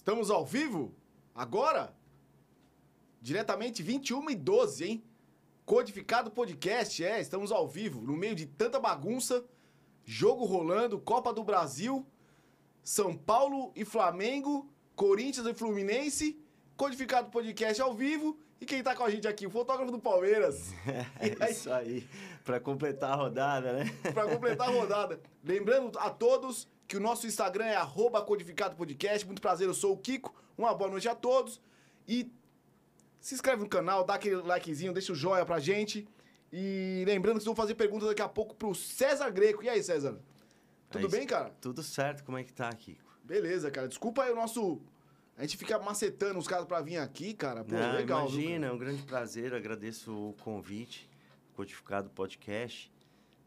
[0.00, 0.94] Estamos ao vivo?
[1.34, 1.94] Agora?
[3.20, 5.04] Diretamente 21 e 12, hein?
[5.66, 9.44] Codificado Podcast, é, estamos ao vivo, no meio de tanta bagunça,
[10.02, 12.06] jogo rolando, Copa do Brasil,
[12.82, 16.42] São Paulo e Flamengo, Corinthians e Fluminense,
[16.78, 19.46] Codificado Podcast ao vivo, e quem tá com a gente aqui?
[19.46, 20.72] O fotógrafo do Palmeiras.
[21.20, 22.08] É aí, isso aí,
[22.42, 23.84] para completar a rodada, né?
[24.14, 25.20] para completar a rodada.
[25.44, 29.24] Lembrando a todos que o nosso Instagram é arroba Codificado Podcast.
[29.24, 30.34] Muito prazer, eu sou o Kiko.
[30.58, 31.60] Uma boa noite a todos.
[32.06, 32.28] E
[33.20, 36.08] se inscreve no canal, dá aquele likezinho, deixa o joia pra gente.
[36.52, 39.62] E lembrando que vocês vão fazer perguntas daqui a pouco pro César Greco.
[39.62, 40.18] E aí, César?
[40.90, 41.54] Tudo É bem, cara?
[41.60, 43.08] Tudo certo, como é que tá, Kiko?
[43.22, 43.86] Beleza, cara.
[43.86, 44.82] Desculpa aí o nosso.
[45.38, 47.62] A gente fica macetando os caras pra vir aqui, cara.
[47.62, 48.26] Pô, Não, legal.
[48.28, 51.08] imagina, é um grande prazer, agradeço o convite,
[51.54, 52.90] Codificado Podcast.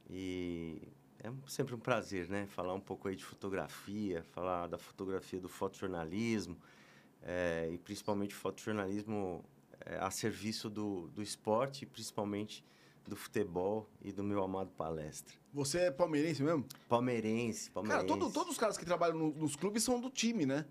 [0.10, 0.82] E
[1.24, 2.46] é sempre um prazer, né?
[2.48, 6.58] Falar um pouco aí de fotografia, falar da fotografia do fotojornalismo,
[7.22, 9.44] é, e principalmente fotojornalismo
[9.86, 12.64] é, a serviço do, do esporte, e principalmente
[13.08, 15.34] do futebol e do meu amado palestra.
[15.54, 16.66] Você é palmeirense mesmo?
[16.88, 18.08] Palmeirense, Cara, palmeirense.
[18.08, 20.66] todo- todos os caras que trabalham no- nos clubes são do time, né?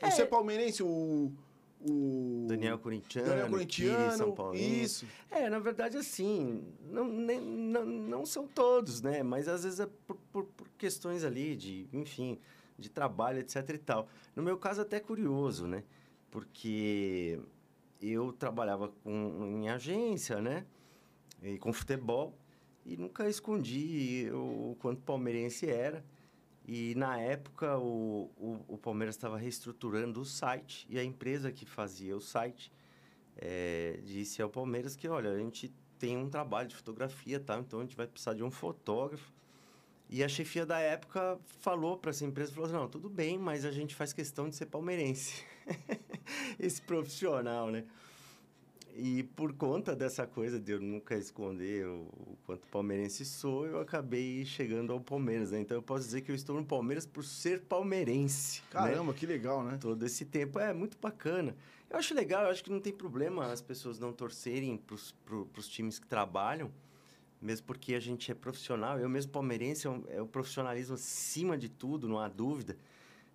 [0.00, 0.10] É.
[0.10, 1.32] Você é palmeirense, o.
[1.88, 2.46] o...
[2.48, 4.82] Daniel Corintiano, Daniel Corintiano, São Paulinho.
[4.84, 5.06] isso.
[5.30, 9.22] É, na verdade, assim, não, nem- não, não são todos, né?
[9.22, 12.38] Mas às vezes é por, por, por questões ali de, enfim,
[12.78, 14.08] de trabalho, etc e tal.
[14.34, 15.82] No meu caso, até curioso, né?
[16.30, 17.38] Porque
[18.00, 20.66] eu trabalhava com, em agência, né?
[21.42, 22.36] E com futebol.
[22.84, 26.04] E nunca escondi o quanto palmeirense era.
[26.68, 31.64] E na época o, o, o Palmeiras estava reestruturando o site e a empresa que
[31.64, 32.72] fazia o site
[33.36, 37.56] eh, disse ao Palmeiras que, olha, a gente tem um trabalho de fotografia, tá?
[37.58, 39.32] Então a gente vai precisar de um fotógrafo.
[40.08, 43.64] E a chefia da época falou para essa empresa, falou assim, não, tudo bem, mas
[43.64, 45.44] a gente faz questão de ser palmeirense.
[46.58, 47.84] Esse profissional, né?
[48.98, 53.78] E por conta dessa coisa de eu nunca esconder o, o quanto palmeirense sou, eu
[53.78, 55.60] acabei chegando ao Palmeiras, né?
[55.60, 58.60] Então eu posso dizer que eu estou no Palmeiras por ser palmeirense.
[58.62, 58.66] né?
[58.70, 59.76] Caramba, que legal, né?
[59.78, 60.58] todo esse tempo.
[60.58, 61.54] É muito bacana.
[61.90, 64.94] Eu acho legal, eu acho que não tem problema as pessoas não torcerem para
[65.60, 66.72] os times que trabalham,
[67.40, 68.98] mesmo porque a gente é profissional.
[68.98, 72.78] Eu mesmo palmeirense, é, um- é o profissionalismo acima de tudo, não há dúvida.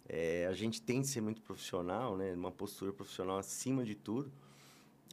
[0.09, 2.33] É, a gente tem de ser muito profissional, né?
[2.33, 4.31] Uma postura profissional acima de tudo.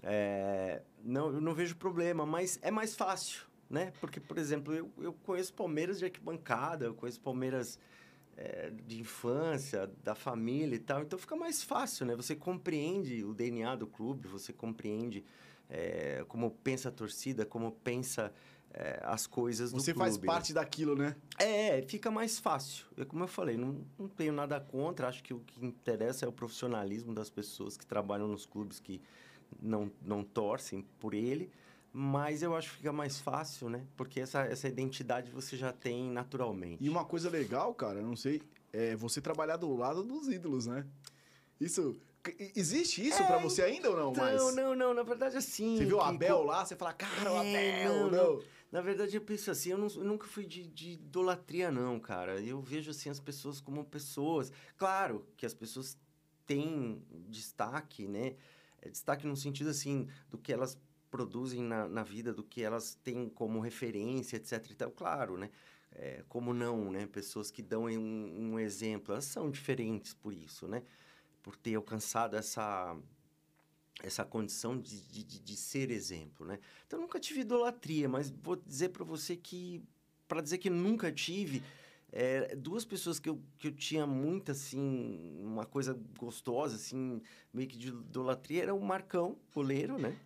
[0.03, 3.93] É, não, eu não vejo problema, mas é mais fácil, né?
[4.01, 7.79] Porque, por exemplo, eu, eu conheço Palmeiras de arquibancada, eu conheço Palmeiras
[8.37, 12.15] é, de infância, da família e tal, então fica mais fácil, né?
[12.15, 15.25] Você compreende o DNA do clube, você compreende
[15.69, 18.33] é, como pensa a torcida, como pensa
[18.73, 20.05] é, as coisas do Você clube.
[20.05, 20.27] faz né?
[20.27, 21.17] parte daquilo, né?
[21.39, 22.87] É, fica mais fácil.
[22.97, 25.09] É como eu falei, não, não tenho nada contra.
[25.09, 29.01] Acho que o que interessa é o profissionalismo das pessoas que trabalham nos clubes que
[29.61, 31.51] não, não torcem por ele.
[31.93, 33.85] Mas eu acho que fica mais fácil, né?
[33.97, 36.85] Porque essa, essa identidade você já tem naturalmente.
[36.85, 38.43] E uma coisa legal, cara, eu não sei,
[38.73, 40.87] é você trabalhar do lado dos ídolos, né?
[41.61, 41.97] Isso.
[42.55, 44.13] Existe isso É, pra você ainda ou não?
[44.13, 44.93] Não, Mas não, não.
[44.93, 45.79] Na verdade, assim...
[45.79, 48.43] você viu o Abel lá, você fala, cara, o É, Abel, não, não.
[48.71, 52.39] Na verdade, eu penso assim, eu, não- eu nunca fui de, de idolatria, não, cara.
[52.39, 54.53] Eu vejo, assim, as pessoas como pessoas.
[54.77, 55.97] Claro que as pessoas
[56.47, 58.35] têm destaque, né?
[58.91, 60.79] Destaque no sentido, assim, do que elas
[61.11, 64.91] produzem na, na vida, do que elas têm como referência, etc e tal.
[64.91, 65.51] Claro, né?
[65.93, 67.07] É, como não, né?
[67.07, 70.83] Pessoas que dão um, um exemplo, elas são diferentes por isso, né?
[71.43, 72.97] Por ter alcançado essa
[74.03, 76.59] essa condição de, de, de- de ser exemplo, né?
[76.87, 79.83] Então, eu nunca tive idolatria, mas vou dizer para você que,
[80.29, 81.63] para dizer que nunca tive,
[82.11, 87.21] é, duas pessoas que eu, que eu tinha muito, assim, uma coisa gostosa, assim,
[87.53, 90.19] meio que de idolatria, era o Marcão, goleiro, né?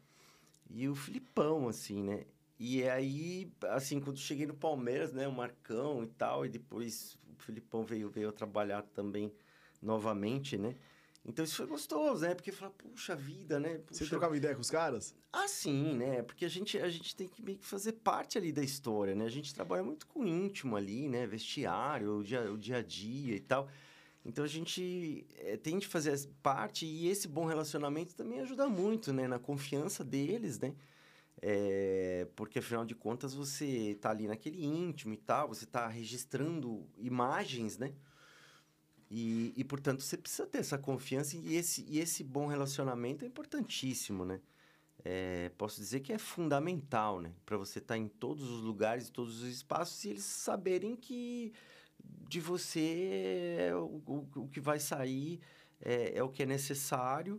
[0.71, 2.25] E o Filipão, assim, né?
[2.59, 5.27] E aí, assim, quando cheguei no Palmeiras, né?
[5.27, 9.33] O Marcão e tal, e depois o Filipão veio, veio trabalhar também
[9.83, 10.77] novamente, né?
[11.25, 12.35] Então isso foi gostoso, né?
[12.35, 13.81] Porque fala, puxa vida, né?
[13.91, 15.15] Você Puxa trocava ideia com os caras?
[15.33, 16.23] ah, sim, né?
[16.23, 19.25] Porque a gente, a gente tem que meio que fazer parte ali da história, né?
[19.25, 21.27] A gente trabalha muito com o íntimo ali, né?
[21.27, 23.69] Vestiário, o dia, o dia a dia e tal.
[24.25, 29.13] Então a gente eh, tem de fazer parte e esse bom relacionamento também ajuda muito,
[29.13, 29.27] né?
[29.29, 30.75] Na confiança deles, né?
[31.45, 36.87] É, porque afinal de contas você tá ali naquele íntimo e tal, você tá registrando
[36.99, 37.93] imagens, né?
[39.15, 43.29] E, e portanto você precisa ter essa confiança e esse, e esse bom relacionamento é
[43.29, 44.41] importantíssimo, né?
[45.05, 47.31] É, posso dizer que é fundamental, né?
[47.45, 51.53] Para você estar em todos os lugares, todos os espaços e eles saberem que
[52.27, 55.41] de você é o, o, o que vai sair
[55.79, 57.39] é, é, o que é necessário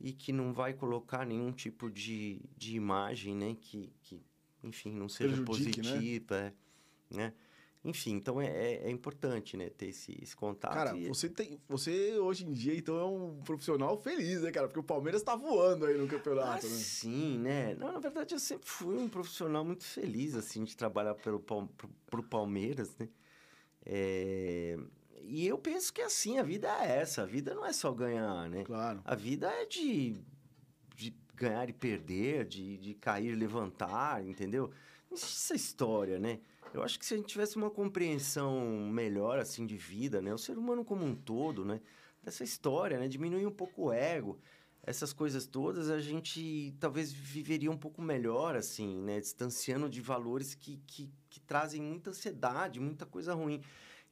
[0.00, 3.56] e que não vai colocar nenhum tipo de, de imagem, né?
[3.60, 4.22] Que, que
[4.62, 5.44] enfim, não seja né?
[5.44, 6.52] positiva, né?
[7.10, 7.34] né?
[7.84, 10.74] Enfim, então é, é, é, importante, né, ter esse, esse contato.
[10.74, 11.06] Cara, e...
[11.06, 11.60] você tem.
[11.68, 14.66] Você hoje em dia, então, é um profissional feliz, né, cara?
[14.66, 16.76] Porque o Palmeiras tá voando aí no campeonato, ah, né?
[16.76, 17.74] Sim, né?
[17.76, 21.68] Não, na verdade, eu sempre fui um profissional muito feliz, assim, de trabalhar pelo, pro,
[22.10, 23.08] pro Palmeiras, né?
[23.86, 24.76] É...
[25.22, 27.22] E eu penso que assim, a vida é essa.
[27.22, 28.64] A vida não é só ganhar, né?
[28.64, 29.00] Claro.
[29.04, 30.16] A vida é de,
[30.96, 34.70] de ganhar e perder, de, de cair e levantar, entendeu?
[35.12, 36.40] Essa história, né?
[36.72, 38.60] Eu acho que se a gente tivesse uma compreensão
[38.90, 40.32] melhor, assim, de vida, né?
[40.32, 41.80] O ser humano como um todo, né?
[42.22, 43.08] Dessa história, né?
[43.08, 44.38] Diminuir um pouco o ego,
[44.82, 49.20] essas coisas todas, a gente talvez viveria um pouco melhor, assim, né?
[49.20, 53.62] Distanciando de valores que, que, que trazem muita ansiedade, muita coisa ruim.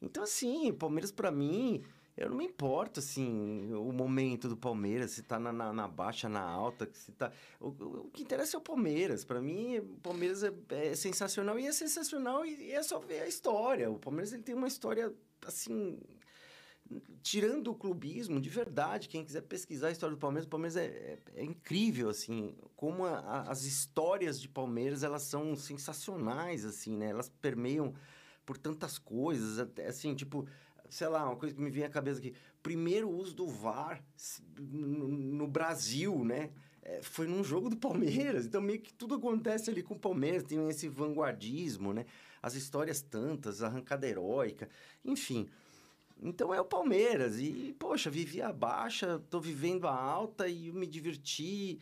[0.01, 1.83] Então, assim, Palmeiras para mim
[2.17, 6.27] eu não me importo, assim, o momento do Palmeiras, se tá na, na, na baixa,
[6.27, 7.31] na alta, se tá...
[7.59, 9.23] O, o, que interessa é o Palmeiras.
[9.23, 13.27] Para mim, o Palmeiras é, é, sensacional e é sensacional e, é só ver a
[13.27, 13.91] história.
[13.91, 15.13] O Palmeiras, ele tem uma história,
[15.45, 15.99] assim...
[17.21, 20.85] Tirando o clubismo, de verdade, quem quiser pesquisar a história do Palmeiras, o Palmeiras é,
[20.85, 26.95] é, é incrível, assim, como a, a, as histórias de Palmeiras, elas são sensacionais, assim,
[26.95, 27.09] né?
[27.09, 27.93] Elas permeiam
[28.45, 30.47] por tantas coisas, assim, tipo
[30.89, 32.33] sei lá, uma coisa que me vem à cabeça aqui.
[32.61, 34.03] Primeiro uso do VAR
[34.59, 36.51] no, Brasil, né?
[36.81, 38.45] É, foi num jogo do Palmeiras.
[38.45, 40.43] Então, meio que tudo acontece ali com o Palmeiras.
[40.43, 42.05] Tem esse vanguardismo, né?
[42.41, 44.69] As histórias tantas, arrancada heróica,
[45.03, 45.47] enfim.
[46.21, 47.39] Então é o Palmeiras.
[47.39, 51.79] E, poxa, vivi a baixa, tô vivendo a alta e me diverti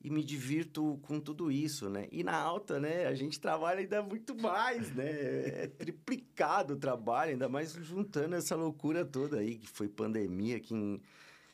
[0.00, 2.06] e me divirto com tudo isso, né?
[2.12, 5.10] E na alta, né, a gente trabalha ainda muito mais, né?
[5.64, 10.72] É triplicado o trabalho, ainda mais juntando essa loucura toda aí, que foi pandemia, que
[10.72, 11.02] em,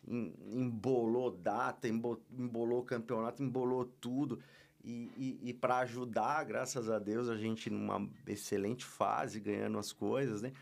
[0.06, 4.38] em, embolou data, embolou campeonato, embolou tudo.
[4.84, 9.90] E, e, e para ajudar, graças a Deus, a gente numa excelente fase, ganhando as
[9.90, 10.52] coisas, né?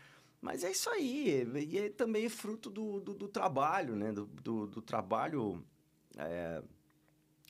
[0.41, 4.13] Mas é isso aí, e é também fruto do, do, do trabalho, né?
[4.13, 5.61] Do, do, do trabalho...
[6.17, 6.63] É,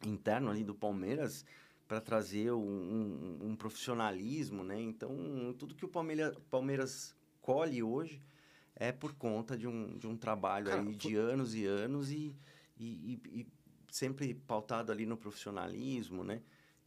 [0.06, 1.46] interno ali do Palmeiras
[1.88, 4.80] para trazer um, um, um, profissionalismo, né?
[4.80, 8.22] Então, tudo que o Palmeiras, Palmeiras colhe hoje
[8.76, 12.36] é por conta de um, de um trabalho Cara, aí de anos e anos e,
[12.78, 13.48] e, e, e
[13.92, 16.42] sempre pautado ali no profissionalismo, né?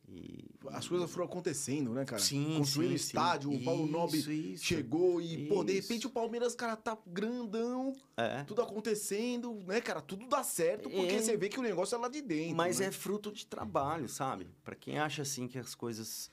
[0.08, 2.22] E, As coisas foram acontecendo, né, cara?
[2.22, 3.56] Sim, Construindo sim, estádio, sim.
[3.56, 5.48] o Paulo Nobre isso, chegou e, isso.
[5.48, 8.44] pô, de repente o Palmeiras, cara, tá grandão, é.
[8.44, 10.00] tudo acontecendo, né, cara?
[10.00, 11.22] Tudo dá certo porque é.
[11.22, 12.56] você vê que o negócio é lá de dentro.
[12.56, 12.86] Mas né?
[12.86, 14.46] é fruto de trabalho, sabe?
[14.62, 16.30] Para quem acha, assim, que as coisas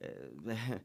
[0.00, 0.80] é, é,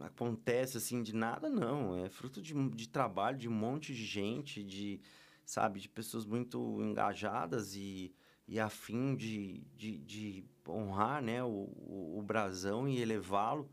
[0.00, 2.04] acontecem, assim, de nada, não.
[2.04, 4.98] É fruto de, de trabalho de um monte de gente, de,
[5.44, 8.14] sabe, de pessoas muito engajadas e
[8.48, 13.68] e a fim de, de, de honrar né, o, o, o brasão e elevá-lo.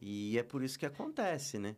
[0.00, 1.76] E é por isso que acontece, né?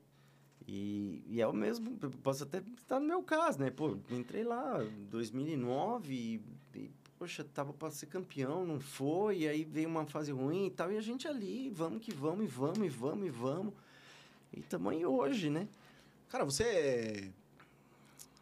[0.67, 3.71] E, e é o mesmo, posso até estar no meu caso, né?
[3.71, 9.49] Pô, entrei lá em 2009 e, e, poxa, tava para ser campeão, não foi, e
[9.49, 12.47] aí veio uma fase ruim e tal, e a gente ali, vamos que vamos, e
[12.47, 13.75] vamos, e vamos, e vamos.
[14.53, 15.67] E também hoje, né?
[16.29, 17.31] Cara, você é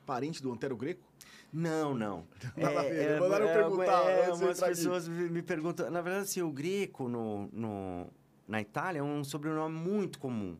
[0.04, 1.07] parente do Antero Greco?
[1.52, 2.26] Não, não.
[2.56, 4.10] Nada é, é, mandaram é, perguntar.
[4.10, 5.18] É, umas pessoas aqui.
[5.18, 5.90] me perguntam.
[5.90, 8.06] Na verdade, assim, o greco no, no,
[8.46, 10.56] na Itália é um sobrenome muito comum.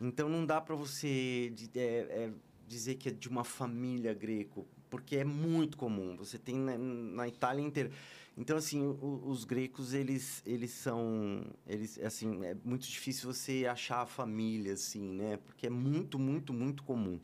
[0.00, 2.30] Então, não dá para você é, é,
[2.66, 6.16] dizer que é de uma família greco, porque é muito comum.
[6.16, 7.90] Você tem na, na Itália inteira.
[8.36, 11.44] Então, assim, o, os grecos, eles, eles são...
[11.66, 15.38] Eles, assim, é muito difícil você achar a família, assim, né?
[15.44, 17.20] Porque é muito, muito, muito comum.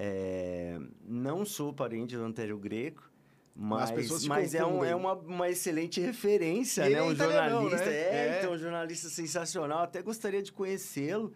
[0.00, 3.10] É, não sou parente do Antero Greco,
[3.52, 6.92] mas, mas é, um, é uma, uma excelente referência, né?
[6.92, 7.84] É um jornalista.
[7.84, 7.92] Né?
[7.92, 9.80] É, é, então, um jornalista sensacional.
[9.80, 11.34] Até gostaria de conhecê-lo,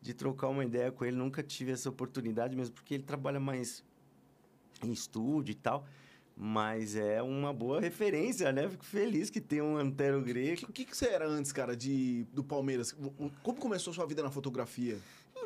[0.00, 1.16] de trocar uma ideia com ele.
[1.16, 3.82] Nunca tive essa oportunidade mesmo, porque ele trabalha mais
[4.80, 5.84] em estúdio e tal.
[6.36, 8.68] Mas é uma boa referência, né?
[8.68, 10.66] Fico feliz que tem um Antero Greco.
[10.66, 12.96] O que, que, que, você era antes, cara, de, do Palmeiras?
[13.42, 14.98] Como começou a sua vida na fotografia?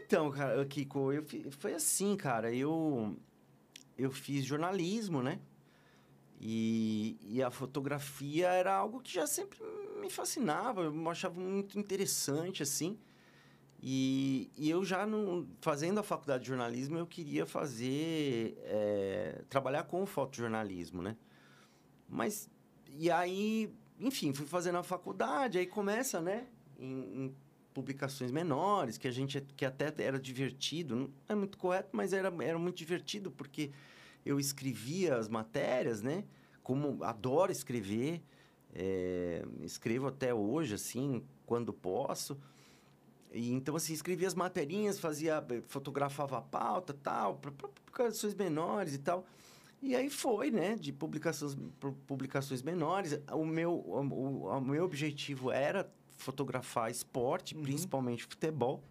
[0.08, 2.50] Então, cara, Kiko, eu, foi assim, cara.
[2.50, 3.14] Eu,
[3.94, 5.38] eu fiz jornalismo, né?
[6.40, 9.58] E, e a fotografia era algo que já sempre
[10.00, 12.98] me fascinava, eu achava muito interessante, assim.
[13.82, 18.56] E, e eu já, no, fazendo a faculdade de jornalismo, eu queria fazer...
[18.64, 21.18] É, trabalhar com fotojornalismo, né?
[22.08, 22.48] Mas,
[22.96, 26.46] e aí, enfim, fui fazendo a faculdade, aí começa, né?
[26.78, 27.34] Em, em
[27.78, 32.32] publicações menores, que a gente que até era divertido, não é muito correto, mas era,
[32.42, 33.70] era muito divertido porque
[34.26, 36.24] eu escrevia as matérias, né?
[36.60, 38.20] Como adoro escrever,
[38.74, 42.36] é, escrevo até hoje, assim, quando posso.
[43.32, 48.98] E, então, assim, escrevia as materinhas, fazia, fotografava a pauta tal, para publicações menores e
[48.98, 49.24] tal.
[49.80, 51.56] E aí foi, né, de publicações,
[52.08, 53.20] publicações menores.
[53.32, 57.62] O meu, o, o meu objetivo era fotografar esporte, uhum.
[57.62, 58.82] principalmente futebol.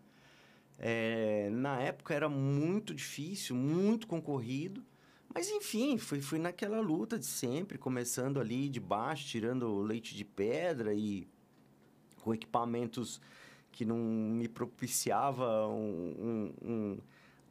[0.80, 4.84] É, na época era muito difícil, muito concorrido.
[5.34, 10.24] Mas enfim, fui, fui naquela luta de sempre, começando ali de baixo, tirando leite de
[10.24, 11.28] pedra e
[12.22, 13.22] com equipamentos
[13.72, 16.98] que não me propiciava um, um, um,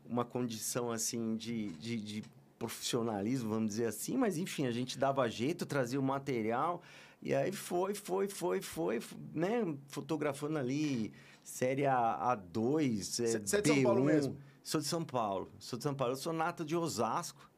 [0.09, 2.23] uma condição assim de, de, de,
[2.59, 6.83] profissionalismo, vamos dizer assim, mas enfim, a gente dava jeito, trazia o material
[7.23, 9.01] e aí foi, foi, foi, foi,
[9.35, 9.77] né?
[9.89, 14.37] Fotografando ali série A, A2, Você é, é de São Paulo mesmo?
[14.63, 17.49] Sou de São Paulo, sou de São Paulo, eu sou nato de Osasco.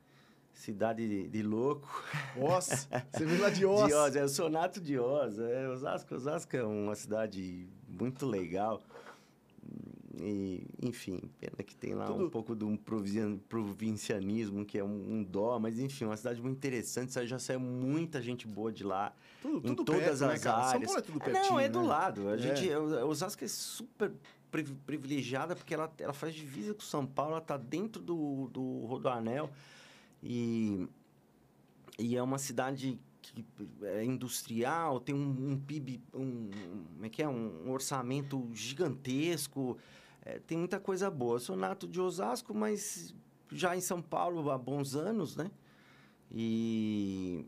[0.52, 1.88] Cidade de, de louco.
[2.36, 2.88] Oz?
[3.12, 3.86] Você veio lá de Oz?
[3.86, 5.38] De Oz, é, eu sou nato de Oz.
[5.38, 8.82] É, Osasco, Osasco é uma cidade muito legal.
[10.20, 12.26] E, enfim, pena que tem lá Tudo...
[12.26, 12.76] um pouco de um
[13.48, 17.26] provincianismo, que é um, um, dó, mas enfim, uma cidade muito interessante.
[17.26, 19.12] Já saiu muita gente boa de lá.
[19.40, 20.70] Tudo, em tudo todas perto, as né, áreas.
[20.70, 21.86] São Paulo é tudo pertinho, Não, é do né?
[21.86, 22.28] lado.
[22.28, 22.38] A é.
[22.38, 24.12] gente, Osasco é super
[24.86, 29.50] privilegiada porque ela, ela faz divisa com São Paulo, ela está dentro do, do Rodoanel.
[30.22, 30.88] E,
[31.98, 33.44] e é uma cidade que
[33.82, 36.50] é industrial, tem um, um PIB, um,
[36.94, 37.28] como é que é?
[37.28, 39.76] Um, orçamento gigantesco,
[40.28, 41.36] é, tem muita coisa boa.
[41.36, 43.14] Eu sou nato de Osasco, mas
[43.50, 45.50] já em São Paulo há bons anos, né?
[46.30, 47.46] E...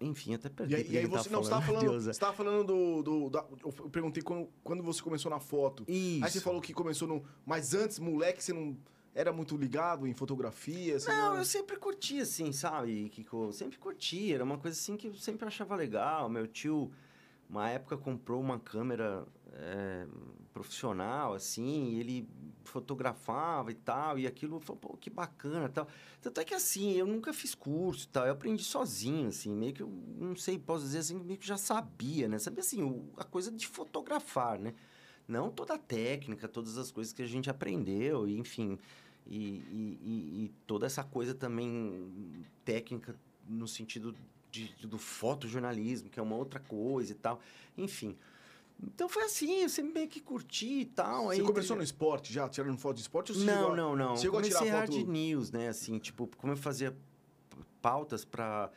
[0.00, 0.74] Enfim, até perdi.
[0.74, 3.44] E aí, e aí você, não, você estava falando, você tava falando do, do da,
[3.64, 5.84] eu perguntei quando, quando você começou na foto.
[5.86, 6.24] Isso.
[6.24, 8.76] Aí você falou que começou no, mas antes, moleque, você não
[9.14, 10.96] era muito ligado em fotografia?
[11.06, 13.44] Não, não, eu sempre curti, assim, sabe, Kiko?
[13.44, 14.34] Eu sempre curti.
[14.34, 16.28] Era uma coisa, assim, que eu sempre achava legal.
[16.28, 16.90] Meu tio,
[17.52, 20.06] uma época, comprou uma câmera é,
[20.54, 22.26] profissional, assim, ele
[22.64, 24.18] fotografava e tal.
[24.18, 25.86] E aquilo, foi, pô, que bacana tal.
[26.22, 28.26] Tanto é que, assim, eu nunca fiz curso e tal.
[28.26, 31.58] Eu aprendi sozinho, assim, meio que eu, não sei, posso dizer assim, meio que já
[31.58, 32.38] sabia, né?
[32.38, 34.74] Sabia, assim, o, a coisa de fotografar, né?
[35.28, 38.78] Não toda a técnica, todas as coisas que a gente aprendeu, e, enfim...
[39.24, 43.14] E, e, e toda essa coisa também técnica
[43.46, 44.12] no sentido
[44.52, 47.40] de, do fotojornalismo, que é uma outra coisa e tal.
[47.76, 48.16] Enfim.
[48.82, 51.26] Então foi assim, eu sempre meio que curti e tal.
[51.26, 53.32] Você aí, começou no esporte já, tirando foto de esporte?
[53.32, 54.16] Ou você não, chegou, não, não.
[54.16, 55.06] Chegou Comecei a tirar hard foto...
[55.06, 55.68] news, né?
[55.68, 56.94] Assim, tipo, como eu fazia
[57.80, 58.70] pautas para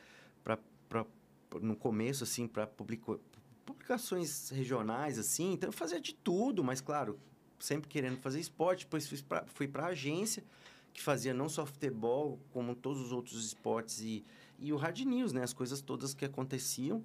[1.62, 5.54] no começo, assim, para publicações regionais, assim.
[5.54, 7.20] Então eu fazia de tudo, mas claro,
[7.60, 8.86] sempre querendo fazer esporte.
[8.86, 10.44] Depois fui para fui a agência,
[10.94, 14.24] que fazia não só futebol, como todos os outros esportes e,
[14.60, 15.44] e o hard news, né?
[15.44, 17.04] As coisas todas que aconteciam.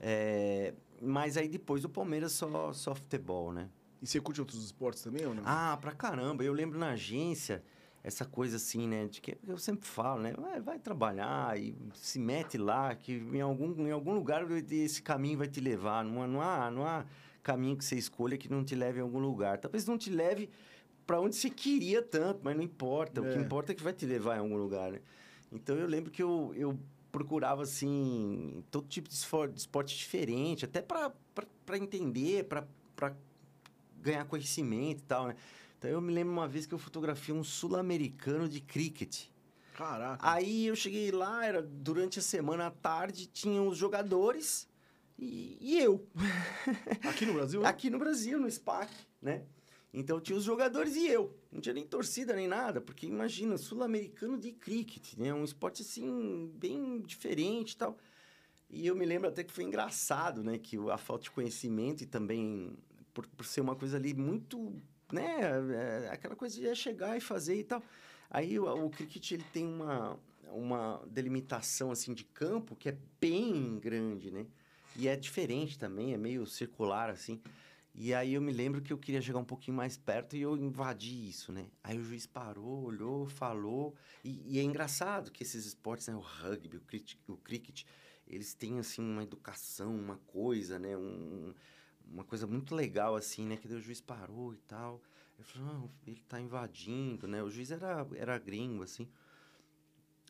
[0.00, 3.68] É, mas aí depois o Palmeiras só, só futebol, né?
[4.00, 5.42] E você curte outros esportes também ou não?
[5.44, 6.44] Ah, pra caramba.
[6.44, 7.62] Eu lembro na agência
[8.02, 9.06] essa coisa assim, né?
[9.06, 10.32] De que eu sempre falo, né?
[10.38, 15.38] Vai, vai, trabalhar e se mete lá, que em algum, em algum lugar esse caminho
[15.38, 16.04] vai te levar.
[16.04, 17.04] Não, não, há, não há
[17.42, 19.58] caminho que você escolha que não te leve a algum lugar.
[19.58, 20.48] Talvez não te leve
[21.06, 23.20] para onde você queria tanto, mas não importa.
[23.20, 23.24] É.
[23.24, 23.42] O que é.
[23.42, 25.00] importa é que vai te levar em algum lugar, né?
[25.50, 26.78] Então eu lembro que eu, eu
[27.10, 32.66] procurava assim todo tipo de esporte, de esporte diferente, até para entender, para
[34.00, 35.36] ganhar conhecimento e tal, né?
[35.78, 39.26] Então eu me lembro uma vez que eu fotografei um sul-americano de cricket.
[39.74, 40.18] Caraca.
[40.28, 44.68] Aí eu cheguei lá, era durante a semana à tarde, tinham os jogadores
[45.16, 46.04] e, e eu.
[47.08, 47.62] Aqui no Brasil?
[47.66, 49.44] Aqui no Brasil, no SPAC, né?
[49.92, 51.34] Então tinha os jogadores e eu.
[51.50, 55.32] Não tinha nem torcida nem nada, porque imagina, sul-americano de cricket, né?
[55.32, 57.96] Um esporte assim, bem diferente e tal.
[58.70, 60.58] E eu me lembro até que foi engraçado, né?
[60.58, 62.76] Que a falta de conhecimento e também
[63.14, 64.74] por, por ser uma coisa ali muito,
[65.10, 65.40] né?
[65.74, 67.82] É, aquela coisa de chegar e fazer e tal.
[68.30, 70.18] Aí o, o cricket ele tem uma,
[70.52, 74.46] uma delimitação assim de campo que é bem grande, né?
[74.96, 77.40] E é diferente também, é meio circular assim.
[77.94, 80.56] E aí eu me lembro que eu queria chegar um pouquinho mais perto e eu
[80.56, 81.66] invadi isso, né?
[81.82, 83.94] Aí o juiz parou, olhou, falou.
[84.24, 86.14] E, e é engraçado que esses esportes, né?
[86.14, 87.84] O rugby, o cricket, o cricket,
[88.26, 90.96] eles têm, assim, uma educação, uma coisa, né?
[90.96, 91.52] Um,
[92.06, 93.56] uma coisa muito legal, assim, né?
[93.56, 95.02] Que daí o juiz parou e tal.
[95.38, 97.42] Eu falei, não, ele tá invadindo, né?
[97.42, 99.08] O juiz era, era gringo, assim.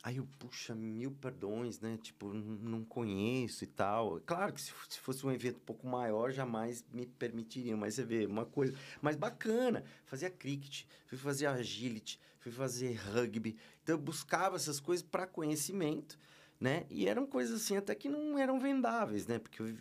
[0.03, 1.99] Aí eu, puxa, mil perdões, né?
[2.01, 4.21] Tipo, não conheço e tal.
[4.21, 7.77] Claro que se, fosse um evento um pouco maior, jamais me permitiriam.
[7.77, 9.83] Mas você vê, uma coisa mais bacana.
[10.05, 13.57] Fazia cricket, fui fazer agility, fui fazer rugby.
[13.83, 16.19] Então eu buscava essas coisas para conhecimento,
[16.61, 16.87] né?
[16.89, 19.39] E eram coisas assim até que não eram vendáveis, né?
[19.41, 19.75] Porque eu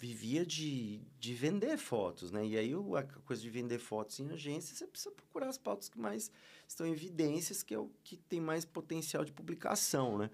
[0.00, 2.46] vivia de, de vender fotos, né?
[2.46, 5.90] E aí o- a coisa de vender fotos em agência, você precisa procurar as pautas
[5.90, 6.30] que mais
[6.66, 10.30] estão em evidências, que é o que tem mais potencial de publicação, né?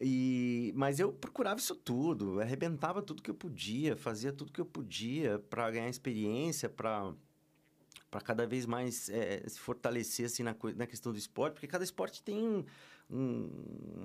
[0.00, 4.66] E, mas eu procurava isso tudo, arrebentava tudo que eu podia, fazia tudo que eu
[4.66, 7.14] podia para ganhar experiência, para
[8.14, 11.82] para cada vez mais eh, se fortalecer assim na, na questão do esporte, porque cada
[11.82, 12.64] esporte tem um,
[13.10, 13.50] um,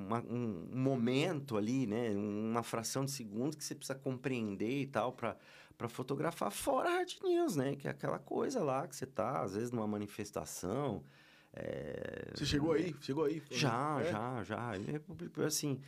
[0.08, 5.14] uma- um momento ali, né, uma fração de segundo que você precisa compreender e tal
[5.14, 5.38] para
[5.88, 9.54] fotografar fora a hard news, né, que é aquela coisa lá que você tá às
[9.54, 11.04] vezes numa manifestação,
[11.54, 12.96] eh, Você chegou aí?
[13.02, 13.44] Chegou aí?
[13.52, 14.12] já, É?
[14.12, 14.76] já, já.
[14.88, 15.80] É publicou, assim.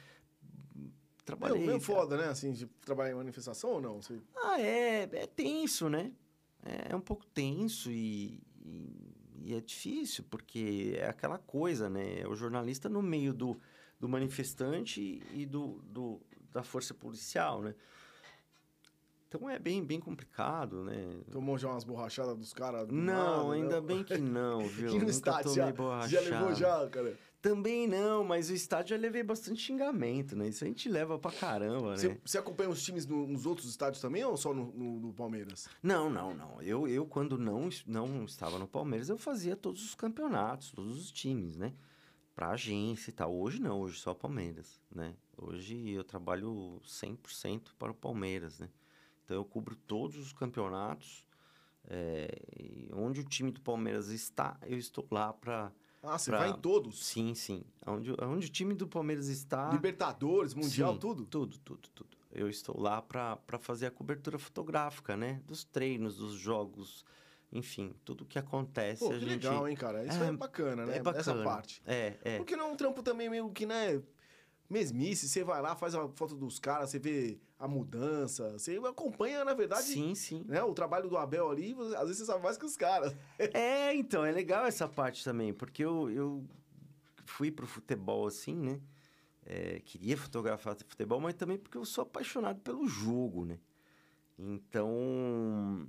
[0.76, 0.94] Meio,
[1.26, 1.58] Trabalhei.
[1.66, 1.82] meio cara.
[1.82, 2.26] foda, né?
[2.28, 4.00] Assim, de trabalhar em manifestação ou não?
[4.00, 4.20] Você...
[4.36, 6.12] Ah, é, é tenso, né?
[6.64, 9.16] É, é um pouco tenso e, e,
[9.46, 12.20] e é difícil, porque é aquela coisa, né?
[12.20, 13.60] É o jornalista no meio do,
[14.00, 17.74] do manifestante e do, do, da força policial, né?
[19.28, 21.22] Então é bem, bem complicado, né?
[21.32, 22.86] Tomou já umas borrachadas dos caras?
[22.86, 23.88] do Não, ainda não?
[23.88, 24.92] bem que não, viu?
[24.92, 26.10] No Nunca estádio tomei já, borrachada.
[26.10, 27.18] já levou já, cara?
[27.42, 30.48] Também não, mas o estádio eu levei bastante xingamento, né?
[30.50, 31.98] Isso a gente leva pra caramba, né?
[31.98, 35.14] Você, você acompanha os times no- nos outros estádios também ou só no, no- no
[35.14, 35.68] Palmeiras?
[35.82, 36.62] Não, não, não.
[36.62, 41.12] Eu, eu quando não, não estava no Palmeiras, eu fazia todos os campeonatos, todos os
[41.12, 41.74] times, né?
[42.36, 43.34] Pra agência e tal.
[43.36, 45.16] Hoje não, hoje só Palmeiras, né?
[45.36, 48.70] Hoje eu trabalho 100% para o Palmeiras, né?
[49.26, 51.26] Então eu cubro todos os campeonatos.
[51.88, 52.28] é,
[52.94, 55.72] onde o time do Palmeiras está, eu estou lá para...
[56.04, 57.06] Ah, você Pra- vai em todos?
[57.06, 57.64] Sim, sim.
[57.86, 59.72] Onde, onde o time do Palmeiras está...
[59.72, 61.26] Libertadores, Mundial, Sim, tudo?
[61.26, 62.18] Tudo, tudo, tudo.
[62.32, 65.42] Eu estou lá para fazer a cobertura fotográfica, né?
[65.46, 67.06] Dos treinos, dos jogos,
[67.52, 69.00] enfim, tudo que acontece.
[69.00, 69.30] Pô, a que gente...
[69.30, 70.06] legal, hein, cara?
[70.06, 70.98] Isso é, É, bacana, né?
[70.98, 71.20] É bacana.
[71.20, 71.82] Essa parte.
[71.86, 72.38] É, é.
[72.38, 74.02] Porque não é um trampo também meio que, né?
[74.72, 79.44] Mesmice, você vai lá, faz a foto dos caras, você vê a mudança, você acompanha,
[79.44, 80.44] na verdade, Sim, sim.
[80.48, 83.14] né, o trabalho do Abel ali, às vezes você sabe mais que os caras.
[83.54, 86.44] É, então, é legal essa parte também, porque eu, eu
[87.26, 88.80] fui pro futebol assim, né?
[89.46, 93.60] É, queria fotografar futebol, mas também porque eu sou apaixonado pelo jogo, né?
[94.38, 95.88] Então,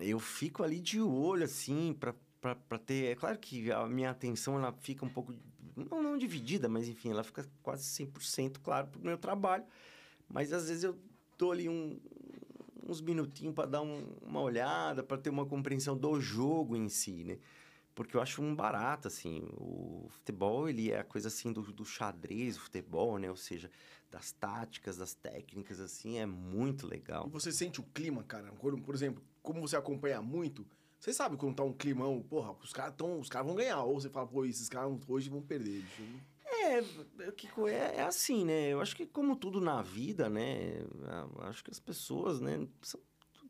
[0.00, 3.12] eu fico ali de olho, assim, pra ter...
[3.12, 5.34] É claro que a minha atenção, ela fica um pouco...
[5.76, 9.64] Não, não dividida, mas enfim, ela fica quase 100%, claro, pro meu trabalho.
[10.28, 10.96] Mas às vezes eu
[11.36, 11.98] dou ali um,
[12.86, 17.24] uns minutinhos para dar um- uma olhada, para ter uma compreensão do jogo em si,
[17.24, 17.38] né?
[17.94, 21.84] Porque eu acho um barato, assim, o futebol, ele é a coisa, assim, do, do
[21.84, 23.30] xadrez, o futebol, né?
[23.30, 23.70] Ou seja,
[24.10, 27.28] das táticas, das técnicas, assim, é muito E legal.
[27.28, 28.52] você sente o clima, cara.
[28.52, 30.66] Por exemplo, como você acompanha muito,
[31.04, 33.82] você sabe quando tá um climão, porra, os caras tão, os caras vão ganhar.
[33.82, 35.82] Ou você fala, pô, esses caras hoje vão perder.
[35.82, 36.02] bicho.
[36.46, 36.80] É,
[37.28, 38.72] o que co- é, é assim, né?
[38.72, 40.78] Eu acho que como tudo na vida, né?
[41.40, 42.66] Acho que as pessoas, né?
[42.80, 43.00] são-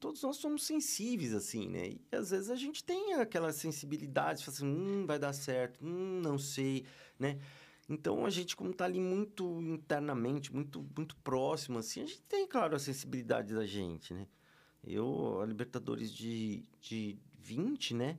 [0.01, 1.91] todos nós somos sensíveis, assim, né?
[1.91, 6.21] E às vezes a gente tem aquela sensibilidade, fala assim, hum, vai dar certo, hum,
[6.21, 6.85] não sei,
[7.21, 7.39] né?
[7.89, 12.49] Então a gente, como tá ali muito internamente, muito, muito próximo, assim, a gente tem,
[12.49, 14.27] claro, a sensibilidade da gente, né?
[14.83, 18.19] Eu, a Libertadores de, de 20, né?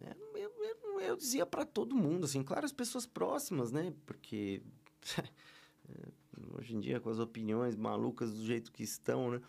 [0.00, 3.94] É, Eu, eu, eu dizia para todo mundo, assim, claro, as pessoas próximas, né?
[4.06, 4.62] Porque
[6.58, 9.40] hoje em dia, com as opiniões malucas do jeito que estão, né?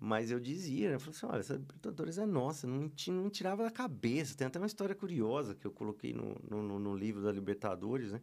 [0.00, 0.96] Mas eu dizia, né?
[0.96, 4.36] Eu falei assim, olha, essa Libertadores é nossa, não me, não me tirava da cabeça.
[4.36, 8.12] Tem até uma história curiosa que eu coloquei no, no, no- no livro da Libertadores,
[8.12, 8.20] né?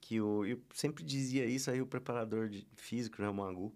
[0.00, 3.72] Que eu, eu sempre dizia isso, aí o preparador de físico, né, o Magu,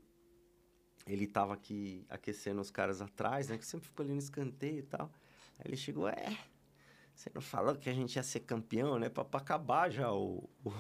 [1.07, 3.57] ele tava aqui aquecendo os caras atrás, né?
[3.57, 5.11] Que sempre ficou ali no escanteio e tal.
[5.59, 6.39] Aí ele chegou, é,
[7.15, 9.09] você não falou que a gente ia ser campeão, né?
[9.09, 10.73] Pra, pra acabar já o, o,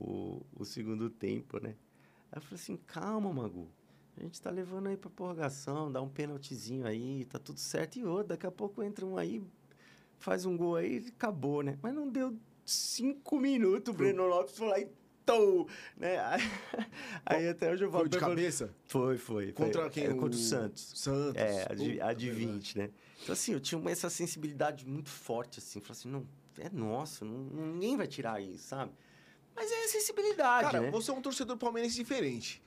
[0.00, 1.76] o, o segundo tempo, né?
[2.32, 3.68] Aí eu falei assim, calma, Magu.
[4.16, 7.98] A gente tá levando aí pra prorrogação, dá um pênaltizinho aí, tá tudo certo.
[7.98, 9.42] E outro, daqui a pouco entra um aí,
[10.18, 11.78] faz um gol aí e acabou, né?
[11.82, 14.88] Mas não deu cinco minutos, o Breno Lopes foi lá e
[15.26, 16.18] tou, né?
[17.26, 18.74] Aí, aí até hoje eu Foi de cabeça?
[18.84, 19.52] Foi, foi.
[19.52, 20.04] Contra foi, quem?
[20.04, 20.92] é, Contra o Santos.
[20.94, 21.40] Santos.
[21.40, 22.52] É, a de, a de verdade.
[22.52, 22.90] 20, né?
[23.22, 25.80] Então, assim, eu tinha uma- essa sensibilidade muito forte, assim.
[25.80, 26.26] Falei assim, não,
[26.58, 28.92] é nosso, não, ninguém vai tirar isso, sabe?
[29.54, 30.90] Mas é a sensibilidade, Cara, né?
[30.90, 32.62] você é um torcedor palmeirense diferente.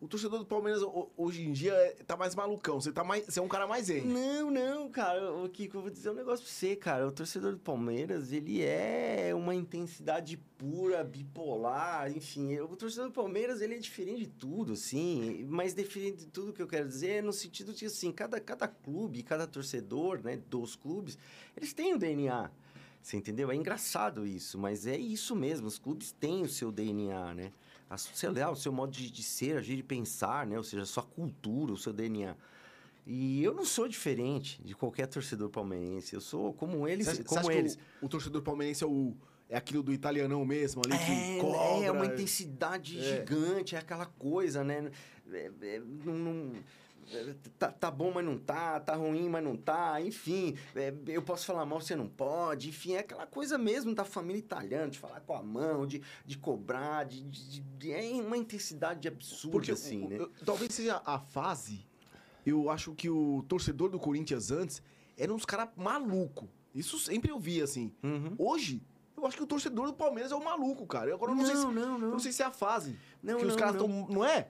[0.00, 2.80] O torcedor do Palmeiras ho- hoje em dia é- tá mais malucão.
[2.80, 4.02] Você, tá mais, você é um cara mais zen.
[4.04, 5.32] Não, não, cara.
[5.34, 7.06] O Kiko, eu vou dizer um negócio pra você, cara.
[7.08, 12.58] O torcedor do Palmeiras, ele é uma intensidade pura, bipolar, enfim.
[12.60, 15.44] O torcedor do Palmeiras, ele é diferente de tudo, assim.
[15.48, 18.68] Mas diferente de tudo que eu quero dizer é no sentido de, assim, cada, cada
[18.68, 21.18] clube, cada torcedor, né, dos clubes,
[21.56, 22.50] eles têm o DNA.
[23.00, 23.50] Você entendeu?
[23.50, 25.66] É engraçado isso, mas é isso mesmo.
[25.66, 27.52] Os clubes têm o seu DNA, né?
[27.90, 30.56] A, sei lá, o seu modo de, de ser, agir e pensar, né?
[30.58, 32.36] Ou seja, a sua cultura, o seu DNA.
[33.06, 36.14] E eu não sou diferente de qualquer torcedor palmeirense.
[36.14, 37.78] Eu sou como eles, como eles.
[38.02, 39.16] o, o torcedor palmeirense é, o,
[39.48, 40.98] é aquilo do italianão mesmo ali?
[40.98, 43.02] que É, cobra, é uma intensidade É.
[43.20, 44.90] gigante, é aquela coisa, né?
[45.32, 46.58] É, é, não, não- é,
[47.58, 50.56] tá, tá bom, mas não tá, tá ruim, mas não tá, enfim.
[50.74, 54.38] é, eu posso falar mal, você não pode, enfim, é aquela coisa mesmo da família
[54.38, 59.06] italiana, de falar com a mão, de, de cobrar, de, de- de- é uma intensidade
[59.08, 60.16] absurda, Porque assim, o- né?
[60.18, 61.86] eu- talvez seja a fase.
[62.46, 64.82] Eu acho que o torcedor do Corinthians antes
[65.16, 66.48] era uns caras maluco.
[66.74, 67.92] Isso sempre eu vi, assim.
[68.02, 68.34] Uhum.
[68.38, 68.82] Hoje,
[69.16, 71.10] eu acho que o torcedor do Palmeiras é um maluco, cara.
[71.10, 72.10] Eu Agora eu não, sei se, não, não, não.
[72.12, 72.96] não sei se é a fase.
[73.22, 73.86] Não, que os não, caras não.
[74.02, 74.14] estão.
[74.14, 74.48] Não é?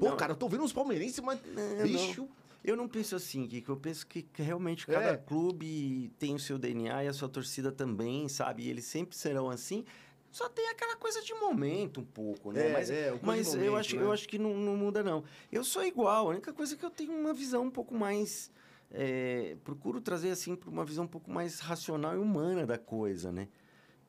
[0.00, 0.16] Pô, Não.
[0.16, 1.38] cara, eu tô vendo os palmeirenses, mas.
[1.54, 2.26] Não, bicho.
[2.64, 3.72] Eu não penso assim, Kiko.
[3.72, 5.16] Eu penso que realmente cada É.
[5.16, 8.64] clube tem o seu DNA e a sua torcida também, sabe?
[8.64, 9.84] E eles sempre serão assim.
[10.30, 12.68] Só tem aquela coisa de momento um pouco, né?
[12.68, 14.02] É, mas é, mas eu, momento, acho, né?
[14.02, 15.24] eu acho que não, não muda, não.
[15.50, 16.28] Eu sou igual.
[16.28, 18.50] A única coisa é que eu tenho uma visão um pouco mais...
[18.90, 23.30] é, procuro trazer, assim, para uma visão um pouco mais racional e humana da coisa,
[23.32, 23.48] né?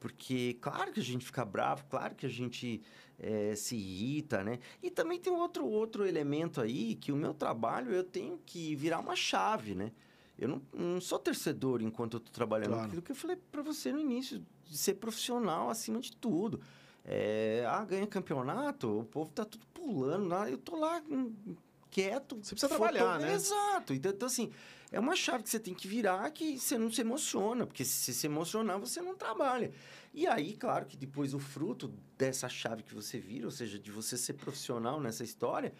[0.02, 2.82] Porque, claro que a gente fica bravo, claro que a gente
[3.20, 4.58] eh, se irrita, né?
[4.82, 8.98] E também tem outro, outro elemento aí, que o meu trabalho eu tenho que virar
[8.98, 9.92] uma chave, né?
[10.40, 12.70] Eu não, não sou torcedor enquanto eu tô trabalhando.
[12.70, 12.88] Claro.
[12.88, 16.60] Aquilo que eu falei para você no início, de ser profissional acima de tudo.
[17.06, 21.32] É, ah, ganha campeonato, o povo tá tudo pulando lá, eu tô lá hum,
[21.92, 22.40] quieto.
[22.42, 23.36] Você precisa trabalhar, né?
[23.36, 23.94] Exato.
[23.94, 24.52] Então, então, assim,
[24.92, 27.92] é uma chave que você tem que virar que você não se emociona, porque se
[28.04, 29.72] você se emocionar, você não trabalha.
[30.14, 33.90] E aí, claro que depois o fruto dessa chave que você vira, ou seja, de
[33.92, 35.74] você ser profissional nessa história,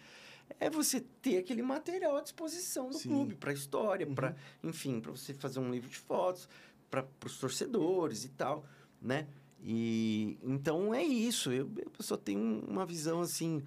[0.58, 3.08] é você ter aquele material à disposição do Sim.
[3.10, 4.14] clube, para a história, Uhum.
[4.14, 6.48] para, enfim, para você fazer um livro de fotos,
[6.90, 8.64] para os torcedores e tal,
[9.00, 9.28] né?
[9.62, 11.52] E então é isso.
[11.52, 13.62] Eu, eu só tenho uma visão assim,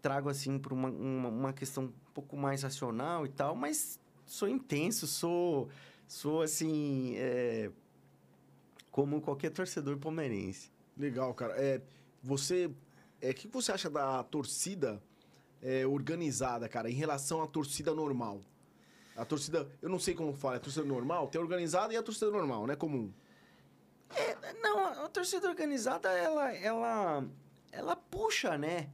[0.00, 4.48] trago assim para uma, uma, uma questão um pouco mais racional e tal, mas sou
[4.48, 5.68] intenso, sou,
[6.06, 7.70] sou assim, é,
[8.90, 10.70] como qualquer torcedor palmeirense.
[10.96, 11.54] Legal, cara.
[11.56, 11.80] É,
[12.22, 12.70] você.
[13.20, 15.02] É, o que você acha da torcida
[15.62, 18.40] é, organizada, cara, em relação à torcida normal?
[19.16, 19.68] A torcida.
[19.80, 22.66] Eu não sei como fala, a torcida normal, tem a organizada e a torcida normal,
[22.66, 22.76] né?
[22.76, 23.12] Comum.
[24.60, 27.24] Não, a, a torcida organizada, ela, ela,
[27.72, 28.90] ela puxa, né?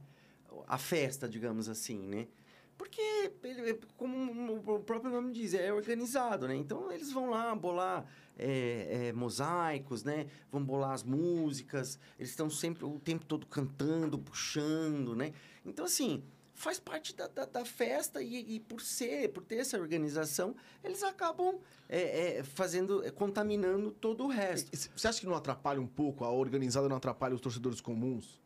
[0.67, 2.27] A festa, digamos assim, né?
[2.77, 6.55] Porque, ele- como o próprio nome diz, é organizado, né?
[6.55, 8.05] Então, eles vão lá bolar
[8.37, 10.27] é, é, mosaicos, né?
[10.51, 11.99] Vão bolar as músicas.
[12.17, 15.33] Eles estão sempre o tempo todo cantando, puxando, né?
[15.63, 16.23] Então, assim,
[16.55, 21.03] faz parte da, da, da festa e, e por ser, por ter essa organização, eles
[21.03, 24.75] acabam é, é, fazendo, é, contaminando todo o resto.
[24.75, 26.23] Você acha que não atrapalha um pouco?
[26.23, 28.41] A organizada não atrapalha os torcedores comuns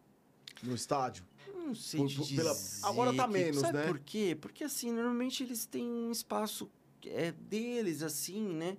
[0.64, 1.24] no estádio?
[1.68, 3.88] Não sei Por- pela- agora tá menos, Sabe né?
[3.88, 4.38] por quê?
[4.40, 6.70] Porque, assim, normalmente eles têm um espaço
[7.06, 8.78] é, deles, assim, né?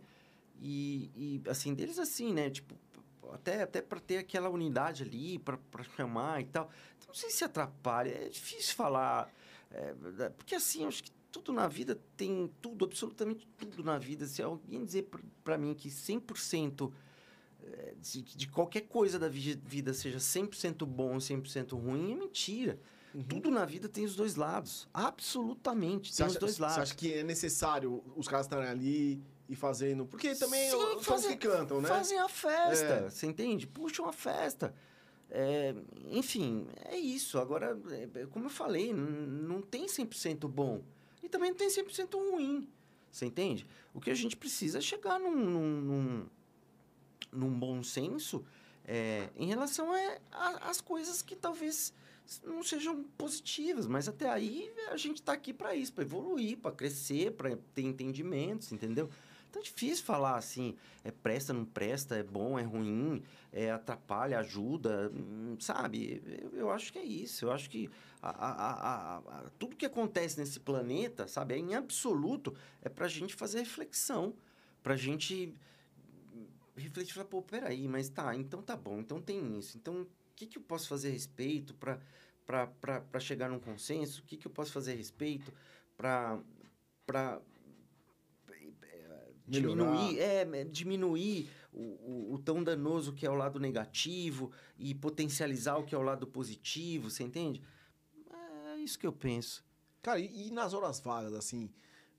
[0.61, 1.11] E,
[1.45, 2.51] e, assim, deles assim, né?
[2.51, 2.75] Tipo,
[3.33, 5.59] até, até para ter aquela unidade ali, para
[5.97, 6.71] chamar e tal.
[6.97, 8.11] Então, não sei se atrapalha.
[8.11, 9.33] É difícil falar.
[9.71, 9.95] é,
[10.31, 14.27] porque, assim, eu acho que tudo na vida tem tudo, absolutamente tudo na vida.
[14.27, 15.09] Se alguém dizer
[15.45, 16.93] para mim que 100% é,
[18.01, 22.79] de, de qualquer coisa da vi- vida seja 100% bom ou 100% ruim, é mentira.
[23.29, 24.87] Tudo na vida tem os dois lados.
[24.93, 26.79] Absolutamente, Você tem acha, os dois você lados.
[26.79, 30.07] acha que é necessário os caras estarem ali e fazendo.
[30.07, 31.89] Porque também Sim, os fazem- que cantam, né?
[31.89, 33.11] Fazem a festa, É.
[33.11, 33.67] você entende?
[33.67, 34.75] Puxam a festa.
[35.31, 35.75] É,
[36.11, 37.39] enfim, é isso.
[37.39, 37.79] Agora,
[38.15, 40.83] é, como eu falei, não tem 100% bom.
[41.23, 42.69] E também não tem 100% ruim.
[43.11, 43.67] Você entende?
[43.93, 46.27] O que a gente precisa é chegar num, num, num,
[47.33, 48.45] num bom senso
[48.85, 51.93] é, em relação a- a- às coisas que talvez
[52.45, 53.87] não sejam positivas.
[53.87, 57.83] Mas até aí a gente está aqui para isso, para evoluir, para crescer, para ter
[57.83, 59.11] entendimentos, entendeu?
[59.51, 64.39] Então é difícil falar assim, é presta, não presta, é bom, é ruim, é atrapalha,
[64.41, 66.23] ajuda, hum, sabe?
[66.53, 67.47] Eu, eu acho que é isso.
[67.47, 67.89] Eu acho que
[68.23, 72.89] a- a- a- a- a- tudo que acontece nesse planeta, sabe, é em absoluto, é
[72.91, 74.35] pra gente fazer reflexão,
[74.83, 75.55] pra gente
[76.79, 79.77] refletir e falar, pô, peraí, mas tá, então tá bom, então tem isso.
[79.77, 82.01] Então, o que, que eu posso fazer a respeito pra
[82.49, 85.53] para chegar num consenso, o que, que eu posso fazer a respeito
[85.99, 86.41] para
[89.47, 95.77] diminuir, é, diminuir o, o, o, tão danoso que é o lado negativo e potencializar
[95.77, 97.61] o que é o lado positivo, você entende?
[98.73, 99.63] É isso que eu penso.
[100.01, 101.71] Cara, e, e nas horas vagas, assim,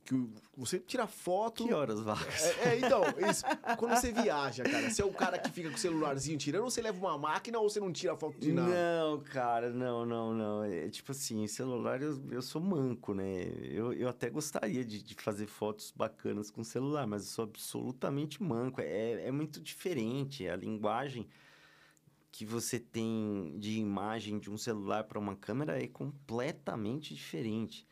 [0.05, 0.15] que
[0.57, 1.65] você tira foto.
[1.65, 2.43] Que horas vagas?
[2.43, 3.43] É, é, então, isso.
[3.77, 6.71] Quando você viaja, cara, você é o cara que fica com o celularzinho tirando, ou
[6.71, 8.69] você leva uma máquina ou você não tira foto de nada?
[8.69, 10.63] Não, cara, não, não, não.
[10.63, 13.43] É tipo assim, celular eu, eu sou manco, né?
[13.61, 18.41] Eu, eu até gostaria de, de fazer fotos bacanas com celular, mas eu sou absolutamente
[18.41, 18.81] manco.
[18.81, 20.47] É, é muito diferente.
[20.47, 21.27] A linguagem
[22.31, 27.85] que você tem de imagem de um celular para uma câmera é completamente diferente.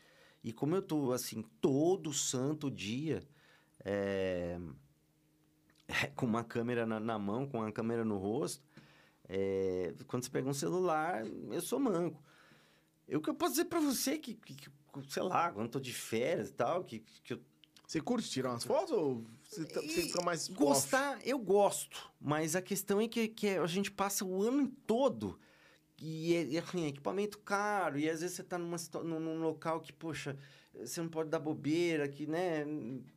[0.48, 3.22] E como eu tô, assim, todo santo dia
[3.84, 4.58] é,
[5.90, 8.64] é, com uma câmera na, na, mão, com uma câmera no rosto,
[9.28, 12.24] é, quando você pega um celular, eu sou manco.
[13.10, 14.72] Eu que eu posso dizer para você que, que, que,
[15.10, 17.42] sei lá, quando eu tô de férias e tal, que, que eu
[17.86, 20.48] você curte tirar umas fotos ou você, tá, você fica mais.
[20.48, 21.30] Gostar, off?
[21.30, 22.10] eu gosto.
[22.20, 25.38] Mas a questão é que, que a gente passa o ano todo
[26.00, 29.92] e, e assim, equipamento caro, e às vezes você está numa, num, num local que,
[29.92, 30.38] poxa,
[30.74, 32.66] você não pode dar bobeira, que, né,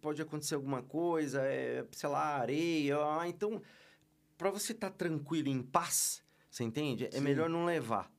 [0.00, 3.60] pode acontecer alguma coisa, é, sei lá, areia, ah, então,
[4.38, 7.06] para você estar tá tranquilo, em paz, você entende?
[7.06, 7.20] É Sim.
[7.20, 8.10] melhor não levar.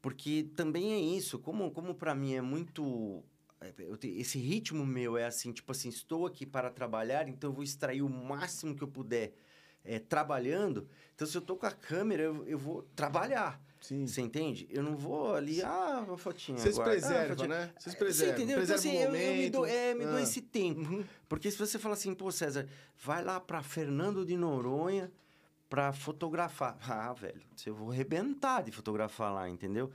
[0.00, 3.22] Porque também é isso, como, como para mim é muito...
[3.60, 7.62] É, esse ritmo meu é assim, tipo assim, estou aqui para trabalhar, então eu vou
[7.62, 9.32] extrair o máximo que eu puder
[9.84, 10.88] é, trabalhando.
[11.14, 13.62] Então, se eu tô com a câmera, eu, eu vou trabalhar.
[13.82, 14.06] Sim.
[14.06, 14.68] Você entende?
[14.70, 16.56] Eu não vou ali, ah, uma fotinha.
[16.56, 17.70] Vocês preservam, ah, né?
[17.76, 18.36] Vocês preservam.
[18.36, 18.62] Você entendeu?
[18.62, 20.10] Então, assim, eu, eu, me dou, é, me ah.
[20.10, 20.88] dou esse tempo.
[20.88, 21.04] Uhum.
[21.28, 25.10] Porque se você fala assim, pô, César, vai lá para Fernando de Noronha
[25.68, 26.78] para fotografar.
[26.88, 29.92] Ah, velho, eu vou arrebentar de fotografar lá, entendeu?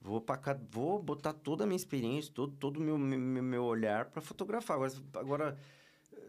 [0.00, 3.64] Vou, pra cá, vou botar toda a minha experiência, todo o todo meu, meu, meu
[3.64, 4.76] olhar para fotografar.
[4.76, 5.58] Agora, agora,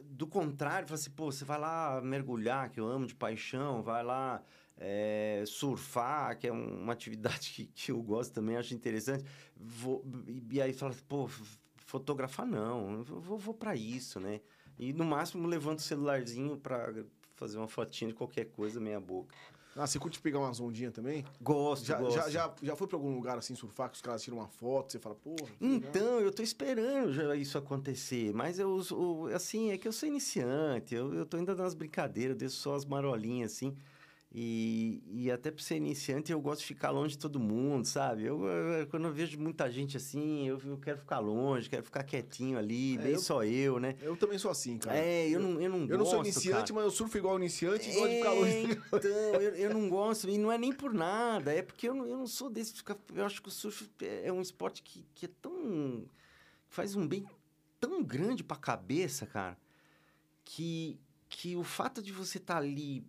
[0.04, 4.04] do contrário, fala assim, pô, você vai lá mergulhar, que eu amo de paixão, vai
[4.04, 4.44] lá
[4.78, 9.24] é, surfar, que é uma atividade que, que eu gosto também, acho interessante.
[9.56, 10.04] Vou,
[10.52, 11.30] e aí fala, pô,
[11.78, 14.42] fotografar não, vou, vou para isso, né?
[14.78, 16.94] E no máximo levanto o celularzinho para
[17.36, 19.36] fazer uma fotinha de qualquer coisa, meia boca.
[19.76, 21.24] Ah, você curte pegar umas ondinhas também?
[21.40, 22.16] Gosto, já, gosto.
[22.16, 24.92] Já, já, já foi pra algum lugar assim surfar que os caras tiram uma foto,
[24.92, 25.52] você fala, porra.
[25.62, 28.34] Então, eu tô esperando já isso acontecer.
[28.34, 28.80] Mas eu,
[29.36, 32.86] assim, é que eu sou iniciante, eu, eu tô ainda nas brincadeiras, deixo só as
[32.86, 33.78] marolinhas assim.
[34.34, 38.26] E, e até para ser iniciante, eu gosto de ficar longe de todo mundo, sabe?
[38.26, 42.04] Eu, eu quando eu vejo muita gente assim, eu, eu, quero ficar longe, quero ficar
[42.04, 43.96] quietinho ali, é, bem eu, só eu, né?
[44.02, 44.98] Eu também sou assim, cara.
[44.98, 45.92] É, eu, não, eu não eu gosto.
[45.92, 46.74] Eu não sou iniciante, cara.
[46.74, 48.82] mas eu surfo igual iniciante e é, gosto de ficar longe.
[48.88, 49.12] Então,
[49.42, 52.18] eu, eu não gosto, e não é nem por nada, é porque eu não, eu
[52.18, 52.74] não sou desse.
[53.16, 56.06] Eu acho que o surf é, é um esporte que, que é tão.
[56.68, 57.26] faz um bem
[57.80, 59.58] tão grande pra cabeça, cara,
[60.44, 63.06] que, que o fato de você estar tá ali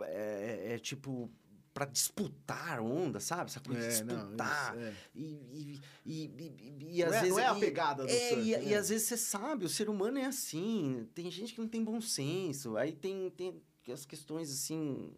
[0.00, 1.30] é, é, é tipo
[1.74, 3.50] para disputar onda, sabe?
[3.50, 4.76] Essa coisa é, de disputar.
[4.76, 4.94] Não, isso, é.
[5.16, 7.36] e, e, e, e, às não é, vezes.
[7.36, 8.64] Não é a pegada do é, surf, e, né?
[8.64, 11.08] e às vezes você sabe, o ser humano é assim.
[11.12, 12.76] Tem gente que não tem bom senso.
[12.76, 13.60] Aí tem, tem
[13.92, 15.12] as questões assim.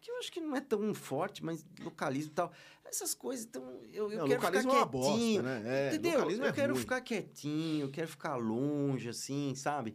[0.00, 2.50] Que eu acho que não é tão forte, mas localismo e tal.
[2.86, 4.80] Essas coisas, então, eu, eu não, quero ficar quietinho.
[4.80, 5.62] É bosta, né?
[5.66, 6.30] é, entendeu?
[6.30, 6.80] Eu quero ruim.
[6.80, 9.94] ficar quietinho, eu quero ficar longe, assim, sabe?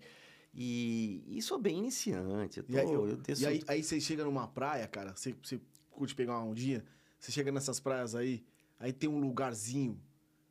[0.53, 2.59] E, e sou bem iniciante.
[2.59, 5.35] Eu tô, e aí, eu, eu e aí, aí, você chega numa praia, cara, você,
[5.41, 5.59] você
[5.89, 6.83] curte pegar um dia,
[7.17, 8.43] você chega nessas praias aí,
[8.79, 9.99] aí tem um lugarzinho,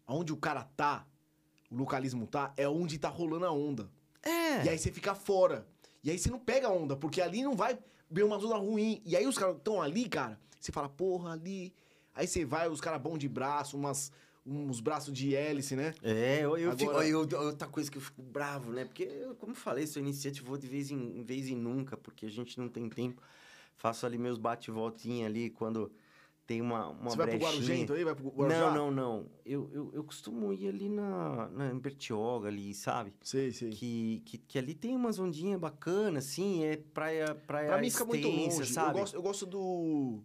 [0.06, 1.06] onde o cara tá,
[1.70, 3.90] o localismo tá, é onde tá rolando a onda.
[4.22, 4.64] É.
[4.64, 5.66] E aí você fica fora.
[6.02, 7.78] E aí você não pega a onda, porque ali não vai
[8.10, 9.02] ver uma zona ruim.
[9.04, 11.74] E aí os caras estão ali, cara, você fala, porra, ali.
[12.14, 14.10] Aí você vai, os caras bom de braço, umas
[14.44, 15.94] uns braços de hélice, né?
[16.02, 17.04] É, eu, eu, Agora...
[17.04, 18.84] fico, eu, outra coisa que eu fico bravo, né?
[18.84, 22.26] Porque, eu, como eu falei, sou iniciante, vou de vez em, vez em nunca, porque
[22.26, 23.22] a gente não tem tempo.
[23.76, 25.90] Faço ali meus bate-voltinha ali quando
[26.50, 27.48] tem uma, uma Você vai brechinha.
[27.48, 28.04] pro Guarujento aí?
[28.04, 28.70] Vai pro Guarujá?
[28.72, 29.26] Não, não, não.
[29.46, 33.14] Eu, eu, eu costumo ir ali na, na Bertioga ali, sabe?
[33.22, 33.70] Sei, sei.
[33.70, 38.04] Que, que, que ali tem umas ondinhas bacanas, assim, é praia, praia Pra mim fica
[38.04, 38.66] muito longe.
[38.66, 38.90] Sabe?
[38.90, 40.24] Eu gosto, eu gosto do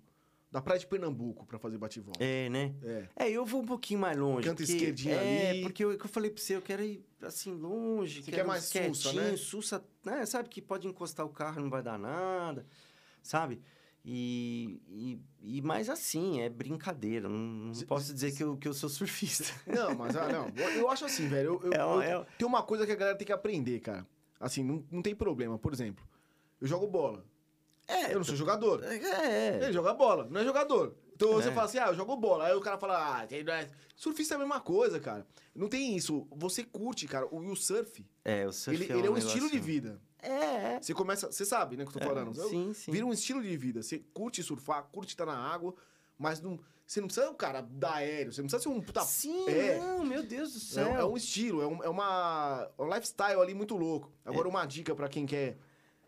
[0.51, 2.23] da praia de Pernambuco para fazer bate-volta.
[2.23, 2.73] É, né?
[2.83, 3.07] É.
[3.17, 3.29] é.
[3.29, 4.47] eu vou um pouquinho mais longe.
[4.47, 5.59] Canto porque, esquerdinho é, ali.
[5.59, 8.23] É, porque eu, eu falei pra você, eu quero ir assim, longe.
[8.23, 9.37] Você quer mais sussa, né?
[9.37, 10.25] Sussa, né?
[10.25, 12.65] Sabe que pode encostar o carro não vai dar nada,
[13.21, 13.61] sabe?
[14.07, 17.27] E, e, e mais assim, é brincadeira.
[17.27, 19.51] Não, não se, posso dizer que eu, que eu sou surfista.
[19.65, 20.47] Não, mas ah, não.
[20.75, 21.59] Eu acho assim, velho.
[21.63, 22.25] Eu, eu, é, eu, é...
[22.37, 24.05] Tem uma coisa que a galera tem que aprender, cara.
[24.39, 25.57] Assim, não, não tem problema.
[25.57, 26.05] Por exemplo,
[26.61, 27.25] eu jogo bola.
[27.87, 28.83] É, eu não sou jogador.
[28.83, 29.59] É.
[29.63, 30.95] Ele joga bola, não é jogador.
[31.15, 31.51] Então você É.
[31.51, 32.47] fala assim, ah, eu jogo bola.
[32.47, 33.69] Aí o cara fala, ah, tem- né?
[33.95, 35.25] surfista é a mesma coisa, cara.
[35.53, 36.27] Não tem isso.
[36.31, 37.25] Você curte, cara.
[37.33, 40.01] O, e o surf, É, o surf ele, é ele é um estilo de vida.
[40.21, 40.29] É,
[40.75, 40.79] é.
[40.81, 42.33] Você começa, você sabe, né, que eu tô É, falando.
[42.49, 42.91] Sim, sim.
[42.91, 43.81] Vira um estilo de vida.
[43.81, 45.73] Você curte surfar, curte estar na água,
[46.17, 48.33] mas não, você não precisa, cara, dar aéreo.
[48.33, 49.01] Você não precisa ser um puta...
[49.01, 49.77] Sim, é.
[49.79, 50.89] não, meu Deus do É, céu.
[50.91, 54.11] um- é um estilo, é, um, é uma, é um lifestyle ali muito louco.
[54.25, 55.57] Agora, uma dica pra quem quer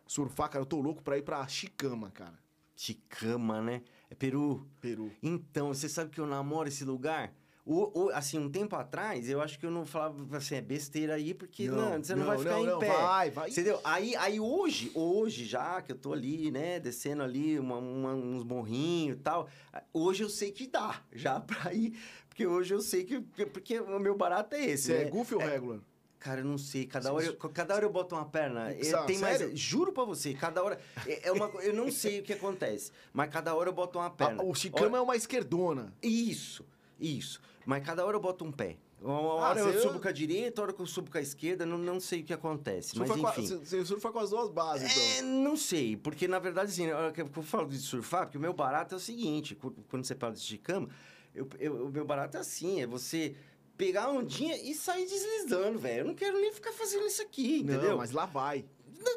[0.07, 2.37] surfar, cara, eu tô louco pra ir pra Chicama, cara.
[2.75, 3.81] Chicama, né?
[4.09, 4.67] É Peru.
[4.79, 5.11] Peru.
[5.21, 7.33] Então, você sabe que eu namoro esse lugar?
[7.65, 11.15] O, o- assim, um tempo atrás, eu acho que eu não falava assim, é besteira
[11.15, 12.87] aí, porque não, você não, vai ficar em pé.
[12.87, 13.49] Vai, vai.
[13.49, 13.81] Entendeu?
[13.83, 18.45] Aí, aí hoje, hoje já que eu tô ali, né, descendo ali uma- uma- uns
[18.45, 19.49] morrinhos e tal,
[19.91, 21.93] hoje eu sei que dá já pra ir,
[22.29, 25.09] porque hoje eu sei que, porque o meu barato é esse, Você é né?
[25.09, 25.81] goofy ou regular?
[26.19, 26.85] Cara, eu não sei.
[26.85, 28.71] Cada hora, eu, cada hora eu boto uma perna.
[28.71, 29.39] É, Sa- tem mais.
[29.57, 30.79] Juro pra você, cada hora.
[31.05, 34.09] É, é uma, eu não sei o que acontece, mas cada hora eu boto uma
[34.09, 34.41] perna.
[34.41, 35.93] Ah, o Chicama é uma esquerdona.
[36.01, 36.65] Isso,
[36.99, 37.39] isso.
[37.65, 38.77] Mas cada hora eu boto um pé.
[38.99, 41.21] Uma Ah, hora eu você- subo com a direita, outra que eu subo com a
[41.21, 42.95] esquerda, não, não sei o que acontece.
[42.95, 43.59] Surfa mas com a- enfim.
[43.63, 45.29] Você surfa com as duas bases, É, então.
[45.43, 48.53] não sei, porque na verdade, assim, hora eu eu falo de surfar, porque o meu
[48.53, 49.55] barato é o seguinte:
[49.87, 50.89] quando você fala de cama,
[51.35, 53.35] eu, eu- o meu barato é assim: é você
[53.77, 55.99] pegar a ondinha e sair deslizando, velho.
[56.01, 57.91] Eu não quero nem ficar fazendo isso aqui, entendeu?
[57.91, 58.65] Não, mas lá vai.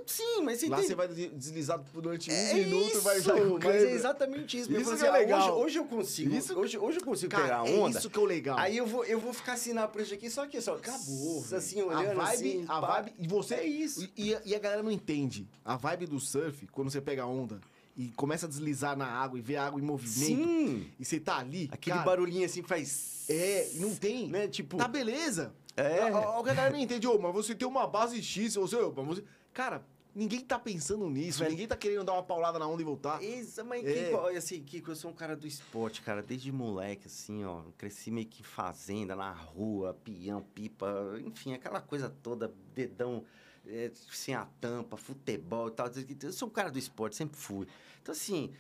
[0.06, 0.88] Sim, mas você Lá entende?
[0.88, 4.58] você vai des- deslizar durante um É minuto e vai isso, sair mas é exatamente
[4.58, 4.70] isso.
[4.72, 5.50] Isso que é assim, ah, legal.
[5.52, 7.98] Hoje, hoje eu consigo, Isso- hoje, hoje eu consigo Cara, pegar a é onda.
[7.98, 8.56] isso que é o legal.
[8.58, 10.74] Aí eu vou, eu vou ficar assim na prancha aqui, só aqui, só.
[10.76, 11.56] Acabou, velho.
[11.56, 12.64] Assim, a olhando vibe, assim.
[12.68, 14.08] a vibe e você É isso.
[14.16, 15.48] E, e a galera não entende.
[15.64, 17.60] A vibe do surf, quando você pega a onda
[17.96, 20.86] e começa a deslizar na água e vê a água em movimento Sim.
[21.00, 23.19] e você tá ali, Aquele cara, barulhinho assim faz...
[23.30, 24.28] É, não tem.
[24.28, 24.76] Né, tipo...
[24.76, 25.54] Tá beleza.
[25.76, 26.00] É.
[26.00, 29.06] A, a, a galera não entende, ô, mas você tem uma base X, você, mas
[29.06, 29.24] você...
[29.52, 33.22] Cara, ninguém tá pensando nisso, ninguém tá querendo dar uma paulada na onda e voltar.
[33.22, 34.06] Isso, mas É.
[34.06, 37.62] Kiko, olha assim, Kiko, eu sou um cara do esporte, cara, desde moleque, assim, ó.
[37.78, 43.24] Cresci meio que em fazenda, na rua, peão, pipa, enfim, aquela coisa toda, dedão
[43.66, 45.86] é, sem a tampa, futebol e tal.
[46.22, 47.66] Eu sou um cara do esporte, sempre fui.
[48.02, 48.50] Então, assim,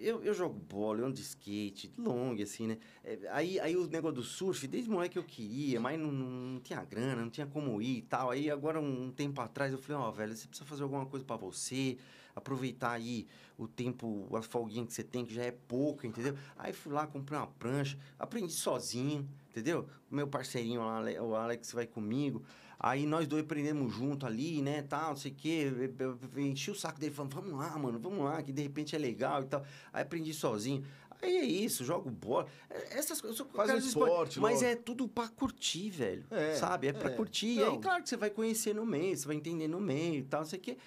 [0.00, 2.78] eu, eu jogo bola, eu ando de skate, long, assim, né?
[3.04, 6.82] É, aí, aí o negócio do surf, desde moleque eu queria, mas não, não tinha
[6.84, 8.30] grana, não tinha como ir e tal.
[8.30, 11.36] Aí agora, um tempo atrás, eu falei, ó, velho, você precisa fazer alguma coisa pra
[11.36, 11.98] você,
[12.34, 13.26] aproveitar aí
[13.58, 16.34] o tempo, a folguinha que você tem, que já é pouco, entendeu?
[16.56, 19.86] Aí fui lá, comprei uma prancha, aprendi sozinho, entendeu?
[20.10, 22.42] Meu parceirinho lá, o Alex vai comigo.
[22.82, 25.70] Aí nós dois aprendemos junto ali, né, tal, não sei o quê.
[26.38, 29.42] Enchi o saco dele falando, vamos lá, mano, vamos lá, que de repente é legal
[29.42, 29.62] e tal.
[29.92, 30.82] Aí aprendi sozinho.
[31.20, 32.46] Aí é isso, jogo bola.
[32.70, 36.24] É- Essas coisas, Faz um de esporte, Mas é tudo pra curtir, velho.
[36.30, 36.86] É, sabe?
[36.86, 37.14] É pra é.
[37.14, 37.56] curtir.
[37.56, 37.72] Não.
[37.74, 40.40] Aí, claro que você vai conhecer no meio, você vai entender no meio e tal,
[40.40, 40.78] não sei o quê.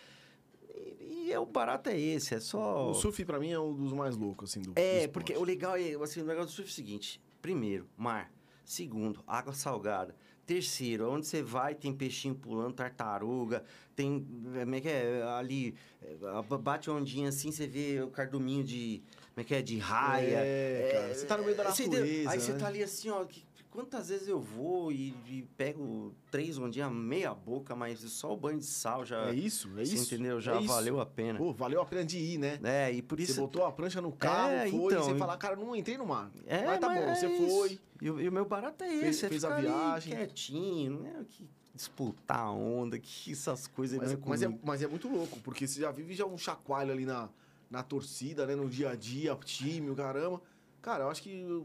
[0.75, 2.89] E, e é, o barato é esse, é só...
[2.89, 5.11] O surf, pra mim, é um dos mais loucos, assim, do do É, esporte.
[5.13, 8.31] porque o legal é, assim, o negócio do surf é o seguinte: primeiro, mar.
[8.65, 10.15] Segundo, água salgada.
[10.45, 13.63] Terceiro, onde você vai, tem peixinho pulando, tartaruga,
[13.95, 14.25] tem.
[14.59, 15.23] Como é que é?
[15.37, 19.01] Ali, é, bate ondinha assim, você vê o carduminho de.
[19.33, 19.61] Como é que é?
[19.61, 20.39] De raia.
[20.43, 22.01] É, cara, você tá no meio da você entendeu?
[22.01, 22.59] natureza, Aí você né?
[22.59, 23.23] tá ali assim, ó.
[23.23, 28.37] que- quantas vezes eu vou e, e pego três ondinhas, meia boca, mas só o
[28.37, 29.29] banho de sal já.
[29.29, 30.13] É isso, é você isso.
[30.13, 30.39] entendeu?
[30.39, 30.67] Já é isso.
[30.67, 31.39] valeu a pena.
[31.39, 32.59] Pô, valeu a pena de ir, né?
[32.63, 33.41] É, e por Você isso.
[33.41, 35.97] botou a prancha no carro, É, foi, então, e você e- fala, cara, não entrei
[35.97, 36.31] no mar.
[36.45, 37.47] É, mas tá bom, é você isso.
[37.57, 37.79] foi.
[38.01, 40.13] E, o- e o meu barato é Fez- esse, é fez a ficar ali viagem.
[40.15, 44.59] quietinho, não é que disputar a onda, que essas coisas Mas, não é mas, é,
[44.63, 47.27] mas é muito louco, porque você já vive já um chacoalho ali na,
[47.71, 48.55] na torcida, né?
[48.55, 50.39] No dia a dia, time, o caramba.
[50.83, 51.63] Cara, eu acho que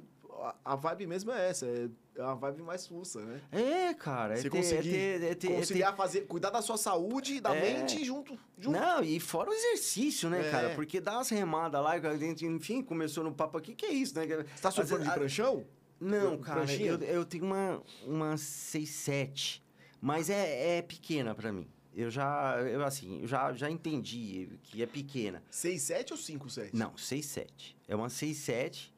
[0.65, 1.89] a, vibe mesmo é essa, é
[2.23, 3.41] a vibe mais fuça, né?
[3.53, 6.51] É, cara, é Você ter, conseguir é ter, é ter, é ter- Conciliar, fazer, cuidar
[6.51, 7.61] da sua saúde e da É.
[7.81, 8.39] mente junto.
[8.59, 8.79] junto.
[8.79, 10.51] Não, e fora o exercício, né, É.
[10.51, 10.75] cara?
[10.75, 14.15] Porque dá umas remadas lá, a gente, enfim, começou no papo aqui, que é isso,
[14.19, 14.27] né?
[14.27, 15.65] Você tá surfando de a- pranchão?
[16.01, 16.91] Não, Eu- cara, pranchinha?
[16.93, 19.61] eu, eu tenho uma, uma 6-7,
[20.01, 21.67] mas é, é pequena pra mim.
[21.95, 25.43] Eu já, eu assim, eu já, já entendi que é pequena.
[25.51, 26.71] 6,7 ou 5,7?
[26.73, 27.75] Não, 6,7.
[27.89, 28.93] É uma 6,7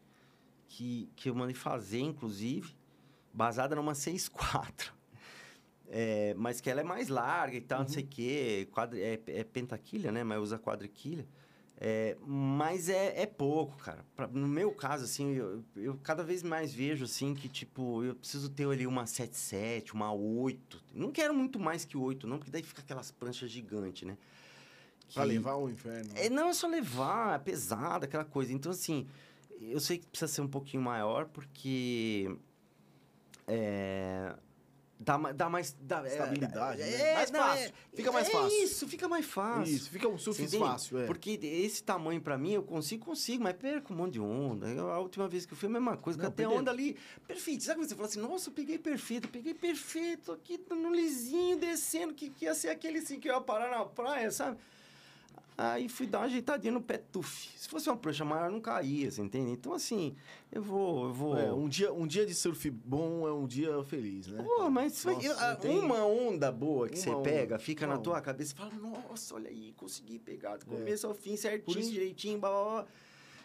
[0.71, 2.75] que, que eu mandei fazer, inclusive,
[3.35, 4.93] basada numa 6,4.
[5.93, 8.69] É, mas que ela é mais larga e tal, não sei o quê.
[8.71, 10.23] Quadri, é, é pentaquilha, né?
[10.23, 11.27] Mas usa quadriquilha.
[11.77, 14.05] É, mas é, é pouco, cara.
[14.15, 18.15] Pra- no meu caso, assim, eu, eu cada vez mais vejo, assim, que, tipo, eu
[18.15, 20.81] preciso ter ali uma 7,7, uma 8.
[20.95, 24.17] Não quero muito mais que 8, não, porque daí fica aquelas pranchas gigantes, né?
[25.13, 26.09] Pra Que- levar o inferno.
[26.15, 28.53] é, não é só levar, é pesado, aquela coisa.
[28.53, 29.09] Então, assim,
[29.61, 32.35] eu sei que precisa ser um pouquinho maior, porque.
[33.47, 34.35] É,
[35.03, 35.75] Dá, dá mais.
[35.81, 36.93] Dá, é- Estabilidade, né?
[36.93, 37.65] É, Mais não, fácil.
[37.65, 38.63] é- Fica mais é fácil.
[38.65, 39.75] Isso, fica mais fácil.
[39.75, 41.07] Isso, fica um surf fácil, é.
[41.07, 44.69] Porque esse tamanho pra mim, eu consigo, consigo, mas perco um monte de onda.
[44.69, 47.65] Eu- a última vez que eu fui, a mesma coisa, Não, até onda ali, perfeito.
[47.65, 51.57] Sabe quando você fala assim, nossa, eu peguei perfeito, eu peguei perfeito aqui no lisinho,
[51.57, 54.59] descendo, que, que ia ser aquele assim que eu ia parar na praia, sabe?
[55.63, 57.51] Aí fui dar uma ajeitadinha no pé tuf.
[57.55, 59.51] Se fosse uma prancha maior, eu não caía, você entende?
[59.51, 60.17] Então, assim,
[60.51, 61.39] eu vou, eu vou...
[61.39, 64.43] É, um, dia, um dia de surf bom é um dia feliz, né?
[64.43, 67.97] Pô, mas Nossa, eu- não a- tem- uma onda boa que você pega, fica uma
[67.97, 70.79] na tua cabeça e fala, nossa, olha aí, consegui pegar do É.
[70.79, 72.87] começo ao fim certinho, isso- direitinho, blá, blá, blá.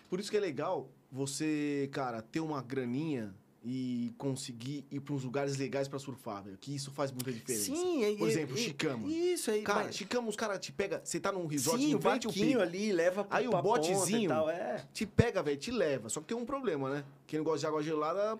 [0.09, 3.35] Por isso que é legal você, cara, ter uma graninha
[3.67, 6.55] e conseguir ir para uns lugares legais para surfar, velho.
[6.61, 7.65] Que isso faz muita diferença.
[7.75, 9.07] Sim, é- Por é- exemplo, é- Chicama.
[9.07, 10.99] Isso aí, Cara, mas- Chicama, os caras te pegam.
[11.03, 12.61] Você tá num resort sim, em o pico.
[12.61, 14.85] ali leva pro, Aí o botezinho- e tal, é.
[14.93, 16.09] Te pega, velho, te leva.
[16.09, 17.03] Só que tem um problema, né?
[17.25, 18.39] Quem não gosta de água gelada,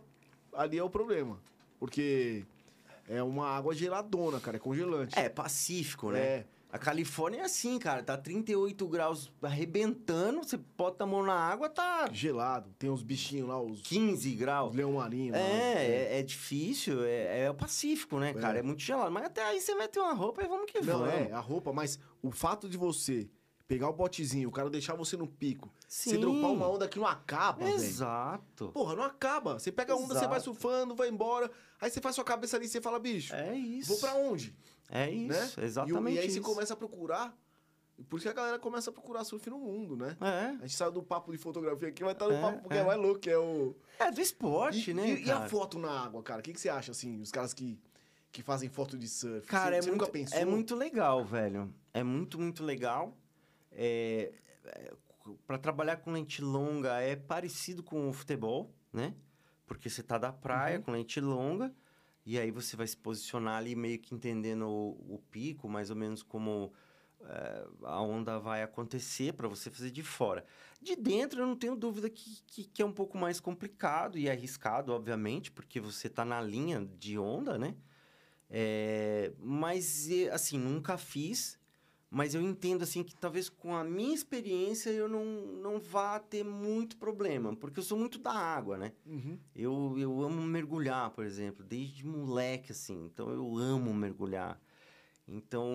[0.54, 1.40] ali é o problema.
[1.80, 2.46] Porque
[3.10, 5.18] é uma água geladona, cara, é congelante.
[5.18, 6.20] É, pacífico, né?
[6.20, 6.46] É.
[6.72, 11.70] A Califórnia é assim, cara, tá 38 graus arrebentando, você bota a mão na água,
[11.70, 12.70] tá Gelado.
[12.78, 14.76] Tem uns bichinhos lá, os, 15 graus.
[14.76, 15.32] leão marinho.
[15.32, 15.40] lá.
[15.40, 18.58] É, é, é difícil, é, é o Pacífico, né, cara?
[18.58, 18.60] É.
[18.60, 18.64] É.
[18.64, 19.10] muito gelado.
[19.12, 21.14] Mas até aí você mete uma roupa e vamos que Não, vamos.
[21.14, 23.30] é, a roupa, mas o fato de você
[23.68, 26.20] pegar o botezinho, o cara deixar você no pico, você Sim.
[26.20, 27.74] dropar uma onda que não acaba, velho.
[27.76, 28.70] Exato.
[28.74, 29.58] Porra, não acaba.
[29.58, 30.44] Você pega a onda, você vai Exato.
[30.44, 31.50] surfando, vai embora,
[31.82, 33.90] aí você faz sua cabeça ali e você fala, bicho, É isso.
[33.90, 34.56] vou pra onde?
[34.90, 35.52] É isso, né?
[35.58, 36.36] E o- exatamente E, aí isso.
[36.36, 37.38] você começa a procurar,
[37.98, 40.16] e por isso que a galera começa a procurar surf no mundo, né?
[40.22, 42.78] É, A gente saiu do papo de fotografia aqui, vai estar no É, papo porque
[42.78, 42.82] é.
[42.82, 43.76] é mais louco, que é o...
[44.00, 46.40] é do esporte, e, né, e- e a foto na água, cara?
[46.40, 47.80] O que, que você acha, assim, os caras que,
[48.32, 49.48] que fazem foto de surf?
[49.48, 50.38] Cara, você, é, você muito, nunca pensou?
[50.40, 51.74] é muito legal, velho.
[51.94, 53.18] É muito, muito legal.
[53.72, 54.34] É,
[54.66, 54.94] é,
[55.48, 59.16] para trabalhar com lente longa é parecido com o futebol, né?
[59.66, 60.84] Porque você tá da praia Uhum.
[60.84, 61.74] com lente longa
[62.26, 65.96] e aí você vai se posicionar ali meio que entendendo o, o pico, mais ou
[65.96, 66.74] menos como
[67.22, 70.46] é, a onda vai acontecer para você fazer de fora.
[70.82, 74.30] De dentro, eu não tenho dúvida que, que, que é um pouco mais complicado e
[74.30, 77.76] arriscado, obviamente, porque você tá na linha de onda, né?
[78.50, 81.60] É, mas, e, assim, nunca fiz.
[82.10, 86.44] Mas eu entendo, assim, que talvez com a minha experiência eu não, não vá ter
[86.46, 87.56] muito problema.
[87.56, 88.94] Porque eu sou muito da água, né?
[89.06, 89.38] Uhum.
[89.56, 93.06] Eu, eu amo mergulhar, por exemplo, desde moleque, assim.
[93.06, 94.62] Então, eu amo mergulhar.
[95.28, 95.68] Então,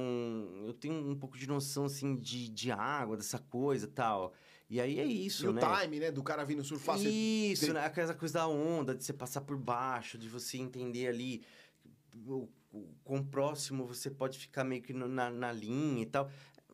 [0.64, 4.32] eu tenho um pouco de noção, assim, de, de água, dessa coisa e tal.
[4.68, 5.60] E aí é isso, E o né?
[5.80, 7.84] time, né, do cara vindo surfar, você Isso, tem- né?
[7.84, 11.42] Aquela coisa da onda, de você passar por baixo, de você entender ali
[12.24, 16.30] o, o quão próximo você pode ficar meio que na, na linha e tal.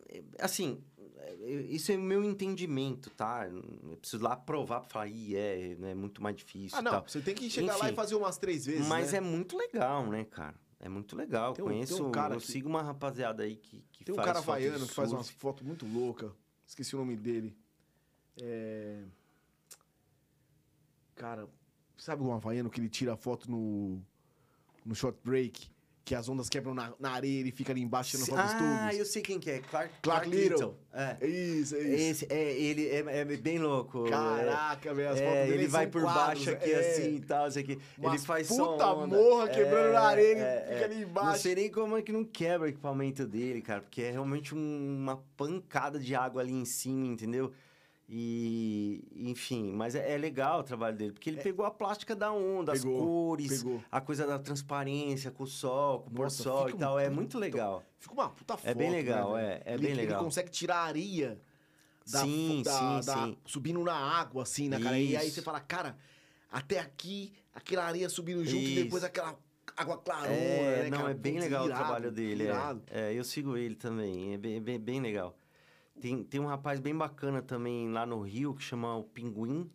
[0.08, 0.82] É, Assim,
[1.18, 1.34] é,
[1.68, 3.48] isso é o meu entendimento, tá?
[3.48, 7.20] Eu preciso lá provar pra falar, ih, é, é muito mais difícil Ah, não, você
[7.20, 7.92] tem que chegar lá Enfim.
[7.92, 9.18] e fazer umas três vezes, Mas né?
[9.18, 10.54] é muito legal, né, cara?
[10.78, 11.54] É muito legal.
[11.54, 14.12] Tem um- tem um Conheço, cara eu que- sigo uma rapaziada aí que, que Tem
[14.12, 16.30] um faz cara foto de havaiano que faz umas fotos muito loucas.
[16.66, 17.56] Esqueci o nome dele.
[18.42, 19.02] É...
[21.14, 21.48] Cara,
[21.96, 24.02] sabe um havaiano que ele tira a foto no,
[24.84, 25.70] no short break?
[26.06, 28.52] Que as ondas quebram na, na areia e ele fica ali embaixo tirando foto dos
[28.52, 28.98] Ah, tubos?
[29.00, 29.58] eu sei quem que é.
[29.58, 30.76] Clark, Clark Little.
[30.94, 31.16] É.
[31.20, 32.24] É isso, é isso.
[32.24, 34.04] Esse, é, ele é, é bem louco.
[34.08, 36.78] Caraca, velho, as É, fotos dele ele vai por quadros, baixo aqui é.
[36.78, 37.72] assim e tal, isso aqui.
[37.72, 39.16] Ele Umas faz puta onda.
[39.16, 40.84] morra quebrando na areia, ele é, fica é.
[40.84, 41.42] ali Não embaixo.
[41.42, 44.96] sei nem como é que não quebra o equipamento dele, cara, porque é realmente um-
[45.02, 47.52] uma pancada de água ali em cima, entendeu?
[48.08, 52.32] E, enfim, mas é, é legal o trabalho dele, porque ele pegou a plástica da
[52.32, 53.82] onda, Pegou, as cores, pegou.
[53.90, 56.98] a coisa da transparência com o sol, com o pôr-sol fica e tal.
[57.00, 57.82] É muito- legal.
[57.98, 60.22] Fica uma puta foto, É bem legal, né, é, é ele, bem Ele legal.
[60.22, 61.36] consegue tirar a areia
[62.08, 63.36] da, Sim, da- sim, da- sim.
[63.44, 64.96] subindo na água, assim, né, cara?
[64.98, 65.96] E aí você fala, cara,
[66.50, 68.84] até aqui, aquela areia subindo junto e Isso.
[68.84, 69.36] depois aquela
[69.76, 71.10] água clarona, É, né, não, cara?
[71.10, 72.46] é bem Putz, legal irado, o trabalho dele.
[72.46, 73.10] é.
[73.10, 75.36] É, eu sigo ele também, é bem, bem, bem legal.
[76.00, 79.70] Tem, tem um rapaz bem bacana também lá no Rio que chama o Pinguim.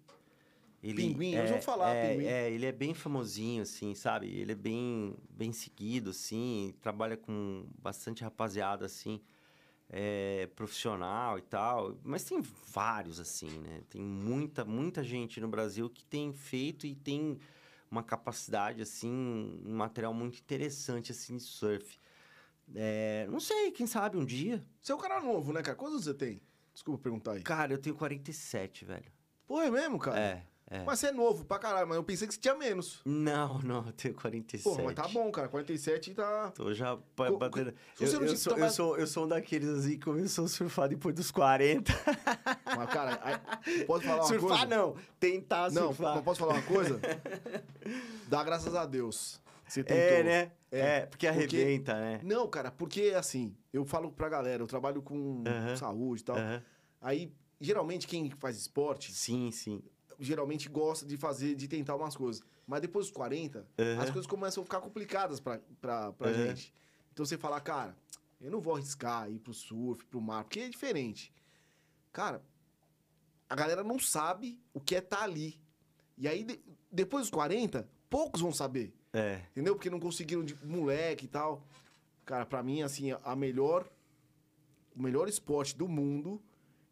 [0.84, 2.26] Ele, Pinguim, eu é, já ouvi falar, é, Pinguim.
[2.26, 4.28] É, ele é bem famosinho, assim, sabe?
[4.28, 9.22] Ele é bem, bem seguido, assim, trabalha com bastante rapaziada, assim,
[9.89, 11.97] é, profissional e tal.
[12.03, 13.82] Mas tem vários, assim, né?
[13.89, 17.38] Tem muita, muita gente no Brasil que tem feito e tem
[17.91, 19.11] uma capacidade, assim,
[19.65, 21.99] um material muito interessante, assim, de surf.
[22.76, 24.63] É, não sei, quem sabe um dia.
[24.82, 25.76] Você é um cara novo, né, cara?
[25.76, 26.41] Quantos você tem?
[26.74, 27.41] Desculpa perguntar aí.
[27.43, 29.11] Cara, eu tenho 47, velho.
[29.45, 30.17] Pô, é mesmo, cara?
[30.19, 30.84] É, é.
[30.86, 33.01] Mas você é novo pra caralho, mas eu pensei que você tinha menos.
[33.05, 34.63] Não, não, eu tenho 47.
[34.63, 35.49] Porra, mas tá bom, cara.
[35.49, 36.51] 47 tá...
[36.51, 37.74] Tô já Co- batendo.
[37.99, 40.47] Eu, não eu te sou, eu, sou, eu sou um daqueles assim que começou a
[40.47, 41.91] surfar depois dos 40.
[42.65, 44.65] Mas, cara, aí, pode falar uma surfar coisa?
[44.65, 46.15] não, tentar Não, surfar.
[46.15, 47.01] mas posso falar uma coisa?
[48.30, 49.41] Dá graças a Deus.
[49.67, 49.97] Você tentou.
[50.01, 50.51] É, né?
[50.72, 52.22] É, porque arrebenta, né?
[52.24, 55.43] Não, cara, porque assim, eu falo pra galera, eu trabalho com
[55.78, 56.38] saúde e tal.
[57.01, 59.84] Aí, geralmente, quem faz esporte, Sim, sim.
[60.19, 62.41] geralmente gosta de fazer, de tentar umas coisas.
[62.65, 64.01] Mas depois dos 40, Aham.
[64.01, 66.74] as coisas começam a ficar complicadas pra, pra, pra gente.
[67.11, 67.97] Então você fala, cara,
[68.39, 71.34] eu não vou arriscar ir pro surf, pro mar, porque é diferente.
[72.13, 72.41] Cara,
[73.49, 75.59] a galera não sabe o que é estar ali.
[76.17, 78.93] E aí, de- depois dos 40, poucos vão saber.
[79.14, 79.41] É.
[79.51, 79.76] Entendeu?
[79.76, 81.66] Porque não conseguiram de moleque e tal.
[82.26, 83.89] Cara, pra mim, assim, a melhor.
[84.95, 86.41] O melhor esporte do mundo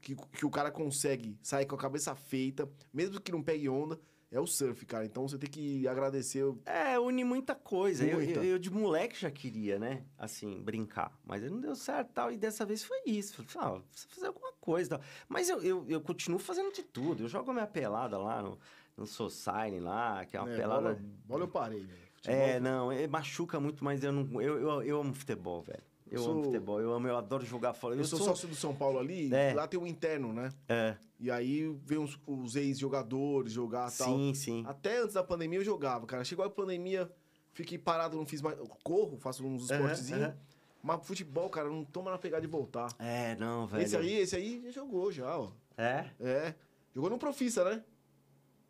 [0.02, 4.00] que, que o cara consegue sair com a cabeça feita, mesmo que não pegue onda,
[4.32, 5.06] é o surf, cara.
[5.06, 6.44] Então você tem que agradecer.
[6.66, 8.06] É, une muita coisa.
[8.06, 8.40] Eu, Muita.
[8.40, 10.06] eu, eu de moleque já queria, né?
[10.18, 11.18] Assim, brincar.
[11.26, 12.32] Mas não deu certo e tal.
[12.32, 13.44] E dessa vez foi isso.
[13.44, 15.02] Falei, ah, precisa fazer alguma coisa e tal.
[15.28, 17.24] Mas eu, eu, eu continuo fazendo de tudo.
[17.24, 18.60] Eu jogo a minha pelada lá no,
[18.96, 20.58] no Society lá, que é uma né?
[20.58, 20.94] pelada.
[20.94, 22.09] Bola, bola eu parei, velho.
[22.22, 24.42] Futebol, É, não, é, machuca muito, mas eu não.
[24.42, 25.84] Eu, eu, eu amo futebol, velho.
[26.12, 27.96] Eu Sou- amo futebol, eu amo, eu adoro jogar fora.
[27.96, 29.54] Eu, sou, sócio do São Paulo ali, É.
[29.54, 30.52] lá tem um interno, né?
[30.68, 34.08] É, E aí vem os, os ex-jogadores jogar e tal.
[34.18, 34.64] sim, sim.
[34.68, 36.24] Até antes da pandemia eu jogava, cara.
[36.24, 37.12] Chegou a pandemia,
[37.54, 38.58] fiquei parado, não fiz mais.
[38.58, 40.34] eu Corro, faço uns esportezinhos.
[40.82, 42.88] Mas futebol, cara, não toma na pegada de voltar.
[42.98, 43.84] É, não, velho.
[43.84, 45.52] Esse aí, esse aí já jogou já, ó.
[45.78, 46.10] É?
[46.20, 46.56] É.
[46.96, 47.84] Jogou no Profissa, né?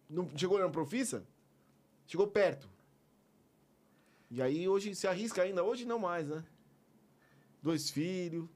[0.10, 1.24] Não chegou no Profissa?
[2.06, 2.68] Chegou perto.
[4.32, 6.44] E aí hoje se arrisca ainda, hoje não mais, né?
[7.62, 8.48] Dois filhos.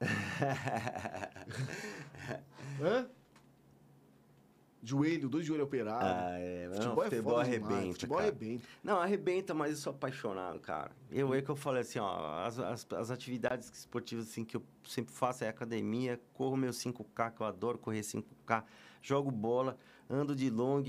[2.80, 3.08] Hã?
[4.82, 6.06] Joelho, dois joelhos operados.
[6.06, 6.68] Ah, é.
[6.68, 7.92] Não, futebol, futebol, é foda demais, arrebenta.
[7.94, 8.28] Futebol cara.
[8.28, 8.68] arrebenta.
[8.82, 10.90] Não, arrebenta, mas eu sou apaixonado, cara.
[11.10, 14.62] Eu é que eu falei assim, ó, as, as, as atividades esportivas assim, que eu
[14.86, 18.62] sempre faço é academia, corro meu 5K, que eu adoro correr 5K,
[19.00, 20.84] jogo bola, ando de long,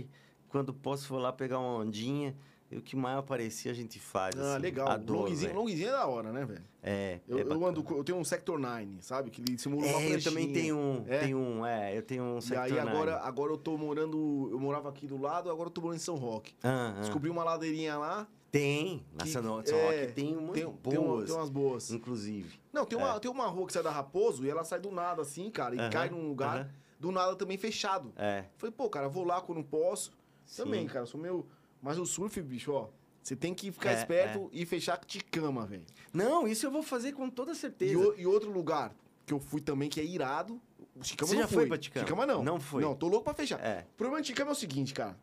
[0.49, 2.35] quando posso vou lá pegar uma ondinha,
[2.71, 4.35] e o que mais aparecer a gente faz.
[4.37, 4.61] Ah, assim.
[4.61, 4.87] legal.
[4.89, 5.55] Adoro, velho.
[5.55, 6.63] longzinho é da hora, né, velho?
[6.81, 9.29] É, Eu, é eu ando, eu tenho um Sector 9, sabe?
[9.29, 10.31] Que ele simula uma É, eu flechinha.
[10.31, 11.19] também tenho um, É?
[11.19, 12.89] tenho um, é, eu tenho um E Sector aí Nine.
[12.89, 14.49] agora, agora eu tô morando.
[14.51, 16.53] Eu morava aqui do lado, agora eu tô morando em São Roque.
[16.63, 16.99] Ah, ah.
[17.01, 18.27] Descobri uma ladeirinha lá.
[18.51, 21.91] Tem, na que- São é, Roque tem umas Tem, tem, uma- boas, tem umas boas.
[21.91, 22.59] inclusive.
[22.71, 25.21] Não, tem uma, tem uma rua que sai da Raposo e ela sai do nada,
[25.21, 26.69] assim, cara, e Aham, cai num lugar, aham.
[26.99, 28.13] do nada também fechado.
[28.15, 30.11] É, Falei, pô, cara, vou lá quando posso.
[30.55, 30.93] Também, sim.
[30.93, 31.45] cara, sou meu.
[31.81, 32.89] Mas o surf, bicho, ó.
[33.21, 35.83] Você tem que ficar É, esperto e fechar de cama, velho.
[36.13, 37.97] Não, isso eu vou fazer com toda E, certeza.
[37.97, 38.93] o- e outro lugar
[39.25, 40.61] que eu fui também, que é irado.
[40.95, 41.57] O Chicama Você não já foi.
[41.57, 42.05] foi pra Ticama?
[42.05, 42.43] Chicama não.
[42.43, 42.81] Não foi.
[42.83, 43.59] Não, tô louco pra fechar.
[43.59, 43.87] É.
[43.93, 45.17] O problema de Chicama é o seguinte, cara.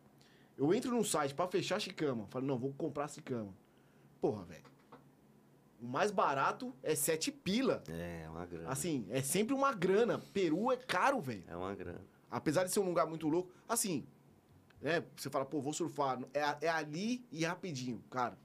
[0.57, 2.27] Eu entro num site pra fechar Chicama.
[2.29, 3.53] Falei, não, vou comprar Chicama.
[4.19, 4.63] Porra, velho.
[5.81, 7.83] O mais barato é sete pila.
[7.89, 8.69] É, uma grana.
[8.69, 10.19] Assim, é sempre uma grana.
[10.33, 11.43] Peru é caro, velho.
[11.47, 12.01] É uma grana.
[12.29, 13.51] Apesar de ser um lugar muito louco.
[13.67, 14.05] Assim,
[14.83, 15.03] né?
[15.15, 16.19] Você fala, pô, vou surfar.
[16.33, 18.37] É, é ali e rapidinho, cara.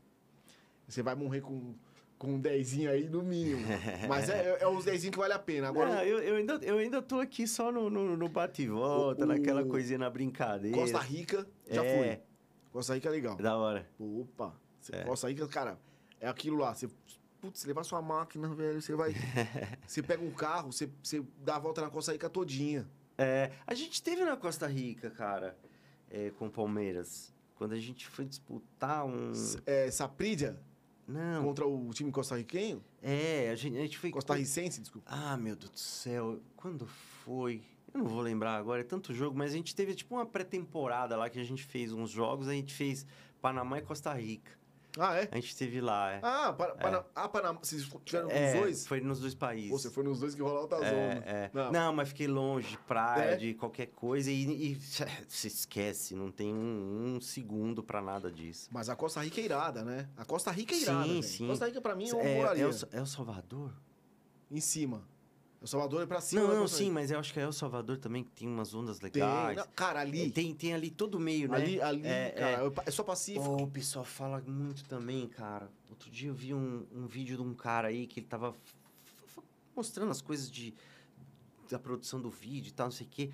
[0.88, 1.74] Você vai morrer com,
[2.16, 3.60] com um dezinho aí no mínimo.
[4.08, 5.68] Mas é, é, é os dezinhos que vale a pena.
[5.68, 8.68] Agora, Não, eu, eu, ainda, eu ainda tô aqui só no, no, no bate e
[8.68, 10.76] volta, O- naquela coisinha na brincadeira.
[10.78, 11.98] Costa Rica, já É.
[12.16, 12.22] fui.
[12.72, 13.36] Costa Rica é legal.
[13.36, 13.86] Da hora.
[13.98, 14.54] Opa,
[14.92, 15.02] É.
[15.02, 15.78] Costa Rica, cara,
[16.20, 16.72] é aquilo lá.
[16.74, 16.88] Você,
[17.40, 19.12] putz, levar sua máquina, velho, você vai.
[19.86, 22.88] você pega um carro, você, você dá a volta na Costa Rica todinha.
[23.18, 25.56] É, a gente teve na Costa Rica, cara,
[26.10, 27.32] é, com o Palmeiras.
[27.56, 29.30] Quando a gente foi disputar um.
[29.32, 30.60] S- É, Saprídia
[31.06, 32.82] Não, contra o time costarriquenho.
[33.02, 34.10] é, a gente, a gente foi.
[34.10, 35.08] Costarricense, desculpa.
[35.10, 37.62] Ah, meu Deus do céu, quando foi?
[37.92, 41.16] Eu não vou lembrar agora, é tanto jogo, mas a gente teve tipo uma pré-temporada
[41.16, 43.06] lá que a gente fez uns jogos, a gente fez
[43.40, 44.52] Panamá e Costa Rica.
[44.98, 45.28] Ah, é?
[45.30, 46.20] A gente teve lá, é.
[46.22, 47.58] Ah, para, para, ah, Panamá.
[47.62, 48.86] Vocês tiveram É, os dois?
[48.86, 49.70] Foi nos dois países.
[49.70, 50.90] Você foi nos dois que rolou alta zona.
[50.90, 51.50] É, é.
[51.52, 51.70] Não.
[51.72, 51.92] Não.
[51.92, 53.36] mas fiquei longe de praia, É?
[53.36, 54.80] de qualquer coisa e, e
[55.28, 58.68] se esquece, não tem um, um segundo pra nada disso.
[58.72, 60.08] Mas a Costa Rica é irada, né?
[60.16, 61.04] A Costa Rica é irada.
[61.08, 61.46] Sim, sim.
[61.46, 62.64] Costa Rica, pra mim, É, moraria.
[62.64, 63.72] é, o, é o Salvador?
[64.50, 65.02] Em cima.
[65.60, 67.52] O Salvador é pra cima Não, da não, sim, mas eu acho que é o
[67.52, 69.56] Salvador também que tem umas ondas Tem, legais.
[69.56, 70.30] não, cara, ali.
[70.30, 71.56] Tem, tem ali todo meio, né?
[71.56, 73.44] ali, ali, é, cara, é, só Pacífico.
[73.44, 75.68] Pô, o pessoal fala muito também, cara.
[75.90, 78.54] Outro dia eu vi um, um vídeo de um cara aí que ele tava
[79.74, 80.72] mostrando as coisas de,
[81.68, 83.30] da produção do vídeo e tal, não sei o quê.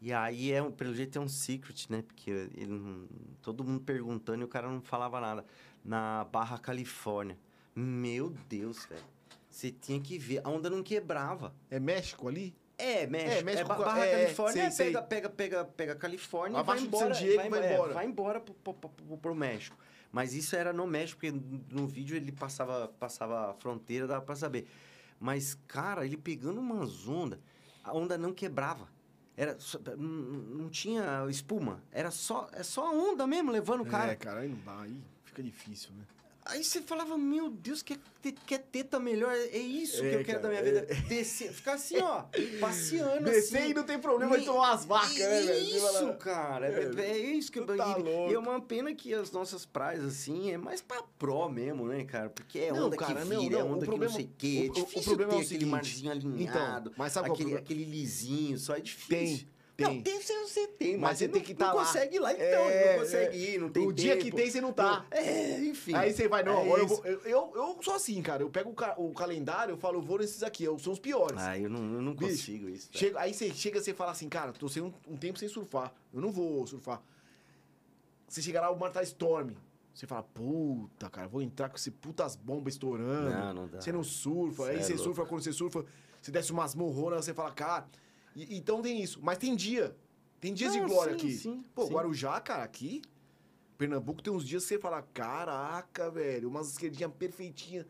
[0.00, 2.02] E aí, é, pelo jeito, é um secret, né?
[2.02, 3.08] Porque ele
[3.40, 5.44] todo mundo perguntando e o cara não falava nada.
[5.84, 7.38] Na Barra Califórnia.
[7.74, 9.02] Meu Deus, velho.
[9.52, 10.40] Você tinha que ver.
[10.42, 11.54] A onda não quebrava.
[11.70, 12.56] É México ali?
[12.78, 13.30] É, México.
[13.32, 15.06] É, México, Ba- Barra é, é, Califórnia, sei, pega, sei.
[15.08, 17.14] pega, pega, pega Califórnia e vai de San embora.
[17.14, 17.92] Diego, vai é, embora.
[17.94, 19.76] vai embora pro, pro, pro, pro- México.
[20.10, 21.38] Mas isso era no México, porque
[21.70, 24.66] no vídeo ele passava, passava a fronteira, dava pra saber.
[25.20, 27.38] Mas, cara, ele pegando umas ondas,
[27.84, 28.88] a onda não quebrava.
[29.36, 29.56] Era
[29.96, 31.82] não, não tinha espuma.
[31.92, 34.12] Era só, é só a onda mesmo, levando o cara.
[34.12, 34.80] É, cara, aí não dá.
[34.80, 36.04] Aí fica difícil, né?
[36.44, 39.32] Aí você falava, meu Deus, quer, ter- quer teta melhor?
[39.32, 40.94] É isso É, que eu quero cara, da minha vida.
[41.08, 42.24] Descer, ficar assim, ó,
[42.60, 43.70] passeando Descer assim.
[43.70, 45.76] e não tem problema de tomar umas vacas, né, velho?
[45.76, 46.66] Isso, cara.
[46.66, 47.66] É, É, é isso que eu...
[47.66, 48.30] tá e- louco.
[48.32, 52.04] E é uma pena que as nossas praias, assim, é mais pra pró mesmo, né,
[52.04, 52.28] cara?
[52.28, 54.24] Porque é Não, onda cara, que não, vira, é não, o onda problema- que não
[54.24, 54.64] sei o quê.
[54.64, 56.88] É o- o difícil problema é ter o aquele seguinte, marzinho alinhado.
[56.90, 57.64] Então, mas sabe é o aquele, problema?
[57.64, 59.08] aquele lisinho, só é difícil.
[59.08, 60.02] Tem, Não, tem.
[60.02, 61.84] tem você, você tem, Mas mas, você você tem não- que tá não lá.
[61.86, 63.50] consegue ir lá então, É, não consegue é.
[63.54, 64.36] ir, não tem O dia que tempo.
[64.36, 65.06] tem, você não tá.
[65.10, 65.94] É, enfim.
[65.94, 68.42] Aí você vai, não, É agora eu, vou, eu, eu, eu sou assim, cara.
[68.42, 70.98] Eu pego o, ca- o calendário, eu falo, eu vou nesses aqui, eu, são os
[71.00, 71.38] piores.
[71.40, 72.88] Ah, eu não, eu não Bicho, consigo isso.
[72.92, 75.92] Chega, aí você chega e fala assim, cara, tô sem um, um tempo sem surfar.
[76.12, 77.02] Eu não vou surfar.
[78.28, 79.50] Você chega lá, o mar tá storm.
[79.94, 83.30] Você fala, puta, cara, vou entrar com esse putas bombas estourando.
[83.30, 83.80] Não, não dá.
[83.80, 84.64] Você não surfa.
[84.64, 85.04] Cê aí é você louco.
[85.04, 85.84] surfa, quando você surfa,
[86.20, 87.86] você desce umas morronas, você fala, cara.
[88.36, 89.18] E- então tem isso.
[89.22, 89.94] Mas tem dia.
[90.40, 91.32] Tem dias Não, de glória sim, aqui.
[91.36, 91.92] sim, Pô, sim.
[91.92, 93.00] Guarujá, cara, aqui.
[93.78, 97.86] Pernambuco tem uns dias que você fala, caraca, velho, umas esquerdinhas perfeitinhas,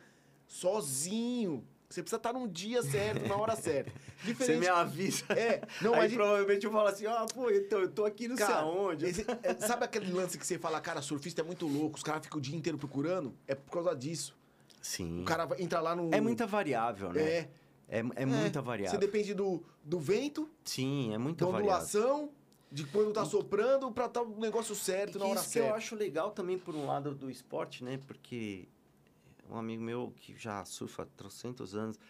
[0.46, 1.64] sozinho.
[1.88, 3.92] Você precisa estar num dia certo, na hora certa.
[4.22, 4.60] Você Diferente.
[4.60, 5.24] me avisa.
[5.30, 6.14] É, não, Aí mas.
[6.14, 9.04] provavelmente eu falo assim, ó, pô, então, eu tô aqui não sei Cara, aonde.
[9.04, 12.22] esse- é, sabe aquele lance que você fala, cara, surfista é muito louco, os caras
[12.24, 13.34] ficam o dia inteiro procurando?
[13.46, 14.34] É por causa disso.
[14.80, 15.20] Sim.
[15.22, 16.14] O cara entra lá no.
[16.14, 17.20] É muita variável, né?
[17.22, 17.48] É.
[17.92, 18.98] É, é, muita variável.
[18.98, 21.66] Você depende do, do vento, Sim, é da muita variável.
[21.66, 22.30] ondulação,
[22.70, 25.64] de quando tá soprando, pra estar o negócio certo E na hora isso que eu
[25.64, 25.76] certa.
[25.76, 28.00] acho legal também por um lado do esporte, né?
[28.06, 28.66] Porque
[29.50, 32.00] um amigo meu que já surfa há trocentos anos,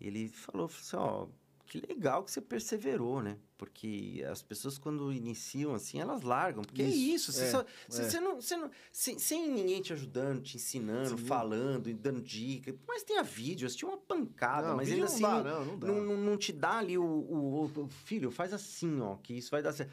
[0.00, 1.26] ele falou assim, ó,
[1.68, 3.36] que legal que você perseverou, né?
[3.56, 6.62] Porque as pessoas quando iniciam assim, elas largam.
[6.62, 7.66] Porque é Isso, isso, você, é, só- é.
[7.88, 11.24] você não, você não, sem, sem ninguém te ajudando, te ensinando, Sim.
[11.26, 12.74] falando, e dando dica.
[12.86, 15.66] Mas tem a vídeo, assistir uma pancada, Não, mas ainda assim não dá, não, não,
[15.66, 15.78] não
[16.16, 16.22] dá.
[16.30, 19.62] não, te dá ali o, o, o- o filho, faz assim, ó, que isso vai
[19.62, 19.92] dar certo.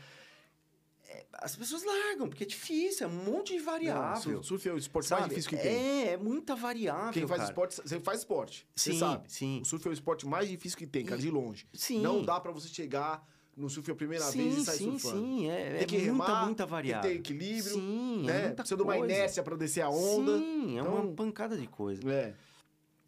[1.08, 4.22] É, as pessoas largam, porque é difícil, é um monte de Não, variável.
[4.44, 5.22] surf- surf é o esporte sabe?
[5.22, 5.74] mais difícil que tem.
[6.08, 7.14] É, é muita variável.
[7.14, 7.52] Quem faz cara.
[7.52, 8.68] esporte, você faz esporte.
[8.76, 9.32] Você Sim, sabe.
[9.32, 9.62] sim.
[9.62, 11.68] O surf é o esporte mais difícil que tem, cara, de longe.
[11.74, 12.02] Sim.
[12.02, 13.24] Não dá pra você chegar
[13.56, 15.22] no surf a primeira sim, vez e sair sim, surfando.
[15.22, 17.10] sim, é, Tem que é muita, remar, muita Tem variável.
[17.12, 18.42] que ter equilíbrio, Sim, é né?
[18.48, 19.14] muita Precisa de uma coisa.
[19.14, 20.38] inércia pra descer a onda.
[20.40, 22.02] Sim, é Então- uma pancada de coisa.
[22.12, 22.34] É.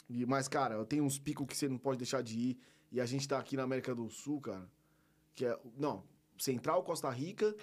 [0.10, 2.60] E, mas, cara, eu tenho uns picos que você não pode deixar de ir.
[2.92, 4.70] E a gente tá aqui na América do Sul, cara.
[5.36, 5.60] Que é.
[5.78, 6.04] Não,
[6.38, 7.54] Central, Costa Rica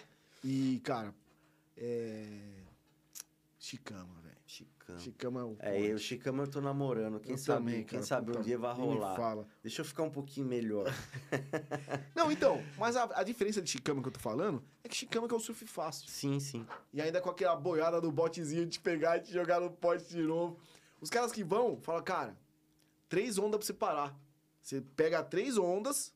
[0.45, 1.15] e, cara.
[1.77, 2.63] É.
[3.59, 4.37] Chicama, velho.
[4.47, 4.99] Chicama.
[4.99, 5.57] Chicama é o.
[5.59, 7.19] É, eu, Chicama eu tô namorando.
[7.19, 9.17] Quem Eu sabe, também, quem cara, sabe um dia vai rolar.
[9.17, 9.49] Fala.
[9.63, 10.93] Deixa eu ficar um pouquinho melhor.
[12.15, 15.27] Não, então, mas a, a diferença de Chicama que eu tô falando é que Chicama
[15.27, 16.09] que é o surf fácil.
[16.09, 16.67] sim, sim.
[16.93, 20.05] E ainda com aquela boiada do botezinho de te pegar e te jogar no pote
[20.07, 20.59] de novo.
[21.01, 22.37] Os caras que vão, falam, cara,
[23.09, 24.15] três ondas pra você parar.
[24.61, 26.15] Você pega três ondas,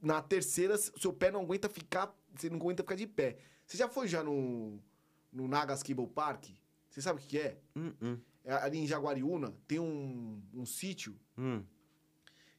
[0.00, 3.38] na terceira, seu pé não aguenta ficar, você não aguenta ficar de pé.
[3.66, 4.78] Você já foi já no,
[5.32, 6.46] no Nagas Cable Park?
[6.90, 7.58] Você sabe o que que é?
[7.76, 11.62] Hum, hum, É Ali em Jaguariúna tem um, um sítio hum.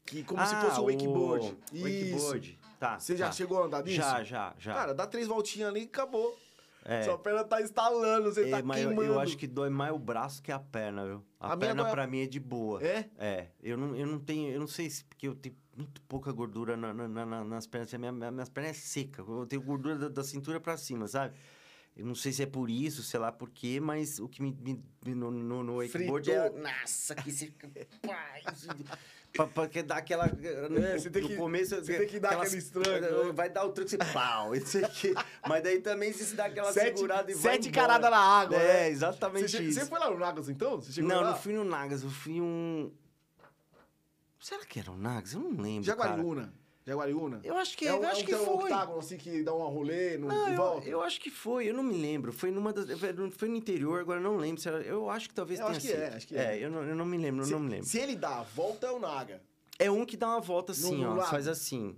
[0.06, 1.58] que como se Ah, fosse o wakeboard.
[1.74, 2.60] o Wakeboard.
[2.80, 3.00] Tá.
[3.00, 3.32] Você já tá.
[3.32, 3.98] chegou a andar nisso?
[3.98, 4.74] Já, já, já.
[4.74, 6.38] Cara, dá três voltinhas ali e acabou.
[6.86, 7.02] É.
[7.04, 9.04] Sua perna tá instalando, você É, tá mas queimando.
[9.04, 11.26] eu acho que dói mais o braço que a perna, viu?
[11.40, 12.82] A, A perna dói pra mim é de boa.
[12.82, 13.10] É?
[13.18, 16.32] É, eu não, eu não tenho, eu não sei se porque eu tenho muito pouca
[16.32, 19.62] gordura na- na- na- na- nas pernas, minha, minha, minhas pernas é seca, eu tenho
[19.62, 21.36] gordura da, da cintura pra cima, sabe?
[21.98, 24.52] Eu não sei se é por isso, sei lá por quê, mas o que me,
[24.52, 24.84] me-
[25.16, 26.50] no, no, no wakeboard é...
[26.50, 27.70] Nossa, que você fica...
[29.36, 30.28] pra, pra dar aquela...
[30.28, 31.76] No, É, você tem no que- começo...
[31.76, 33.32] você tem que dar aquele estranho, né?
[33.34, 35.14] Vai dar o tranco, você pau, isso aqui.
[35.48, 38.58] Mas daí também você se dá aquela Sete, segurada e vai sete caradas na água,
[38.58, 38.90] É, né?
[38.90, 39.80] exatamente Você, isso.
[39.80, 40.80] você foi lá no Nagas, então?
[40.98, 41.32] Não, lá?
[41.32, 42.92] não fui no Nagas, eu fui um.
[44.40, 45.34] Será que era o Nagas?
[45.34, 45.84] Eu não lembro.
[45.96, 46.16] cara.
[46.86, 47.40] Jaguariúna.
[47.44, 48.56] Eu acho que, é um, eu acho é um, que tem um foi.
[48.72, 50.88] octágono assim que dá um rolê no, Não, e eu, volta.
[50.88, 52.32] eu acho que foi, eu não me lembro.
[52.32, 52.88] Foi numa das.
[53.38, 54.62] Foi no interior, agora eu não lembro.
[54.62, 56.02] se era- eu acho que talvez Eu tenha acho que sido.
[56.02, 56.64] é, acho que é.
[56.64, 57.86] eu não, eu não me lembro, eu se, não me lembro.
[57.88, 59.42] se ele dá a volta, é o Naga.
[59.80, 61.16] É um que dá uma volta assim, No ó.
[61.16, 61.30] lago.
[61.32, 61.98] Faz assim.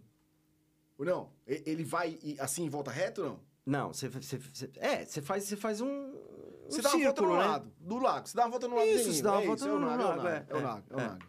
[0.97, 1.29] Não?
[1.45, 3.39] Ele vai assim em volta reto ou não?
[3.65, 4.09] Não, você.
[4.77, 5.87] é, você faz, você faz um.
[5.87, 6.13] um
[6.69, 7.45] Você dá uma volta no né?
[7.45, 8.27] lado, do lago.
[8.27, 9.79] Você dá uma volta no lado Isso, você dá uma é volta isso, é o
[9.79, 10.29] no lago, é o Naga.
[10.29, 11.03] é, É o é, Naga, é o é.
[11.07, 11.25] Naga.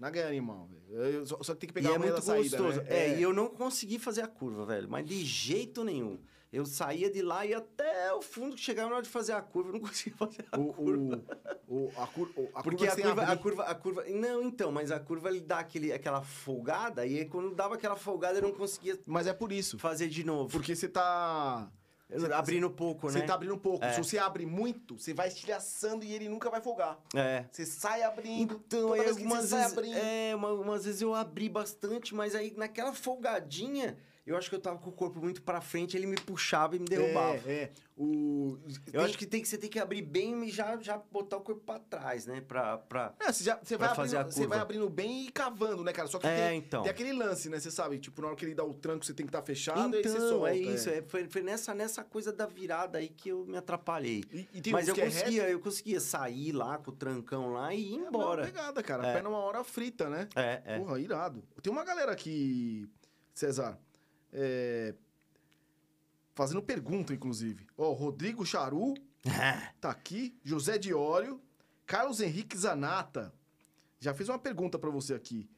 [0.00, 0.77] Naga é animal, velho.
[0.90, 2.80] Eu Só, só tem que E pegar a é muito saída, gostoso.
[2.82, 2.86] né?
[2.88, 4.88] É, e eu não consegui fazer a curva, velho.
[4.88, 6.18] Mas de jeito nenhum.
[6.50, 9.42] Eu saía de lá e até o fundo, que chegava na hora de fazer a
[9.42, 11.22] curva, eu não conseguia fazer a O, curva.
[11.68, 14.04] o, o, a, cur, a Porque curva a curva, a curva, a curva.
[14.08, 17.96] Não, então, mas a curva ele dá aquele, aquela folgada, e aí quando dava aquela
[17.96, 19.78] folgada eu não conseguia Mas é por isso.
[19.78, 20.50] fazer de novo.
[20.50, 21.70] Porque você tá.
[22.34, 23.26] Abrindo pouco, Você né?
[23.26, 23.84] tá abrindo um pouco.
[23.84, 23.92] É.
[23.92, 26.98] Se você abre muito, você vai estilhaçando e ele nunca vai folgar.
[27.14, 27.44] É.
[27.52, 28.62] Você sai abrindo.
[28.66, 29.96] Então, toda aí vez que você sai vezes, abrindo.
[29.98, 33.98] é, uma- umas vezes eu abri bastante, mas aí naquela folgadinha
[34.28, 36.78] eu acho que eu tava com o corpo muito pra frente, ele me puxava e
[36.78, 37.40] me derrubava.
[37.46, 37.72] É, é.
[37.96, 38.56] O...
[38.92, 41.40] Eu acho que, tem que você tem que abrir bem e já, já botar o
[41.40, 42.40] corpo pra trás, né?
[42.40, 43.12] Pra, pra...
[43.18, 44.54] É, você, já, você, vai Pra fazer abrindo, a você curva.
[44.54, 46.06] vai abrindo bem e cavando, né, cara?
[46.06, 46.82] Só que É, tem, então.
[46.82, 47.58] tem aquele lance, né?
[47.58, 49.96] Você sabe, tipo, na hora que ele dá o tranco, você tem que estar fechado,
[49.96, 50.50] aí você Então, solta.
[50.50, 50.88] é isso.
[50.88, 51.02] É.
[51.02, 54.22] foi foi nessa, nessa coisa da virada aí que eu me atrapalhei.
[54.32, 57.52] E, e tem Mas eu que é conseguia, eu conseguia sair lá com o trancão
[57.52, 57.98] lá e ir.
[58.04, 58.42] É embora.
[58.42, 59.06] uma pegada, cara.
[59.06, 59.10] É.
[59.10, 60.28] A perna uma hora frita, né?
[60.36, 60.78] É, é.
[60.78, 61.42] Porra, irado.
[61.60, 62.88] Tem uma galera aqui,
[63.34, 63.76] César,
[64.32, 64.94] é,
[66.34, 67.66] fazendo pergunta, inclusive.
[67.76, 68.94] Ó, Rodrigo Charu
[69.80, 71.40] tá aqui, José Diório,
[71.86, 73.32] Carlos Henrique Zanata.
[73.98, 75.50] Já fez uma pergunta pra você aqui.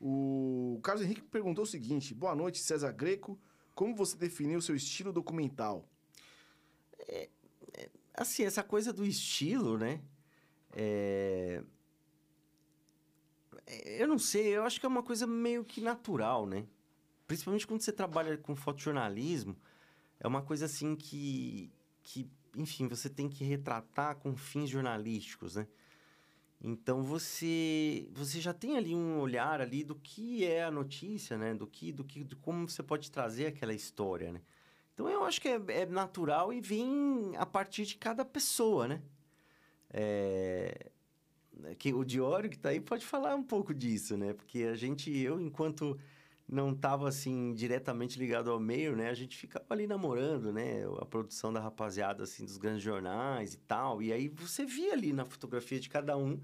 [0.00, 3.38] O Carlos Henrique perguntou o seguinte: Boa noite, César Greco.
[3.74, 5.88] Como você definiu o seu estilo documental?
[8.14, 10.00] Assim, essa coisa do estilo, né?
[10.72, 11.62] É...
[13.66, 16.66] é, Eu não sei, eu acho que é uma coisa meio que natural, né?
[17.32, 19.56] Principalmente quando você trabalha com fotojornalismo,
[20.20, 21.72] é uma coisa assim que,
[22.02, 25.66] que, enfim, você tem que retratar com fins jornalísticos, né?
[26.60, 31.54] Então você você já tem ali um olhar ali do que é a notícia, né?
[31.54, 34.42] Do que do que de como você pode trazer aquela história, né?
[34.92, 39.00] Então eu acho que é, é natural e vem a partir de cada pessoa, né?
[39.88, 40.90] É,
[41.78, 44.34] que o Diório que tá aí pode falar um pouco disso, né?
[44.34, 45.98] Porque a gente, eu enquanto
[46.52, 49.08] não estava assim diretamente ligado ao meio, né?
[49.08, 50.82] A gente ficava ali namorando, né?
[51.00, 54.02] A produção da rapaziada assim dos grandes jornais e tal.
[54.02, 56.38] E aí você via ali na fotografia de cada um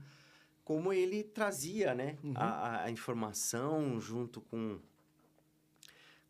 [0.64, 2.16] como ele trazia, né?
[2.24, 2.32] Uhum.
[2.34, 4.78] A, a- informação junto com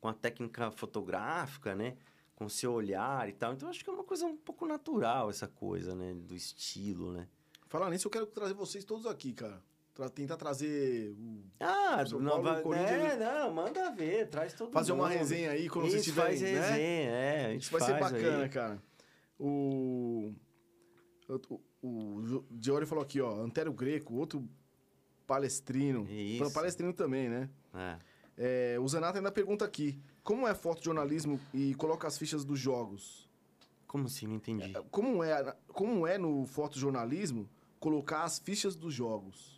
[0.00, 1.96] com a técnica fotográfica, né?
[2.34, 3.52] Com seu olhar e tal.
[3.52, 6.14] Então acho que é uma coisa um pouco natural essa coisa, né?
[6.14, 7.28] Do estilo, né?
[7.68, 9.62] Falar nisso, eu quero trazer vocês todos aqui, cara.
[9.98, 11.10] Tra- tentar trazer.
[11.18, 15.00] o- Ah, São não, Paulo, Corinthians, é, não, manda ver, traz todo Fazer mundo.
[15.02, 16.38] uma resenha aí quando vocês Isso, estiverem.
[16.38, 16.60] faz né?
[16.70, 18.48] resenha, é, a gente Isso vai ser bacana, aí.
[18.48, 18.82] cara.
[19.40, 20.32] O.
[21.28, 23.40] O, o Diori falou aqui, ó.
[23.40, 24.48] Antério Greco, outro
[25.26, 26.06] palestrino.
[26.08, 26.52] Isso.
[26.52, 27.50] Palestrino também, né?
[27.74, 27.98] É.
[28.74, 33.28] É, o Zanata ainda pergunta aqui: como é fotojornalismo e coloca as fichas dos jogos?
[33.88, 34.28] Como assim?
[34.28, 34.72] Não entendi.
[34.92, 37.48] Como é, como é no fotojornalismo
[37.80, 39.57] colocar as fichas dos jogos?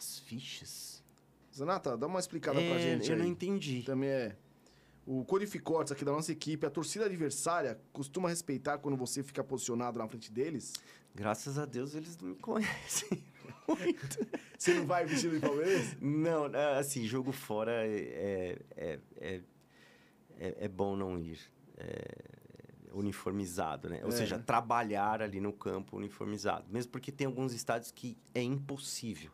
[0.00, 1.04] As fichas?
[1.54, 3.20] Zanata, dá uma explicada pra É, gente eu aí.
[3.20, 3.82] não entendi.
[3.82, 4.34] Também é.
[5.06, 9.98] O Codificortes aqui da nossa equipe, a torcida adversária costuma respeitar quando você fica posicionado
[9.98, 10.72] na frente deles?
[11.14, 13.22] Graças a Deus eles não me conhecem
[13.68, 14.18] muito.
[14.58, 15.96] Você não vai vestido de Palmeiras?
[16.00, 19.40] Não, é, assim, jogo fora é, é, é,
[20.38, 21.38] é, é bom não ir.
[21.76, 22.04] É,
[22.92, 24.00] uniformizado, né?
[24.02, 24.12] Ou É.
[24.12, 26.66] seja, trabalhar ali no campo uniformizado.
[26.70, 29.30] Mesmo porque tem alguns estádios que é impossível.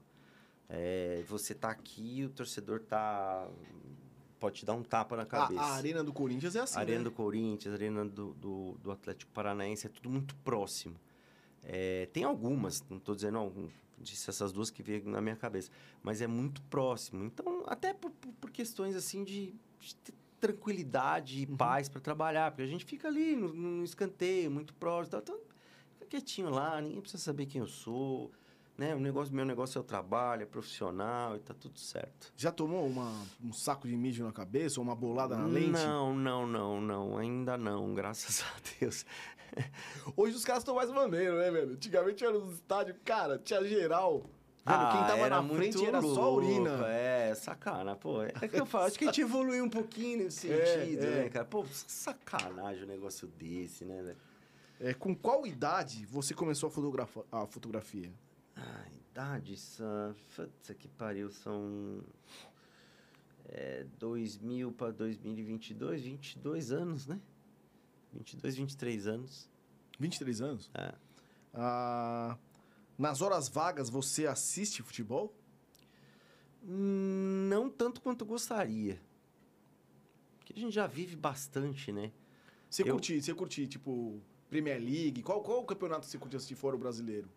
[0.68, 3.48] É, você tá aqui, o torcedor tá...
[4.38, 5.60] Pode te dar um tapa na A, cabeça.
[5.60, 7.04] a arena do Corinthians é assim, Arena né?
[7.04, 10.94] do Corinthians, Arena do, do, do Atlético Paranaense, é tudo muito próximo.
[11.62, 15.70] É, tem algumas, não estou dizendo algum, disse essas duas que veio na minha cabeça,
[16.02, 17.24] mas é muito próximo.
[17.24, 19.96] Então, até por, por- questões assim de, de
[20.38, 21.56] tranquilidade e Uhum.
[21.56, 25.38] paz para trabalhar, porque a gente fica ali no, no escanteio, muito próximo, então
[25.94, 28.30] fica quietinho lá, ninguém precisa saber quem eu sou,
[28.78, 28.94] né?
[28.94, 32.32] O negócio, meu negócio é o trabalho, é profissional e tá tudo certo.
[32.36, 33.10] Já tomou uma,
[33.42, 35.70] um saco de mijo na cabeça ou uma bolada na lente?
[35.70, 39.04] Não, não, não, não, ainda não, graças a Deus.
[40.16, 41.72] Hoje os caras estão mais maneiros, né, velho?
[41.72, 44.20] Antigamente era nos estádios, cara, tinha geral.
[44.64, 46.86] Velho, Ah, quem tava era na muito frente era só louco, urina.
[46.88, 48.22] É, sacana, pô.
[48.24, 51.10] É que eu falo, acho que a gente evoluiu um pouquinho nesse É, sentido, é.
[51.22, 51.44] né, cara?
[51.44, 54.16] Pô, sacanagem um negócio desse, né, velho?
[54.80, 58.12] É, com qual idade você começou a, fotografa- a fotografia?
[58.56, 59.54] Ah, idade.
[60.34, 62.02] Puta que pariu, são...
[63.48, 67.20] É, 2000 para 2022, 22 anos, né?
[68.12, 69.48] 22, 23 anos.
[70.00, 70.70] 23 anos?
[70.74, 70.92] É.
[71.54, 72.36] Ah,
[72.98, 75.32] nas horas vagas você assiste futebol?
[76.64, 79.00] Hum, Não tanto quanto gostaria.
[80.38, 82.10] Porque a gente já vive bastante, né?
[82.68, 85.22] Você Eu- curte, você curte, tipo, Premier League?
[85.22, 87.28] Qual, qual campeonato você curte assistir fora o brasileiro?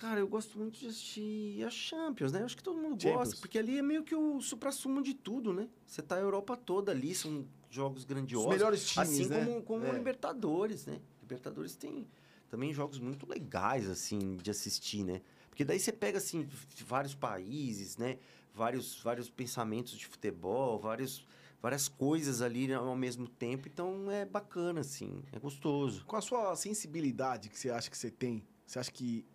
[0.00, 2.40] Cara, eu gosto muito de assistir a Champions, né?
[2.40, 3.18] Eu acho que todo mundo Champions.
[3.28, 5.68] gosta, porque ali é meio que o supra-sumo de tudo, né?
[5.86, 8.48] Você tá a Europa toda ali, são jogos Os grandiosos.
[8.48, 9.44] melhores times, assim né?
[9.44, 9.92] como, como É.
[9.92, 10.98] Libertadores, né?
[11.20, 12.06] Libertadores tem
[12.48, 15.20] também jogos muito legais, assim, de assistir, né?
[15.50, 16.48] Porque daí você pega, assim,
[16.86, 18.16] vários países, né?
[18.54, 21.26] Vários, vários pensamentos de futebol, vários,
[21.60, 23.68] várias coisas ali ao mesmo tempo.
[23.68, 26.06] Então é bacana, assim, é gostoso.
[26.06, 29.26] Com a sua sensibilidade que você acha que você tem, você acha que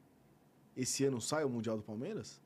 [0.75, 2.41] esse ano sai o Mundial do Palmeiras?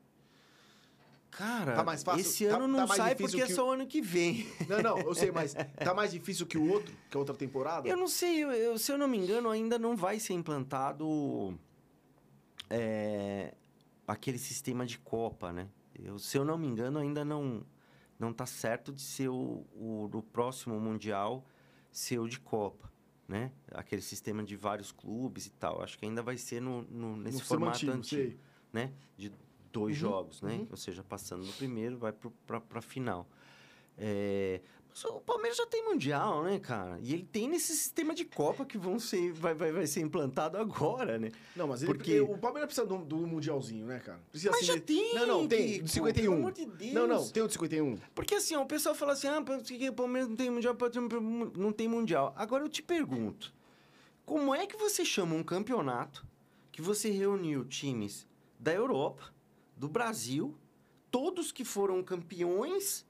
[1.30, 3.72] Cara, Tá mais fácil- esse tá- ano não tá sai porque é que o- só
[3.72, 4.46] ano que vem.
[4.68, 7.88] Não, não, eu sei, mas tá mais difícil que o outro, que a outra temporada?
[7.88, 11.56] Eu não sei, eu- eu- se eu não me engano, ainda não vai ser implantado
[12.68, 13.54] é,
[14.06, 15.68] aquele sistema de Copa, né?
[15.94, 17.64] Eu, se eu não me engano, ainda não
[18.18, 21.42] não tá certo de ser o, o do próximo Mundial
[21.90, 22.89] ser o de Copa,
[23.30, 23.52] né?
[23.70, 25.80] Aquele sistema de vários clubes e tal.
[25.82, 28.36] Acho que ainda vai ser no, no- nesse No formato antigo,
[28.72, 28.92] né?
[29.16, 29.30] De
[29.72, 30.56] dois Uhum, jogos, né?
[30.56, 30.66] uhum.
[30.70, 33.28] Ou seja, passando no primeiro, vai pra, pra final.
[33.96, 34.60] É,
[35.08, 36.98] o Palmeiras já tem Mundial, né, cara?
[37.02, 40.56] E ele tem nesse sistema de Copa que vão ser, vai, vai, vai ser implantado
[40.58, 41.30] agora, né?
[41.56, 44.20] Não, mas ele, Porque- o Palmeiras precisa do, do Mundialzinho, né, cara?
[44.30, 45.82] Precisa Mas assim, já tem, Não, não, tem.
[45.82, 46.22] Do 51.
[46.22, 46.92] Pelo amor de Deus.
[46.92, 47.98] Não, não, tem o de 51.
[48.14, 50.76] Porque assim, ó, o pessoal fala assim, ah, por que o Palmeiras não tem Mundial,
[51.56, 52.34] não tem Mundial.
[52.36, 53.52] Agora eu te pergunto,
[54.24, 56.26] como é que você chama um campeonato
[56.70, 58.26] que você reuniu times
[58.58, 59.32] da Europa,
[59.76, 60.54] do Brasil,
[61.10, 63.06] todos que foram campeões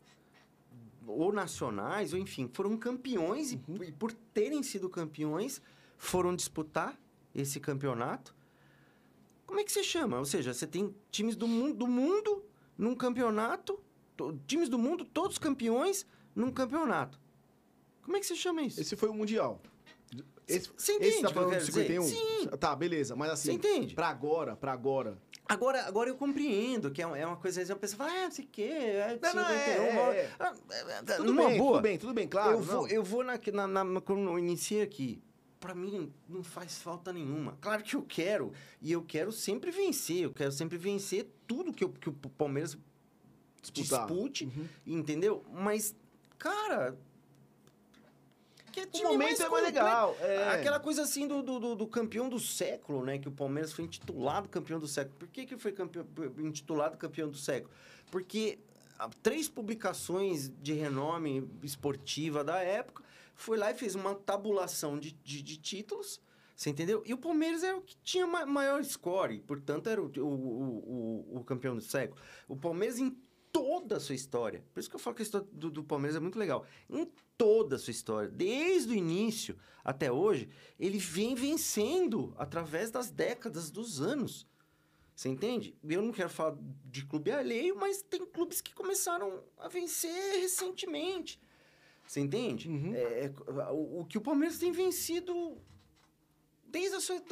[1.11, 5.61] ou nacionais, ou enfim, foram campeões e- e, por terem sido campeões,
[5.97, 6.99] foram disputar
[7.35, 8.35] esse campeonato.
[9.47, 10.19] Como é que você chama?
[10.19, 12.45] Ou seja, você tem times do mundo, do mundo
[12.79, 13.81] num campeonato,
[14.17, 17.19] to- times do mundo, todos campeões num campeonato.
[18.03, 18.81] Como é que você chama isso?
[18.81, 19.61] Esse foi o Mundial.
[20.49, 21.73] Esse, Você entende esse tá que falando dizer?
[21.73, 22.03] 51?
[22.03, 22.47] Sim.
[22.59, 23.15] Tá, beleza.
[23.15, 23.53] Mas assim,
[23.95, 25.17] pra agora, pra agora.
[25.51, 28.31] Agora, agora eu compreendo que é uma, é uma coisa, a pessoa fala, ah, não
[28.31, 30.31] sei o quê, é Não, não, 51, é, é, é.
[30.39, 31.73] Ah, é, é, Tudo numa bem, boa.
[31.73, 32.53] tudo bem, tudo bem, claro.
[32.53, 35.21] eu, vou, eu vou na, na, na- quando eu iniciei aqui.
[35.59, 37.59] Pra mim, não faz falta nenhuma.
[37.61, 38.51] Claro que eu quero.
[38.81, 40.23] E eu quero sempre vencer.
[40.23, 42.79] Eu quero sempre vencer tudo que, eu- que o Palmeiras
[43.61, 44.07] Disputar.
[44.07, 44.45] dispute.
[44.47, 44.67] Uhum.
[44.87, 45.45] Entendeu?
[45.53, 45.95] Mas,
[46.39, 46.97] cara.
[48.73, 50.17] Que O time momento é mais legal.
[50.21, 50.49] É.
[50.51, 53.19] Aquela coisa assim do, do, do- campeão do século, né?
[53.19, 55.17] Que o Palmeiras foi intitulado campeão do século.
[55.19, 56.07] Por que, que foi campeão,
[56.39, 57.73] intitulado campeão do século?
[58.11, 58.59] Porque
[58.99, 63.03] ah, três publicações de renome esportiva da época
[63.35, 66.21] foi lá e fez uma tabulação de, de, de títulos.
[66.55, 67.03] Você entendeu?
[67.07, 71.35] E o Palmeiras era o que tinha ma- maior score, portanto era o, o, o,
[71.35, 72.21] o- o campeão do século.
[72.47, 73.17] O Palmeiras, em
[73.53, 76.17] toda a sua história, por isso que eu falo que a história do, do Palmeiras
[76.17, 76.67] é muito legal.
[76.89, 80.49] Em toda a sua história, desde o início até hoje,
[80.79, 84.47] ele vem vencendo através das décadas, dos anos.
[85.15, 85.77] Você entende?
[85.83, 91.41] Eu não quero falar de clube alheio, mas tem clubes que começaram a vencer recentemente.
[92.07, 92.69] Você entende?
[92.69, 92.95] Uhum.
[92.95, 93.33] É, é,
[93.71, 95.59] o, o que o Palmeiras tem vencido
[96.67, 97.23] desde, sua,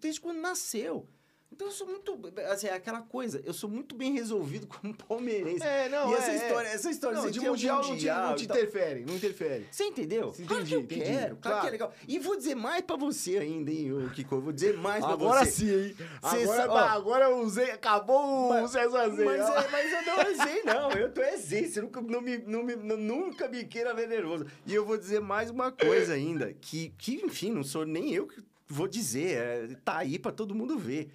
[0.00, 1.08] desde quando nasceu.
[1.52, 2.18] Então eu sou muito.
[2.50, 5.62] Assim, é aquela coisa, eu sou muito bem resolvido como palmeirense.
[5.62, 6.36] É, não, e é, essa é.
[6.36, 9.66] história, essa história Não, você de mundial, não te, não te interfere, não interfere.
[9.70, 10.28] Você entendeu?
[10.30, 11.00] Entendi, claro que eu entendi.
[11.02, 11.70] quero, claro, que é Claro.
[11.72, 11.94] legal.
[12.08, 14.34] E vou dizer mais pra você ainda, hein, Kiko?
[14.36, 15.50] Eu vou dizer mais pra Agora você.
[15.52, 15.96] sim, hein?
[16.22, 16.88] Agora, sa- tá, ó.
[16.98, 19.24] agora eu usei, acabou o Mas- César Zé.
[19.24, 20.90] Mas, é, mas eu não usei, não.
[20.92, 21.68] Eu tô exei.
[21.68, 24.46] Você nunca, não me, não me, nunca me queira ver nervoso.
[24.66, 28.26] E eu vou dizer mais uma coisa ainda, que, que enfim, não sou nem eu
[28.26, 29.36] que vou dizer.
[29.36, 31.10] é, tá aí pra todo mundo ver.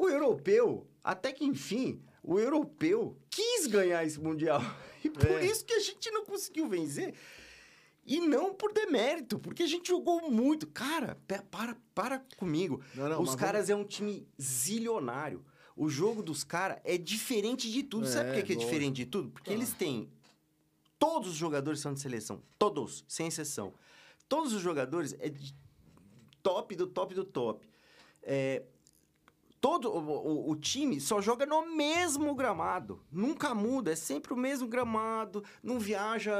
[0.00, 4.60] O europeu, até que enfim, o europeu quis ganhar esse Mundial.
[5.04, 5.46] E por É.
[5.46, 7.14] isso que a gente não conseguiu vencer.
[8.04, 10.66] E não por demérito, porque a gente jogou muito.
[10.66, 11.18] Cara,
[11.50, 12.82] para, para comigo.
[12.94, 15.42] Não, não, Os caras é um time zilionário.
[15.74, 18.06] O jogo dos caras é diferente de tudo.
[18.06, 19.30] Sabe por É, que que é diferente de tudo?
[19.30, 19.54] Porque Ah.
[19.54, 20.10] eles têm.
[20.98, 22.42] Todos os jogadores são de seleção.
[22.58, 23.72] Todos, sem exceção.
[24.28, 25.32] Todos os jogadores é
[26.42, 27.66] top do top do top.
[28.22, 28.62] É,
[29.60, 33.04] todo o, o- o time só joga no mesmo gramado.
[33.10, 36.32] Nunca muda, é sempre o mesmo gramado, não viaja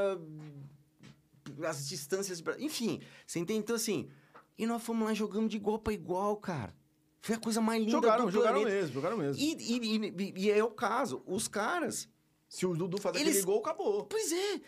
[1.67, 2.41] as distâncias.
[2.59, 3.59] Enfim, você entende?
[3.59, 4.09] Então, assim,
[4.57, 6.75] e nós fomos lá jogamos de igual para igual, cara.
[7.21, 8.75] Foi a coisa mais linda Jogaram, do jogaram planeta.
[8.79, 9.41] mesmo, jogaram mesmo.
[9.41, 12.09] E, e, e- e é o caso, os caras
[12.49, 14.03] Se o Dudu faz Eles- aquele gol, acabou.
[14.05, 14.59] Pois é.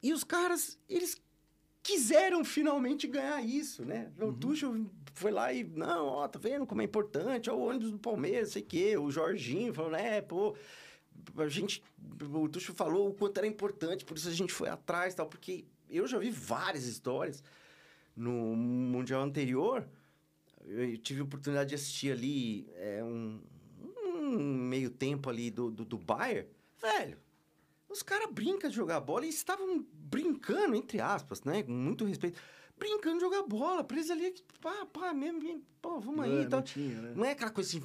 [0.00, 1.20] E os caras, eles
[1.84, 4.10] quiseram finalmente ganhar isso, né?
[4.18, 7.92] O Tuxo foi lá e, não, ó, tá vendo como é importante, ó, o ônibus
[7.92, 8.96] do Palmeiras, sei o quê.
[8.96, 10.56] O Jorginho falou, né, pô,
[11.36, 11.84] a gente,
[12.32, 15.66] o Tuxo falou o quanto era importante, por isso a gente foi atrás tal, porque
[15.90, 17.44] eu já vi várias histórias
[18.16, 19.86] no Mundial anterior,
[20.64, 23.42] eu tive a oportunidade de assistir ali é, um,
[23.94, 26.48] um meio tempo ali do, do, do Bayern,
[26.80, 27.18] velho,
[27.90, 29.84] os caras brincam de jogar bola e estavam
[30.14, 31.62] brincando, entre aspas, né?
[31.62, 32.40] Com muito respeito.
[32.78, 33.86] Brincando de jogar bola.
[33.90, 36.58] Eles ali, pá, pá, mesmo, mesmo, pô, vamos aí É, e tal.
[36.60, 37.12] não tinha, né?
[37.14, 37.82] Não é aquela coisa assim,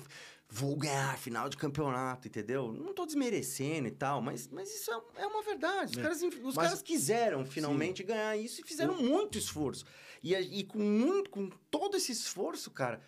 [0.50, 2.74] vou ganhar final de campeonato, entendeu?
[2.74, 5.92] Não tô desmerecendo e tal, mas, mas isso é, é uma verdade.
[5.92, 6.02] Os, É.
[6.02, 9.86] caras, os Mas- caras quiseram finalmente ganhar isso e fizeram muito esforço.
[10.24, 13.00] E, e com muito, com todo esse esforço, cara,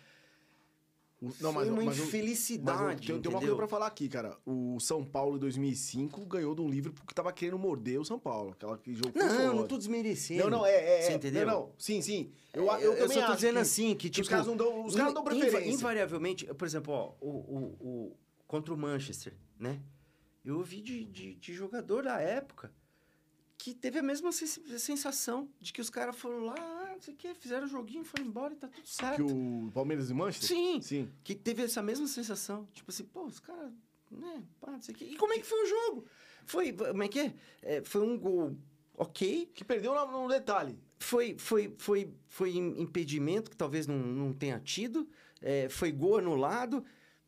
[1.22, 4.08] O- Foi uma mas eu- infelicidade, Mas eu tenho, tenho uma coisa pra falar aqui,
[4.08, 4.36] cara.
[4.44, 8.18] O São Paulo em 2005 ganhou de um Liverpool que tava querendo morder o São
[8.18, 8.50] Paulo.
[8.50, 9.52] Aquela que jogo foi Não, foda.
[9.54, 10.42] não tô desmerecendo.
[10.42, 11.14] Não, não, é, é, Você é.
[11.14, 11.46] entendeu?
[11.46, 11.72] Não, não.
[11.78, 12.32] Sim, sim.
[12.52, 14.22] Eu, Eu, eu, eu também só tô dizendo que, assim, que que tipo...
[14.22, 15.70] os caras não dão, os caras não dão preferência.
[15.72, 17.58] Invariavelmente, por exemplo, ó, o, o,
[17.88, 18.16] o-
[18.48, 19.80] contra o Manchester, né?
[20.44, 22.72] Eu ouvi de, de, de jogador da época
[23.56, 26.56] que teve a mesma sens- sensação de que os caras foram lá,
[26.94, 29.16] não sei o quê, fizeram o joguinho, foram embora e tá tudo certo.
[29.16, 30.48] Que o Palmeiras e Manchester?
[30.56, 31.08] Sim, Sim.
[31.24, 32.66] que teve essa mesma sensação.
[32.72, 33.72] Tipo assim, pô, os caras,
[34.10, 35.04] né, pá, não sei o quê.
[35.06, 36.04] E como é que foi o jogo?
[36.46, 37.34] Foi, como é que é?
[37.62, 38.56] É, foi um gol
[38.96, 40.78] ok, Que perdeu no, detalhe.
[40.98, 45.08] foi, foi, foi, foi im- impedimento, que talvez não, não tenha tido,
[45.40, 46.84] é, foi gol anulado.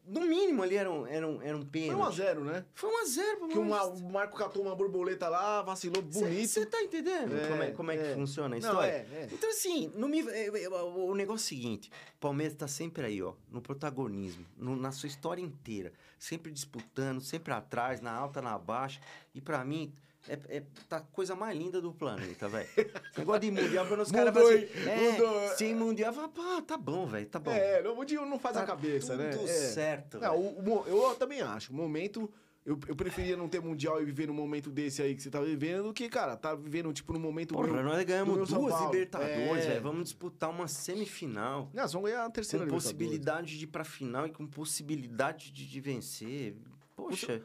[0.06, 2.20] No mínimo ali era um, era um, era um Foi pênalti.
[2.20, 2.64] 1x0, né?
[2.74, 6.46] Foi 1 a 0 pro Que uma- o Marco catou uma borboleta lá, vacilou bonito.
[6.48, 8.08] Você tá entendendo É, como é, como é, é.
[8.10, 8.90] que funciona a Não, história?
[8.90, 9.28] é, é.
[9.32, 13.06] Então, assim, não me, é, é, o negócio é o seguinte: o Palmeiras tá sempre
[13.06, 15.90] aí, ó, no protagonismo, no- na sua história inteira.
[16.18, 19.00] Sempre disputando, sempre atrás, na alta, na baixa.
[19.34, 19.90] E pra mim,
[20.28, 22.68] é, é tá a coisa mais linda do planeta, velho.
[23.16, 24.68] Negócio de mundial, quando os caras hein?
[24.74, 25.48] assim, é, Mudou.
[25.56, 27.50] sem mundial, fala, pá, tá bom, velho, tá bom.
[27.50, 29.30] É, não, o Dinho não faz Tá a cabeça, né?
[29.30, 29.52] tudo É.
[29.52, 31.72] certo, Não, o- o eu também acho.
[31.72, 32.30] O momento.
[32.66, 35.38] Eu, eu preferia não ter mundial e viver num momento desse aí que você tá
[35.38, 37.52] vivendo do que, cara, tá vivendo, tipo, num momento.
[37.52, 38.80] Porra, meu- nós ganhamos duas.
[38.86, 39.68] Libertadores, É.
[39.68, 39.82] velho.
[39.82, 41.68] Vamos disputar uma semifinal.
[41.74, 45.52] Não, nós vamos ganhar a terceira Com possibilidade de ir pra final e com possibilidade
[45.52, 46.56] de, de vencer.
[46.96, 47.42] Poxa.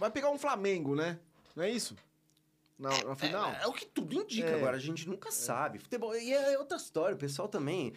[0.00, 1.20] Vai pegar um Flamengo, né?
[1.54, 1.94] Não é isso?
[2.78, 3.50] Na, na final?
[3.52, 4.54] É, é o que tudo indica É.
[4.56, 5.78] agora, a gente nunca sabe.
[5.78, 7.94] Futebol, e é outra história, o pessoal também,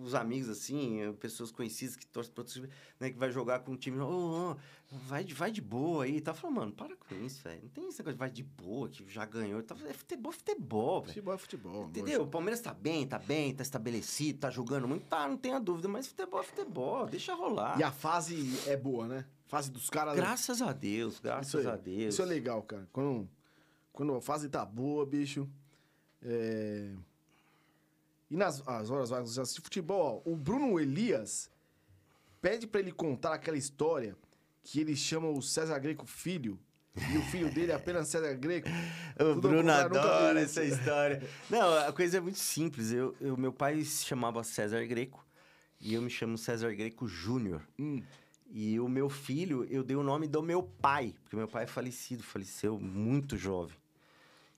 [0.00, 2.44] os amigos assim, pessoas conhecidas que torcem para
[2.98, 4.56] né, que vai jogar com um time, ô, ô,
[4.90, 7.60] vai, de- vai de boa aí, tá falando, mano, para com isso, velho.
[7.62, 10.34] Não tem esse negócio de vai de boa, que já ganhou, tá, é futebol, é
[10.34, 11.08] futebol, velho.
[11.12, 11.84] Futebol é futebol.
[11.88, 12.22] Entendeu?
[12.22, 15.88] O Palmeiras tá bem, tá bem, tá estabelecido, tá jogando muito, tá, não tenha dúvida,
[15.88, 17.78] mas futebol é futebol, deixa rolar.
[17.78, 19.26] E a fase é boa, né?
[19.46, 20.16] Fase dos caras.
[20.16, 22.14] Graças a Deus, graças a Deus.
[22.14, 22.88] Isso é legal, cara.
[22.90, 23.28] Quando,
[23.92, 25.48] quando a fase tá boa, bicho.
[26.22, 26.92] É...
[28.30, 31.50] E nas as horas vagas de futebol, ó, o Bruno Elias
[32.40, 34.16] pede pra ele contar aquela história
[34.62, 36.58] que ele chama o César Greco filho.
[36.94, 38.68] E o filho dele é apenas César Greco.
[39.20, 41.22] O Tudo Bruno adora essa história.
[41.50, 42.90] Não, a coisa é muito simples.
[42.90, 45.24] Eu, eu- meu pai se chamava César Greco
[45.80, 47.62] e eu me chamo César Greco Júnior.
[47.78, 48.02] Hum.
[48.50, 51.66] E o meu filho, eu dei o nome do meu pai, porque meu pai é
[51.66, 53.76] falecido, faleceu muito jovem.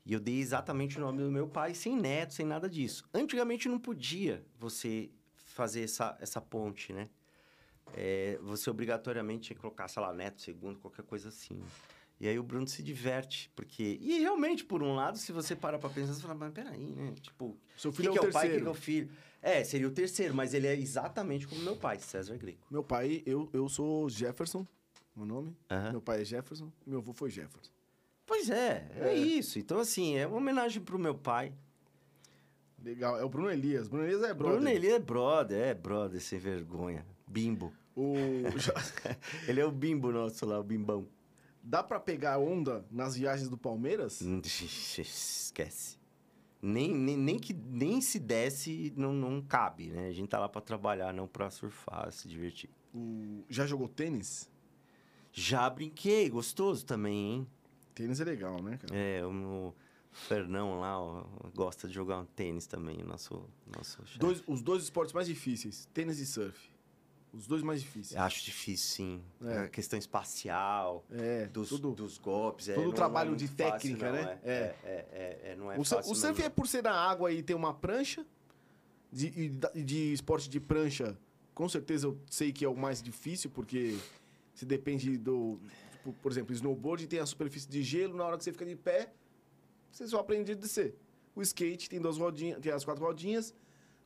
[0.07, 3.09] E eu dei exatamente o nome do meu pai, sem neto, sem nada disso.
[3.12, 7.09] Antigamente não podia você fazer essa, essa ponte, né?
[7.96, 11.62] É, você obrigatoriamente tinha que colocar, sei lá, neto, segundo, qualquer coisa assim.
[12.20, 13.98] E aí o Bruno se diverte, porque...
[14.00, 17.14] E realmente, por um lado, se você parar pra pensar, você fala, mas peraí, né?
[17.20, 18.62] Tipo, Seu que filho que é o é o pai, que terceiro.
[18.62, 19.11] que é o filho?
[19.42, 22.66] É, seria o terceiro, mas ele é exatamente como meu pai, César Greco.
[22.70, 24.66] Meu pai, eu, eu sou Jefferson,
[25.14, 25.57] meu nome.
[25.90, 27.73] Meu pai é Jefferson, meu avô foi Jefferson.
[28.26, 29.14] Pois é, é, É.
[29.14, 29.58] isso.
[29.58, 31.52] Então, assim, é uma homenagem pro meu pai.
[32.82, 33.18] Legal.
[33.18, 33.88] É o Bruno Elias.
[33.88, 34.56] Bruno Elias é brother.
[34.56, 37.04] Bruno, ele é brother, é brother, sem vergonha.
[37.26, 37.72] Bimbo.
[37.96, 38.14] O...
[39.48, 41.06] Ele é o bimbo nosso lá, o bimbão.
[41.62, 44.20] Dá pra pegar onda nas viagens do Palmeiras?
[44.20, 45.96] Hum, Esquece.
[46.60, 50.08] Nem, nem, nem que nem se desse, não, não cabe, né?
[50.08, 52.68] A gente tá lá pra trabalhar, não pra surfar, se divertir.
[52.92, 53.44] O...
[53.48, 54.50] Já jogou tênis?
[55.32, 57.46] Já brinquei, gostoso também, hein?
[57.95, 58.95] Tênis é legal, né, cara?
[58.97, 59.72] É, o
[60.11, 61.24] Fernão lá, ó,
[61.55, 64.18] gosta de jogar um tênis também, o nosso, nosso chefe.
[64.18, 66.72] Dois, os dois esportes mais difíceis, tênis e surf.
[67.32, 68.16] Os dois mais difíceis.
[68.20, 69.22] Acho difícil, sim.
[69.45, 69.59] É.
[69.59, 71.92] A questão espacial, É, dos, tudo.
[71.92, 72.68] dos golpes.
[72.68, 74.38] é, todo não- não trabalho é de fácil, técnica, não, né?
[74.45, 76.12] É, é, é, é, é, não é o, fácil.
[76.12, 76.47] o surf não.
[76.47, 78.24] é por ser na água e ter uma prancha.
[79.12, 81.16] De, e da- e de esporte de prancha,
[81.55, 83.97] com certeza eu sei que é o mais difícil, porque
[84.55, 85.61] você depende do.
[86.05, 88.76] Tipo, por exemplo, snowboard tem a superfície de gelo, na hora que você fica de
[88.76, 89.11] pé,
[89.90, 90.94] você só aprende a descer.
[91.34, 93.55] O skate tem duas rodinhas, tem as quatro rodinhas.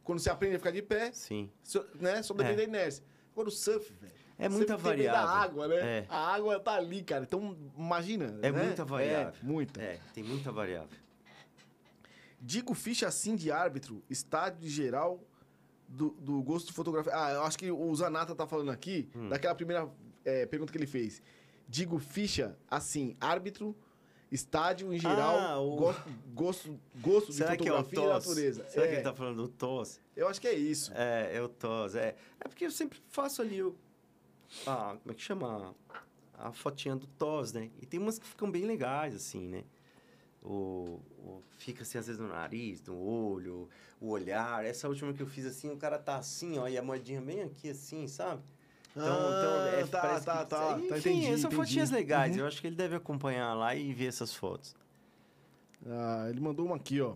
[0.05, 1.51] Quando você aprende a ficar de pé, Sim.
[1.63, 3.05] só, né, só depende da inércia.
[3.33, 4.13] Agora o surf, velho.
[4.39, 5.21] É muita variável.
[5.21, 5.77] da água, né?
[5.77, 6.07] É.
[6.09, 7.25] A água tá ali, cara.
[7.25, 8.39] Então, imagina.
[8.41, 8.63] É né?
[8.63, 9.35] muita variável.
[9.43, 9.83] É, muita.
[9.83, 10.97] É, tem muita variável.
[12.41, 15.21] Digo ficha assim de árbitro, estádio de geral
[15.89, 17.13] do, do gosto de fotografia.
[17.13, 19.29] Ah, eu acho que o Zanata tá falando aqui, Hum.
[19.29, 19.89] daquela primeira
[20.25, 21.21] é, pergunta que ele fez.
[21.69, 23.77] Digo ficha assim, árbitro,
[24.33, 28.09] estádio em geral, Ah, o- gosto, gosto, gosto de Será que é o fotografia e
[28.09, 28.69] natureza.
[28.69, 30.01] Será É, que ele tá falando do TOS?
[30.17, 30.91] Eu acho que é isso.
[30.95, 32.17] É, é o TOS, é.
[32.41, 33.77] É porque eu sempre faço ali o...
[34.67, 35.75] Ah, como é que chama?
[36.35, 37.71] A fotinha do TOS, né?
[37.83, 39.65] E tem umas que ficam bem legais, assim, né?
[40.43, 43.69] O, o- fica assim, às vezes, no nariz, no olho,
[44.01, 44.65] o olhar.
[44.65, 47.43] Essa última que eu fiz assim, o cara tá assim, ó, e a moedinha bem
[47.43, 48.43] aqui, assim, sabe?
[48.91, 50.51] Então, ah, então, tá, tá, que...
[50.51, 52.35] tá, Enfim, tá, entendi, são fotinhas legais.
[52.35, 52.43] Uhum.
[52.43, 54.75] Eu acho que ele deve acompanhar lá e ver essas fotos.
[55.87, 57.15] Ah, ele mandou uma aqui, ó.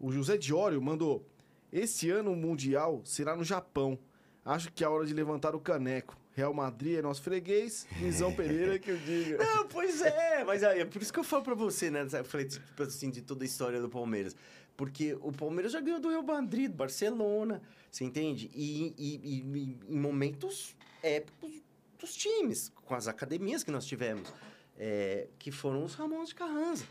[0.00, 1.26] O José Diório mandou:
[1.72, 3.98] Esse ano o Mundial será no Japão.
[4.44, 6.16] Acho que é a hora de levantar o caneco.
[6.36, 9.38] Real Madrid é nosso freguês, Luizão Pereira que eu diga.
[9.42, 12.06] Não, pois é, mas aí, é por isso que eu falo pra você, né?
[12.12, 14.36] Eu falei, tipo assim, de toda a história do Palmeiras.
[14.76, 18.50] Porque o Palmeiras já ganhou do Real Madrid, do Barcelona, você entende?
[18.54, 21.50] E, e, e, em momentos épicos
[21.98, 24.30] dos times, com as academias que nós tivemos,
[24.76, 26.84] é, que foram os Ramons de Carranza.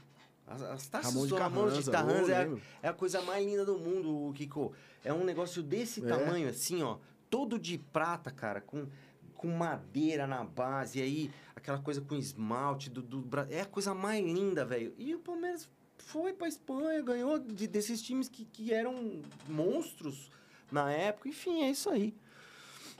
[0.48, 3.66] As, as taças Ramon de Carranza, de Carranza é, a, é, a, coisa mais linda
[3.66, 4.74] do mundo, Kiko.
[5.04, 6.08] É um negócio desse é.
[6.08, 6.98] tamanho, assim, ó.
[7.30, 8.88] Todo de prata, cara, com,
[9.36, 13.94] com madeira na base, e aí aquela coisa com esmalte do, do É a coisa
[13.94, 14.94] mais linda, velho.
[14.98, 15.70] E o Palmeiras
[16.06, 20.30] foi pra Espanha, ganhou de, desses times que, que eram monstros
[20.72, 21.28] na época.
[21.28, 22.16] Enfim, é isso aí.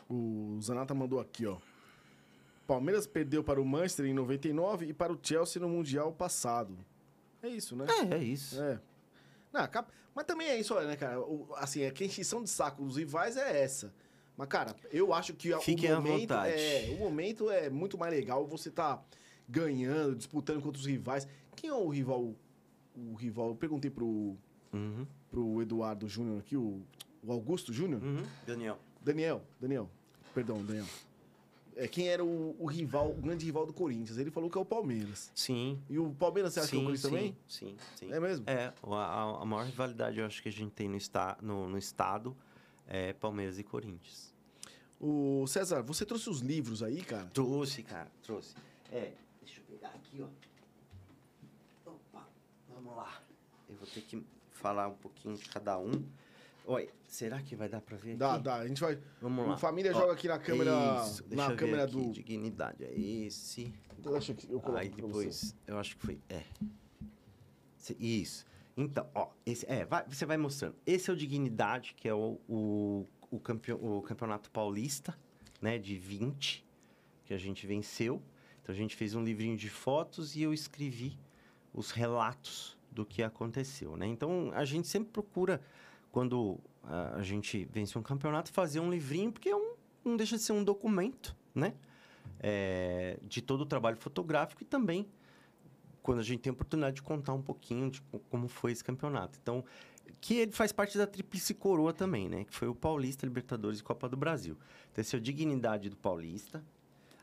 [0.10, 1.58] O Zanata mandou aqui, ó.
[2.66, 6.76] Palmeiras perdeu para o Manchester em 99 e para o Chelsea no Mundial passado.
[7.44, 7.86] É isso, né?
[7.88, 8.60] É, é isso.
[8.60, 8.82] É.
[9.54, 9.70] Não,
[10.16, 11.22] mas também é isso, né, cara?
[11.22, 13.94] O, assim, é a encheção de saco dos rivais é essa.
[14.36, 16.60] Mas, cara, eu acho que Fiquem o momento, à vontade.
[16.60, 19.00] É, o momento é muito mais legal você tá
[19.48, 21.28] ganhando, disputando contra os rivais.
[21.56, 22.36] Quem é o rival?
[22.96, 24.36] O rival, eu perguntei pro,
[24.74, 25.06] uhum.
[25.30, 26.82] pro Eduardo Júnior aqui, o,
[27.24, 28.02] o Augusto Júnior.
[28.02, 28.24] Uhum.
[28.46, 28.80] Daniel.
[29.02, 29.90] Daniel, Daniel.
[30.34, 30.86] Perdão, Daniel
[31.76, 34.18] é, quem era o, o, rival, o grande rival do Corinthians.
[34.18, 35.32] Ele falou que é o Palmeiras.
[35.36, 35.80] Sim.
[35.90, 37.38] E o Palmeiras, você acha sim, que é o Corinthians sim, também?
[37.48, 38.14] Sim, sim.
[38.14, 38.50] É mesmo?
[38.50, 41.78] É, a, a maior rivalidade eu acho que a gente tem no, esta, no, no
[41.78, 42.36] estado
[42.88, 44.34] é Palmeiras e Corinthians.
[45.00, 47.26] O César, você trouxe os livros aí, cara?
[47.26, 48.56] Trouxe, cara, trouxe.
[48.92, 51.90] É, deixa eu pegar aqui, ó.
[51.90, 52.28] Opa,
[52.74, 53.22] vamos lá.
[53.70, 56.06] Eu vou ter que falar um pouquinho de cada um.
[56.66, 58.44] Oi, será que vai dar pra ver Dá, aqui?
[58.44, 58.56] dá.
[58.56, 59.00] A gente vai...
[59.22, 59.58] Vamos lá.
[59.58, 61.04] Família Ó, joga aqui na câmera...
[61.06, 62.12] Isso, na eu câmera ver aqui, do...
[62.12, 63.74] Dignidade, é esse.
[63.98, 66.20] Então, deixa que eu coloco Aí depois, eu acho que foi...
[66.30, 66.44] É.
[68.00, 68.46] Isso.
[68.76, 70.76] Então, ó, esse, é, vai, você vai mostrando.
[70.86, 75.16] Esse é o Dignidade, que é o, o, o, campeon, o campeonato paulista,
[75.62, 76.66] né, de 20,
[77.26, 78.22] que a gente venceu.
[78.62, 81.20] Então, a gente fez um livrinho de fotos e eu escrevi
[81.72, 84.08] os relatos do que aconteceu, né?
[84.08, 85.62] Então, a gente sempre procura
[86.12, 90.44] quando a gente vence um campeonato, fazer um livrinho, porque é um, não deixa de
[90.44, 91.74] ser um documento, né?
[92.40, 95.08] É, de todo o trabalho fotográfico e também
[96.02, 99.40] quando a gente tem a oportunidade de contar um pouquinho de como foi esse campeonato.
[99.42, 99.64] Então,
[100.22, 102.46] que ele faz parte da Tríplice Coroa também, né?
[102.46, 104.56] Que foi o Paulista, Libertadores e Copa do Brasil.
[104.92, 106.64] Então, esse é Dignidade do Paulista.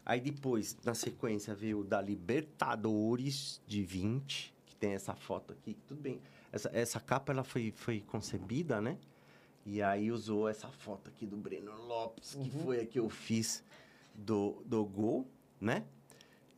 [0.04, 5.76] Aí depois, na sequência, veio da Libertadores de 20, que tem essa foto aqui.
[5.86, 6.20] Tudo bem.
[6.50, 8.98] Essa, essa capa ela foi, foi concebida, né?
[9.64, 12.64] E aí usou essa foto aqui do Breno Lopes, que uhum.
[12.64, 13.62] foi a que eu fiz
[14.12, 15.24] do, do gol,
[15.60, 15.84] né?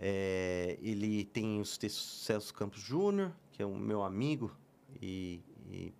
[0.00, 4.50] É, ele tem os textos Celso Campos Júnior, que é o meu amigo
[5.02, 5.92] e, e,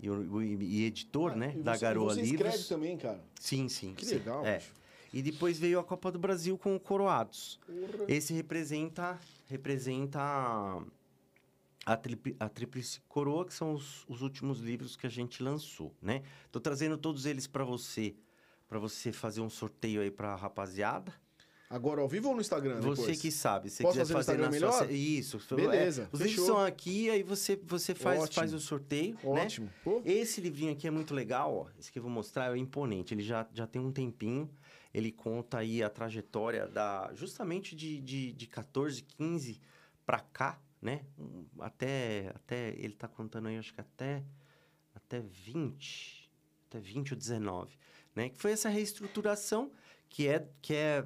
[0.00, 1.48] e, e, editor, ah, né?
[1.58, 2.54] da você, Garoa você Livros.
[2.54, 3.22] escreve também, cara?
[3.38, 3.92] Sim, sim.
[3.92, 4.14] Que sim.
[4.14, 4.62] legal, é.
[5.12, 7.60] E depois veio a Copa do Brasil com o Coroados.
[7.66, 8.06] Porra.
[8.08, 10.82] Esse representa, representa
[11.84, 16.22] a, Tríplice Coroa, que são os, os, últimos livros que a gente lançou, né?
[16.50, 18.14] Tô trazendo todos eles para você,
[18.68, 21.12] para você fazer um sorteio aí para a rapaziada.
[21.68, 22.98] Agora ao vivo ou no Instagram depois?
[22.98, 23.70] Você que sabe.
[23.70, 24.72] Se Posso fazer, fazer no Instagram melhor?
[24.72, 24.92] Sua...
[24.92, 25.40] Isso.
[25.56, 26.02] Beleza.
[26.02, 29.44] É, os livros são aqui, aí você, você faz, faz o sorteio, né?
[29.44, 29.66] Ótimo.
[29.66, 29.72] Né?
[29.82, 30.02] Pô.
[30.04, 31.66] Esse livrinho aqui é muito legal, ó.
[31.80, 33.14] Esse que eu vou mostrar é imponente.
[33.14, 34.50] Ele já, já tem um tempinho.
[34.92, 39.58] Ele conta aí a trajetória da justamente de, de, de 14, 15
[40.04, 41.06] para cá, né?
[41.60, 44.24] Até, até ele está contando aí, acho que até,
[44.92, 46.28] até 20,
[46.68, 47.78] até 20 ou 19,
[48.16, 48.28] né?
[48.28, 49.70] Que foi essa reestruturação
[50.08, 51.02] que é, que é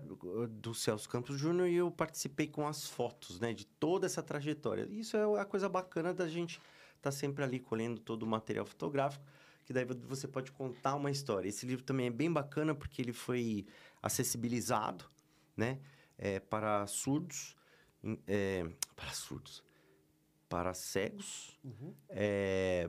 [0.50, 3.52] do Celso Campos Júnior e eu participei com as fotos, né?
[3.52, 4.88] De toda essa trajetória.
[4.90, 6.54] Isso é a coisa bacana da gente
[6.96, 9.24] estar tá sempre ali colhendo todo o material fotográfico,
[9.64, 11.48] que daí você pode contar uma história.
[11.48, 13.66] Esse livro também é bem bacana porque ele foi
[14.02, 15.04] acessibilizado,
[15.54, 15.78] né?
[16.18, 17.54] É, para surdos,
[18.26, 18.66] é,
[18.96, 19.62] para surdos,
[20.48, 21.94] para cegos, uhum.
[22.08, 22.88] é,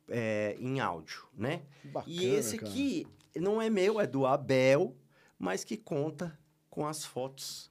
[0.09, 1.65] é, em áudio, né?
[1.85, 2.71] Bacana, e esse cara.
[2.71, 4.95] aqui não é meu, é do Abel,
[5.39, 6.39] mas que conta
[6.69, 7.71] com as fotos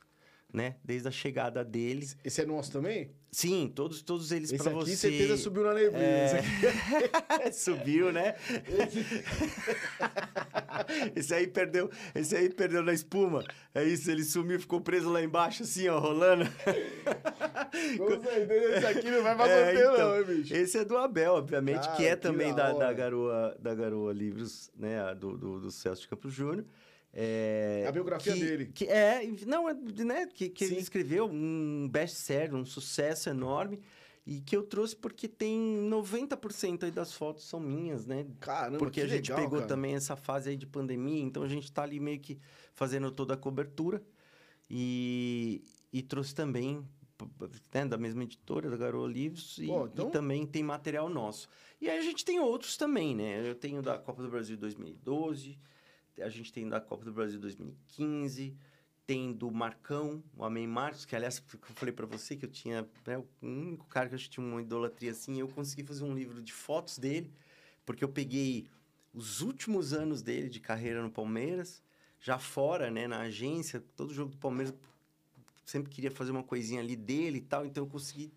[0.56, 0.78] né?
[0.84, 2.18] Desde a chegada deles.
[2.24, 3.12] Esse é nosso também?
[3.36, 4.94] Sim, todos, todos eles para você.
[4.94, 6.00] Esse aqui certeza subiu na neblina.
[6.00, 7.52] É...
[7.52, 8.34] Subiu, né?
[11.14, 13.44] esse aí perdeu, esse aí perdeu na espuma.
[13.74, 16.46] É isso, ele sumiu, ficou preso lá embaixo, assim, ó, rolando.
[17.98, 20.56] Com certeza, esse aqui não vai pra é, sorteio, então, não, hein, bicho?
[20.56, 24.14] Esse é do Abel, obviamente, Cara, que é que também da, da, Garoa, da Garoa
[24.14, 25.14] Livros, né?
[25.14, 26.64] Do, do, do Celso de Campos Júnior.
[27.18, 28.66] É, a biografia que, dele.
[28.74, 33.80] Que é, não, é, né, que, que ele escreveu um best-seller, um sucesso enorme.
[34.28, 38.26] E que eu trouxe porque tem 90% aí das fotos são minhas, né?
[38.40, 39.70] Caramba, Porque a gente legal, pegou cara.
[39.70, 42.40] também essa fase aí de pandemia, então a gente tá ali meio que
[42.74, 44.02] fazendo toda a cobertura.
[44.68, 45.64] E,
[45.94, 46.84] e trouxe também,
[47.72, 50.08] né, da mesma editora, da Garoa Livros, e, Pô, então...
[50.08, 51.48] e também tem material nosso.
[51.80, 53.48] E aí a gente tem outros também, né?
[53.48, 55.56] Eu tenho da Copa do Brasil 2012,
[56.22, 58.56] a gente tem da Copa do Brasil 2015
[59.06, 62.88] tem do Marcão, o Amém Marcos, que aliás, eu falei para você que eu tinha,
[63.06, 66.42] né, o único cara que eu tinha uma idolatria assim, eu consegui fazer um livro
[66.42, 67.32] de fotos dele,
[67.86, 68.68] porque eu peguei
[69.14, 71.84] os últimos anos dele de carreira no Palmeiras,
[72.20, 74.74] já fora, né, na agência, todo jogo do Palmeiras
[75.64, 78.32] sempre queria fazer uma coisinha ali dele e tal, então eu consegui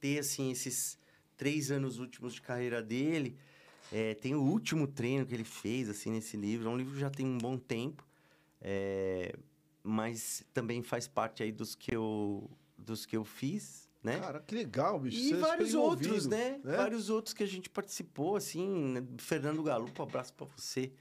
[0.00, 0.98] ter, assim, esses
[1.36, 3.36] três anos últimos de carreira dele,
[3.92, 7.00] é, tem o último treino que ele fez, assim, nesse livro, é um livro que
[7.00, 8.06] já tem um bom tempo,
[8.60, 9.34] é,
[9.82, 12.48] mas também faz parte aí dos que eu,
[12.78, 14.18] dos que eu fiz, né?
[14.18, 15.18] Cara, que legal, bicho.
[15.18, 16.60] E Você é vários outros, envolvido, né?
[16.64, 18.66] Vários outros que a gente participou, assim.
[18.92, 19.04] né?
[19.18, 20.92] Fernando Galupo, um abraço para você,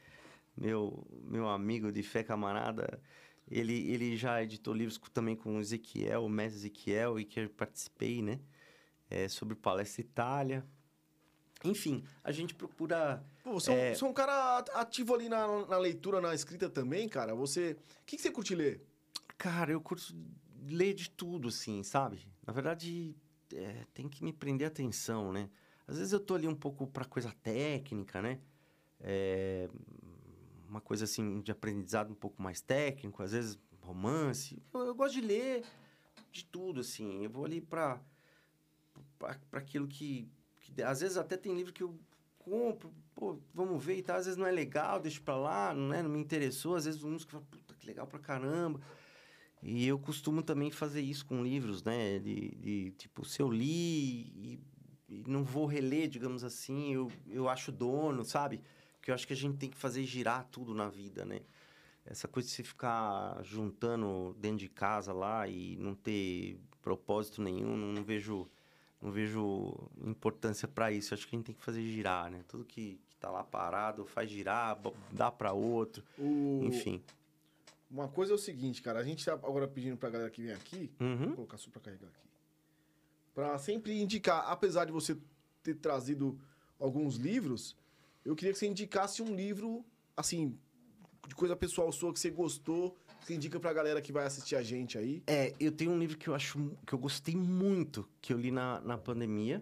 [0.58, 3.02] meu, meu amigo de fé camarada.
[3.50, 7.50] Ele, ele já editou livros também com o Ezequiel, o mestre Ezequiel, e que eu
[7.50, 8.40] participei, né?
[9.10, 10.66] É, sobre Palestra Itália.
[11.64, 13.24] Enfim, a gente procura...
[13.44, 13.96] Pô, você é...
[13.96, 17.36] você é um cara ativo ali na, na leitura, na escrita também, cara.
[17.36, 17.72] Você...
[17.72, 18.86] O que, que você curte ler?
[19.38, 20.16] Cara, eu curto
[20.68, 22.28] ler de tudo, assim, sabe?
[22.46, 23.16] Na verdade,
[23.54, 25.50] é, tem que me prender atenção, né?
[25.88, 28.40] Às vezes eu tô ali um pouco para coisa técnica, né?
[29.00, 29.70] É,
[30.68, 34.62] uma coisa assim de aprendizado um pouco mais técnico, às vezes romance.
[34.74, 35.64] Eu, eu gosto de ler
[36.32, 37.24] de tudo, assim.
[37.24, 38.00] Eu vou ali para
[39.18, 40.30] para aquilo que
[40.86, 41.98] às vezes até tem livro que eu
[42.38, 45.94] compro, pô, vamos ver e tal, às vezes não é legal, deixo para lá, não,
[45.94, 48.80] é, não me interessou, às vezes uns que fala, puta, que legal pra caramba.
[49.62, 52.18] E eu costumo também fazer isso com livros, né?
[52.20, 54.60] De, de tipo, se eu li e,
[55.10, 58.62] e, não vou reler, digamos assim, eu, eu acho dono, sabe?
[58.96, 61.42] Porque eu acho que a gente tem que fazer girar tudo na vida, né?
[62.06, 67.76] Essa coisa de você ficar juntando dentro de casa lá e não ter propósito nenhum,
[67.76, 68.50] não, não vejo
[69.02, 69.74] não vejo
[70.06, 71.14] importância para isso.
[71.14, 72.44] Acho que a gente tem que fazer girar, né?
[72.48, 74.78] Tudo que, que tá lá parado faz girar,
[75.12, 77.02] dá para outro, O- enfim.
[77.90, 79.00] Uma coisa é o seguinte, cara.
[79.00, 81.18] A gente tá agora pedindo pra galera que vem aqui, Uhum.
[81.28, 82.28] vou colocar só pra carregar aqui,
[83.34, 85.18] pra sempre indicar, apesar de você
[85.64, 86.40] ter trazido
[86.80, 87.76] alguns livros,
[88.24, 89.84] eu queria que você indicasse um livro,
[90.16, 90.58] assim,
[91.28, 94.62] de coisa pessoal sua que você gostou, você indica pra galera que vai assistir a
[94.64, 95.22] gente aí.
[95.28, 98.52] É, eu tenho um livro que eu acho que eu gostei muito, que eu li
[98.52, 99.62] na, na pandemia.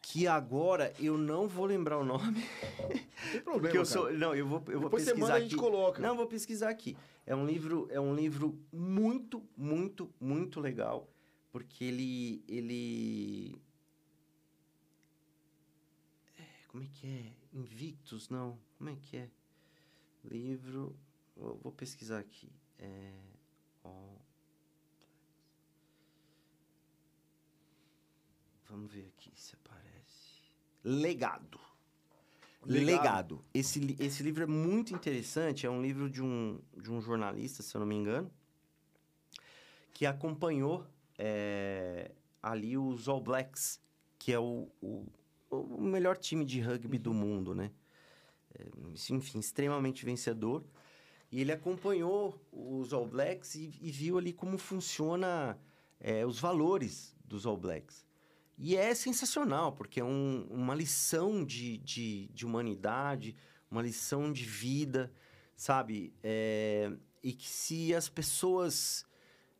[0.00, 2.38] Que agora eu não vou lembrar o nome.
[2.78, 2.88] Não
[3.32, 3.84] tem problema, Porque eu cara.
[3.84, 4.12] sou.
[4.12, 5.60] Não, eu vou, eu vou Depois você pesquisar manda, a gente aqui.
[5.60, 6.00] coloca.
[6.00, 6.96] Não, eu vou pesquisar aqui.
[7.26, 11.08] É um livro, é um livro muito, muito, muito legal.
[11.50, 12.44] Porque ele.
[12.46, 13.60] ele...
[16.38, 17.32] É, como é que é?
[17.52, 18.28] Invictus?
[18.28, 18.56] Não.
[18.78, 19.28] Como é que é?
[20.24, 20.94] Livro.
[21.36, 22.50] Vou, vou pesquisar aqui.
[22.78, 23.12] É.
[23.84, 23.90] ó.
[28.68, 30.42] Vamos ver aqui se aparece.
[30.82, 31.60] Legado.
[32.64, 32.86] Legado.
[32.86, 33.44] Legado.
[33.54, 35.66] Esse, esse livro é muito interessante.
[35.66, 38.30] É um livro de um, de um jornalista, se eu não me engano,
[39.92, 40.86] que acompanhou
[41.18, 42.10] é,
[42.42, 43.80] ali os All Blacks,
[44.18, 45.06] que é o, o,
[45.50, 47.70] o melhor time de rugby do mundo, né?
[48.54, 48.66] É,
[49.10, 50.64] enfim, extremamente vencedor.
[51.30, 55.58] E ele acompanhou os All Blacks e, e viu ali como funciona
[56.00, 58.06] é, os valores dos All Blacks.
[58.58, 63.36] E é sensacional, porque é um- uma lição de, de, de humanidade,
[63.70, 65.12] uma lição de vida,
[65.54, 66.14] sabe?
[66.22, 66.90] É,
[67.22, 69.04] e que se as pessoas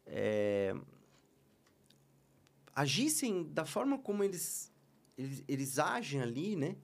[0.06, 0.74] é,
[2.74, 4.72] agissem da forma como eles,
[5.16, 6.76] eles, eles agem ali, né?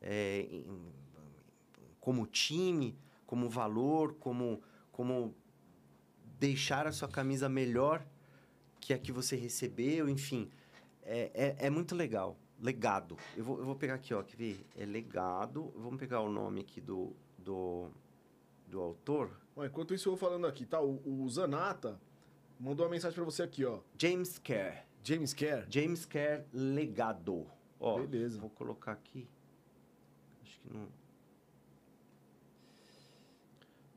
[0.00, 0.92] É, em-
[2.00, 2.98] como time,
[3.34, 4.62] como valor, como,
[4.92, 5.34] como
[6.38, 8.06] deixar a sua camisa melhor
[8.78, 10.48] que a que você recebeu, enfim.
[11.02, 12.38] É, é, é muito legal.
[12.60, 13.16] Legado.
[13.36, 14.64] Eu vou, eu vou pegar aqui, ó, quer ver?
[14.78, 15.72] É legado.
[15.76, 17.88] Vamos pegar o nome aqui do, do,
[18.68, 19.36] do autor.
[19.56, 20.80] Ó, enquanto isso eu vou falando aqui, tá?
[20.80, 22.00] O, o Zanata
[22.60, 23.80] mandou uma mensagem pra você aqui, ó.
[23.98, 24.86] James Kerr.
[25.02, 25.66] James Kerr.
[25.68, 27.48] James Kerr Legado.
[27.80, 28.38] Ó, Beleza.
[28.38, 29.28] Vou colocar aqui.
[30.44, 31.03] Acho que não.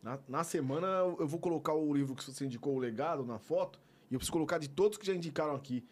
[0.01, 0.87] Na, na semana
[1.19, 3.79] eu vou colocar o livro que você indicou, o legado, na foto.
[4.09, 5.83] E eu preciso colocar de todos que já indicaram aqui.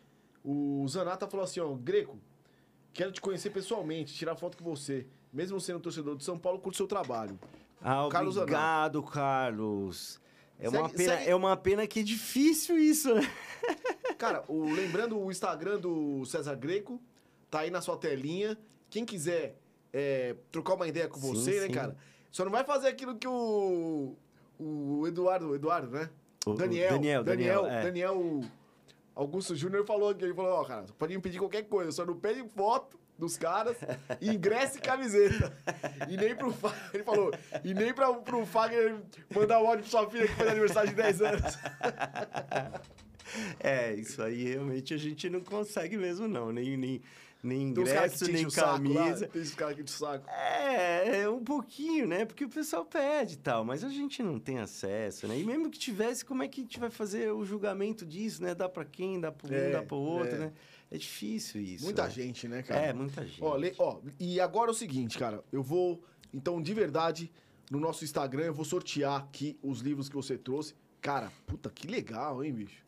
[0.43, 2.17] O Zanata falou assim, ó, Greco,
[2.93, 5.07] quero te conhecer pessoalmente, tirar foto com você.
[5.33, 7.37] Mesmo sendo torcedor de São Paulo, curto seu trabalho.
[7.81, 10.19] Ah, Carlos obrigado, Carlos.
[10.57, 13.21] É, uma Segue- pena, segue- é uma pena que é difícil isso, né?
[14.17, 17.01] Cara, o, lembrando o Instagram do César Greco,
[17.51, 18.57] tá aí na sua telinha.
[18.89, 19.57] Quem quiser
[19.91, 21.73] é, trocar uma ideia com Sim, você, né, sim.
[21.73, 21.97] cara?
[22.35, 24.13] Só não vai fazer aquilo que o.
[24.59, 26.09] O Eduardo, Eduardo, né?
[26.45, 27.83] O- o Daniel, Daniel, Daniel, Daniel, é.
[27.83, 28.41] Daniel
[29.15, 32.17] Augusto Júnior falou que ele falou, ó, cara, pode me pedir qualquer coisa, só não
[32.19, 33.77] pede foto dos caras,
[34.21, 35.57] ingresso e camiseta.
[36.09, 37.31] E nem pro Fagner, ele falou,
[37.63, 38.97] e nem pra, pro Fagner
[39.33, 41.41] mandar o áudio pra sua filha que fez aniversário de 10 anos.
[43.59, 46.51] É, isso aí realmente a gente não consegue mesmo, não.
[46.51, 47.01] Nem, nem,
[47.45, 49.27] nem ingresso, nem saco lá, camisa.
[49.27, 50.29] tem esses caras aqui de saco.
[50.29, 52.25] É, é um pouquinho, né?
[52.25, 55.39] Porque o pessoal pede e tal, mas a gente não tem acesso, né?
[55.39, 58.55] E mesmo que tivesse, como é que a gente vai fazer o julgamento disso, né?
[58.55, 60.39] Dá pra quem, dá É, um, dá pro outro, é.
[60.39, 60.53] né?
[60.91, 61.83] É difícil isso.
[61.83, 62.09] Muita né?
[62.11, 62.81] gente, né, cara?
[62.87, 63.43] É, muita gente.
[63.43, 65.43] Ó, le- ó, e agora é o seguinte, cara.
[65.51, 66.03] Eu vou,
[66.33, 67.31] então, de verdade,
[67.71, 70.75] no nosso Instagram, eu vou sortear aqui os livros que você trouxe.
[71.01, 72.83] Cara, puta, que legal, hein, bicho?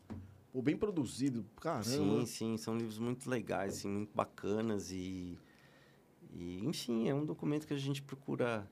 [0.52, 1.44] Pô, bem produzido.
[1.60, 1.84] Caramba.
[1.84, 5.38] Sim, sim, são livros muito legais, assim, muito bacanas e,
[6.32, 8.68] e enfim, é um documento que a gente procura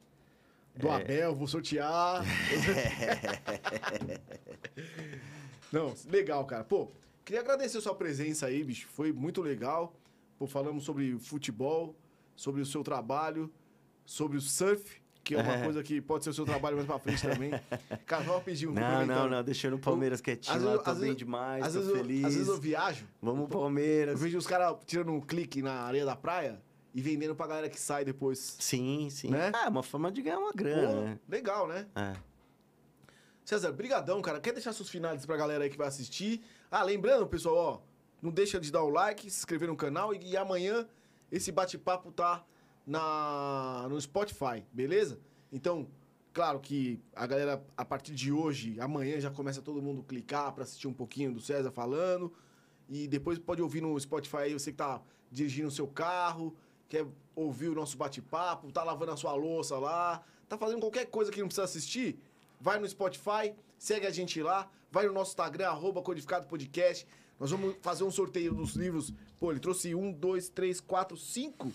[0.75, 0.95] Do É.
[0.95, 2.25] Abel, vou sortear.
[5.73, 6.65] Não, legal, cara.
[6.65, 6.91] Pô,
[7.25, 8.87] queria agradecer a sua presença aí, bicho.
[8.89, 9.95] Foi muito legal.
[10.39, 11.97] Pô, falamos sobre futebol,
[12.35, 13.53] sobre o seu trabalho,
[14.05, 15.65] sobre o surf, que é uma É.
[15.65, 17.51] coisa que pode ser o seu trabalho mais pra frente também.
[18.07, 20.91] Cara, só pedir um Não, não, não, deixando o Palmeiras quietinho às lá, vezes- tô
[20.91, 22.25] às bem vezes- demais, Às tô vezes, eu, feliz.
[22.25, 24.21] às vezes eu viajo, Vamos eu Palmeiras.
[24.21, 26.63] vejo os caras tirando um clique na areia da praia
[26.95, 28.57] e vendendo pra galera que sai depois.
[28.61, 29.29] Sim, sim.
[29.31, 29.51] Né?
[29.53, 31.19] Ah, é uma forma de ganhar uma Pô, grana, né?
[31.29, 31.87] legal, né?
[31.97, 32.15] É.
[33.45, 34.41] César, brigadão, cara.
[34.41, 36.43] Quer deixar seus finais pra galera aí que vai assistir?
[36.71, 37.81] Ah, lembrando, pessoal, ó,
[38.23, 40.87] não deixa de dar o like, se inscrever no canal e, e amanhã
[41.31, 42.45] esse bate-papo tá
[42.87, 45.19] na no Spotify, beleza?
[45.53, 45.89] Então,
[46.33, 50.63] claro que a galera a partir de hoje, amanhã já começa todo mundo clicar pra
[50.63, 52.33] assistir um pouquinho do César falando
[52.89, 56.55] e depois pode ouvir no Spotify aí você que tá dirigindo o seu carro,
[56.89, 57.05] quer
[57.35, 61.41] ouvir o nosso bate-papo, tá lavando a sua louça lá, tá fazendo qualquer coisa que
[61.41, 62.19] não precisa assistir,
[62.61, 67.07] vai no Spotify, segue a gente lá, vai no nosso Instagram, arroba Codificado Podcast.
[67.39, 69.13] Nós vamos fazer um sorteio dos livros.
[69.39, 71.71] Pô, ele trouxe um, dois, três, quatro, cinco.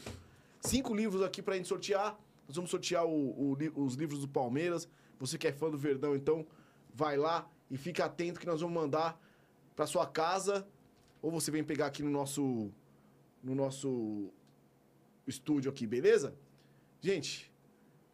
[0.62, 2.18] Cinco livros aqui pra gente sortear.
[2.48, 4.88] Nós vamos sortear o- o os livros do Palmeiras.
[5.20, 6.46] Você que é fã do Verdão, então
[6.94, 9.20] vai lá e fica atento que nós vamos mandar
[9.76, 10.68] pra sua casa.
[11.22, 12.72] Ou você vem pegar aqui no nosso,
[13.44, 14.32] no nosso
[15.28, 16.36] estúdio aqui, beleza?
[17.00, 17.52] Gente,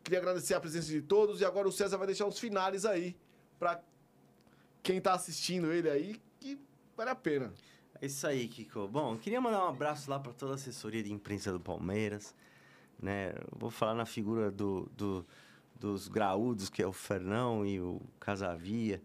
[0.04, 3.16] queria agradecer a presença de todos e agora o César vai deixar os finales aí
[3.60, 3.82] pra
[4.84, 6.58] quem tá assistindo ele aí, que
[6.96, 7.54] vale a pena.
[8.02, 8.88] É isso aí, Kiko.
[8.88, 12.34] Bom, queria mandar um abraço lá para toda a assessoria de imprensa do Palmeiras.
[13.00, 13.34] Né?
[13.56, 15.26] Vou falar na figura do, do-
[15.80, 19.02] dos graúdos, que é o Fernão e o Casavia,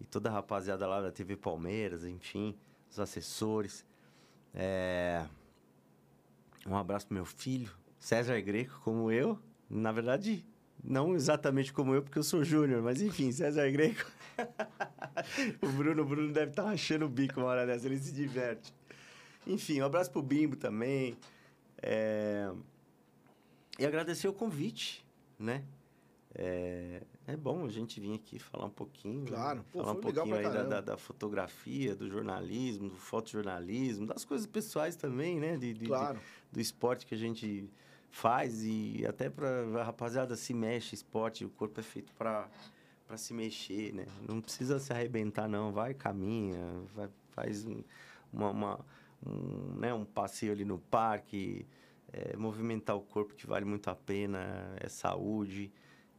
[0.00, 2.56] e toda a rapaziada lá da TV Palmeiras, enfim,
[2.90, 3.84] os assessores.
[4.54, 5.26] É,
[6.66, 9.38] Um abraço pro meu filho, César Greco, como eu.
[9.68, 10.44] Na verdade,
[10.84, 14.04] não exatamente como eu, porque eu sou júnior, mas enfim, César Greco.
[15.62, 18.72] o Bruno, o Bruno deve estar rachando o bico uma hora dessa, ele se diverte.
[19.46, 21.16] Enfim, um abraço pro Bimbo também.
[21.82, 22.50] É,
[23.78, 25.04] E agradecer o convite,
[25.38, 25.64] né?
[26.36, 27.02] É...
[27.28, 29.24] é bom a gente vir aqui falar um pouquinho.
[29.26, 29.58] Claro.
[29.60, 29.64] né?
[29.72, 34.46] Pô, falar um pouquinho aí da, da, da fotografia, do jornalismo, do fotojornalismo, das coisas
[34.46, 35.56] pessoais também, né?
[35.56, 36.18] De, de- de- Claro.
[36.50, 37.68] do esporte que a gente
[38.14, 42.48] faz e até para rapaziada se mexe esporte o corpo é feito para
[43.08, 44.06] para se mexer né?
[44.26, 45.72] Não precisa se arrebentar não.
[45.72, 46.58] Vai caminha
[46.94, 47.82] vai, faz um,
[48.32, 48.86] uma, uma-
[49.26, 51.66] um, né, um passeio ali no parque
[52.12, 55.72] é, movimentar o corpo que vale muito a pena é saúde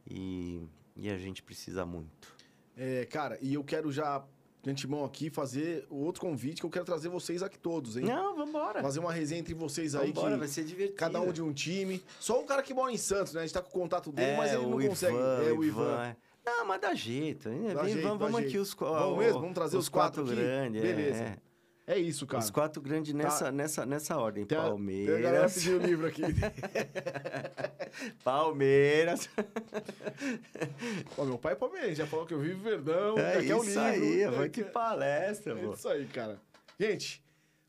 [0.06, 0.60] e,
[0.94, 2.36] e a gente precisa muito.
[2.76, 4.22] É, cara, e eu quero já,
[4.66, 8.04] de antemão aqui, fazer o outro convite que eu quero trazer vocês aqui todos, hein?
[8.04, 11.32] não vambora Fazer uma resenha entre vocês aí, vambora que vai ser divertido cada um
[11.32, 12.02] de um time.
[12.18, 13.40] Só o cara que mora em Santos, né?
[13.40, 15.14] A gente tá com o contato dele, é, mas ele não o consegue.
[15.16, 16.02] Ivan, é o Ivan.
[16.04, 16.16] é.
[16.44, 17.48] Não, mas dá jeito.
[17.48, 18.62] Dá Vem, jeito, vamos dá aqui jeito.
[18.62, 19.40] os, Vamos mesmo?
[19.40, 20.34] Vamos trazer os quatro aqui?
[20.34, 20.80] grandes.
[20.82, 21.22] Beleza.
[21.22, 21.38] É,
[21.86, 22.28] É isso, é.
[22.28, 22.42] cara.
[22.42, 24.44] Os quatro grandes nessa, nessa, nessa ordem.
[24.44, 25.14] Tem a- Palmeiras.
[25.14, 26.22] Tem a galera pediu o livro aqui.
[28.24, 29.28] Palmeiras.
[31.16, 33.62] Ó, meu pai é palmeirense, já falou que eu vivo Verdão, É já quer o
[33.62, 33.82] isso livro.
[33.82, 35.74] aí, já vai que palestra, É pô.
[35.74, 36.40] isso aí, cara.
[36.78, 37.22] Gente,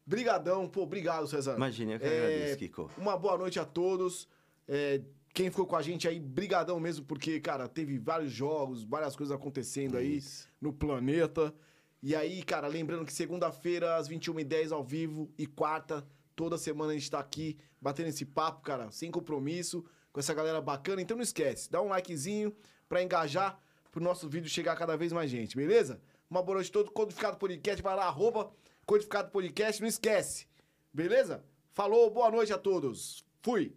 [0.06, 0.68] brigadão.
[0.68, 1.56] Pô, obrigado, César.
[1.56, 2.91] Imagina, eu que É, agradeço, Kiko.
[2.98, 4.27] Uma boa noite a todos.
[4.68, 5.02] É,
[5.34, 9.35] Quem ficou com a gente aí, brigadão mesmo, porque, cara, teve vários jogos, várias coisas
[9.35, 10.48] acontecendo aí Isso.
[10.60, 11.53] no planeta.
[12.02, 16.95] E aí, cara, lembrando que segunda-feira, às 21h10, ao vivo, e quarta, toda semana a
[16.95, 21.02] gente tá aqui, batendo esse papo, cara, sem compromisso, com essa galera bacana.
[21.02, 22.56] Então não esquece, dá um likezinho
[22.88, 23.60] pra engajar,
[23.91, 25.99] pro nosso vídeo chegar a cada vez mais gente, beleza?
[26.30, 28.52] Uma boa noite a todos, Codificado Podcast, vai lá, arroba
[28.86, 30.48] Codificado Podcast, não esquece,
[30.94, 31.44] beleza?
[31.72, 33.26] Falou, boa noite a todos.
[33.41, 33.76] Fui!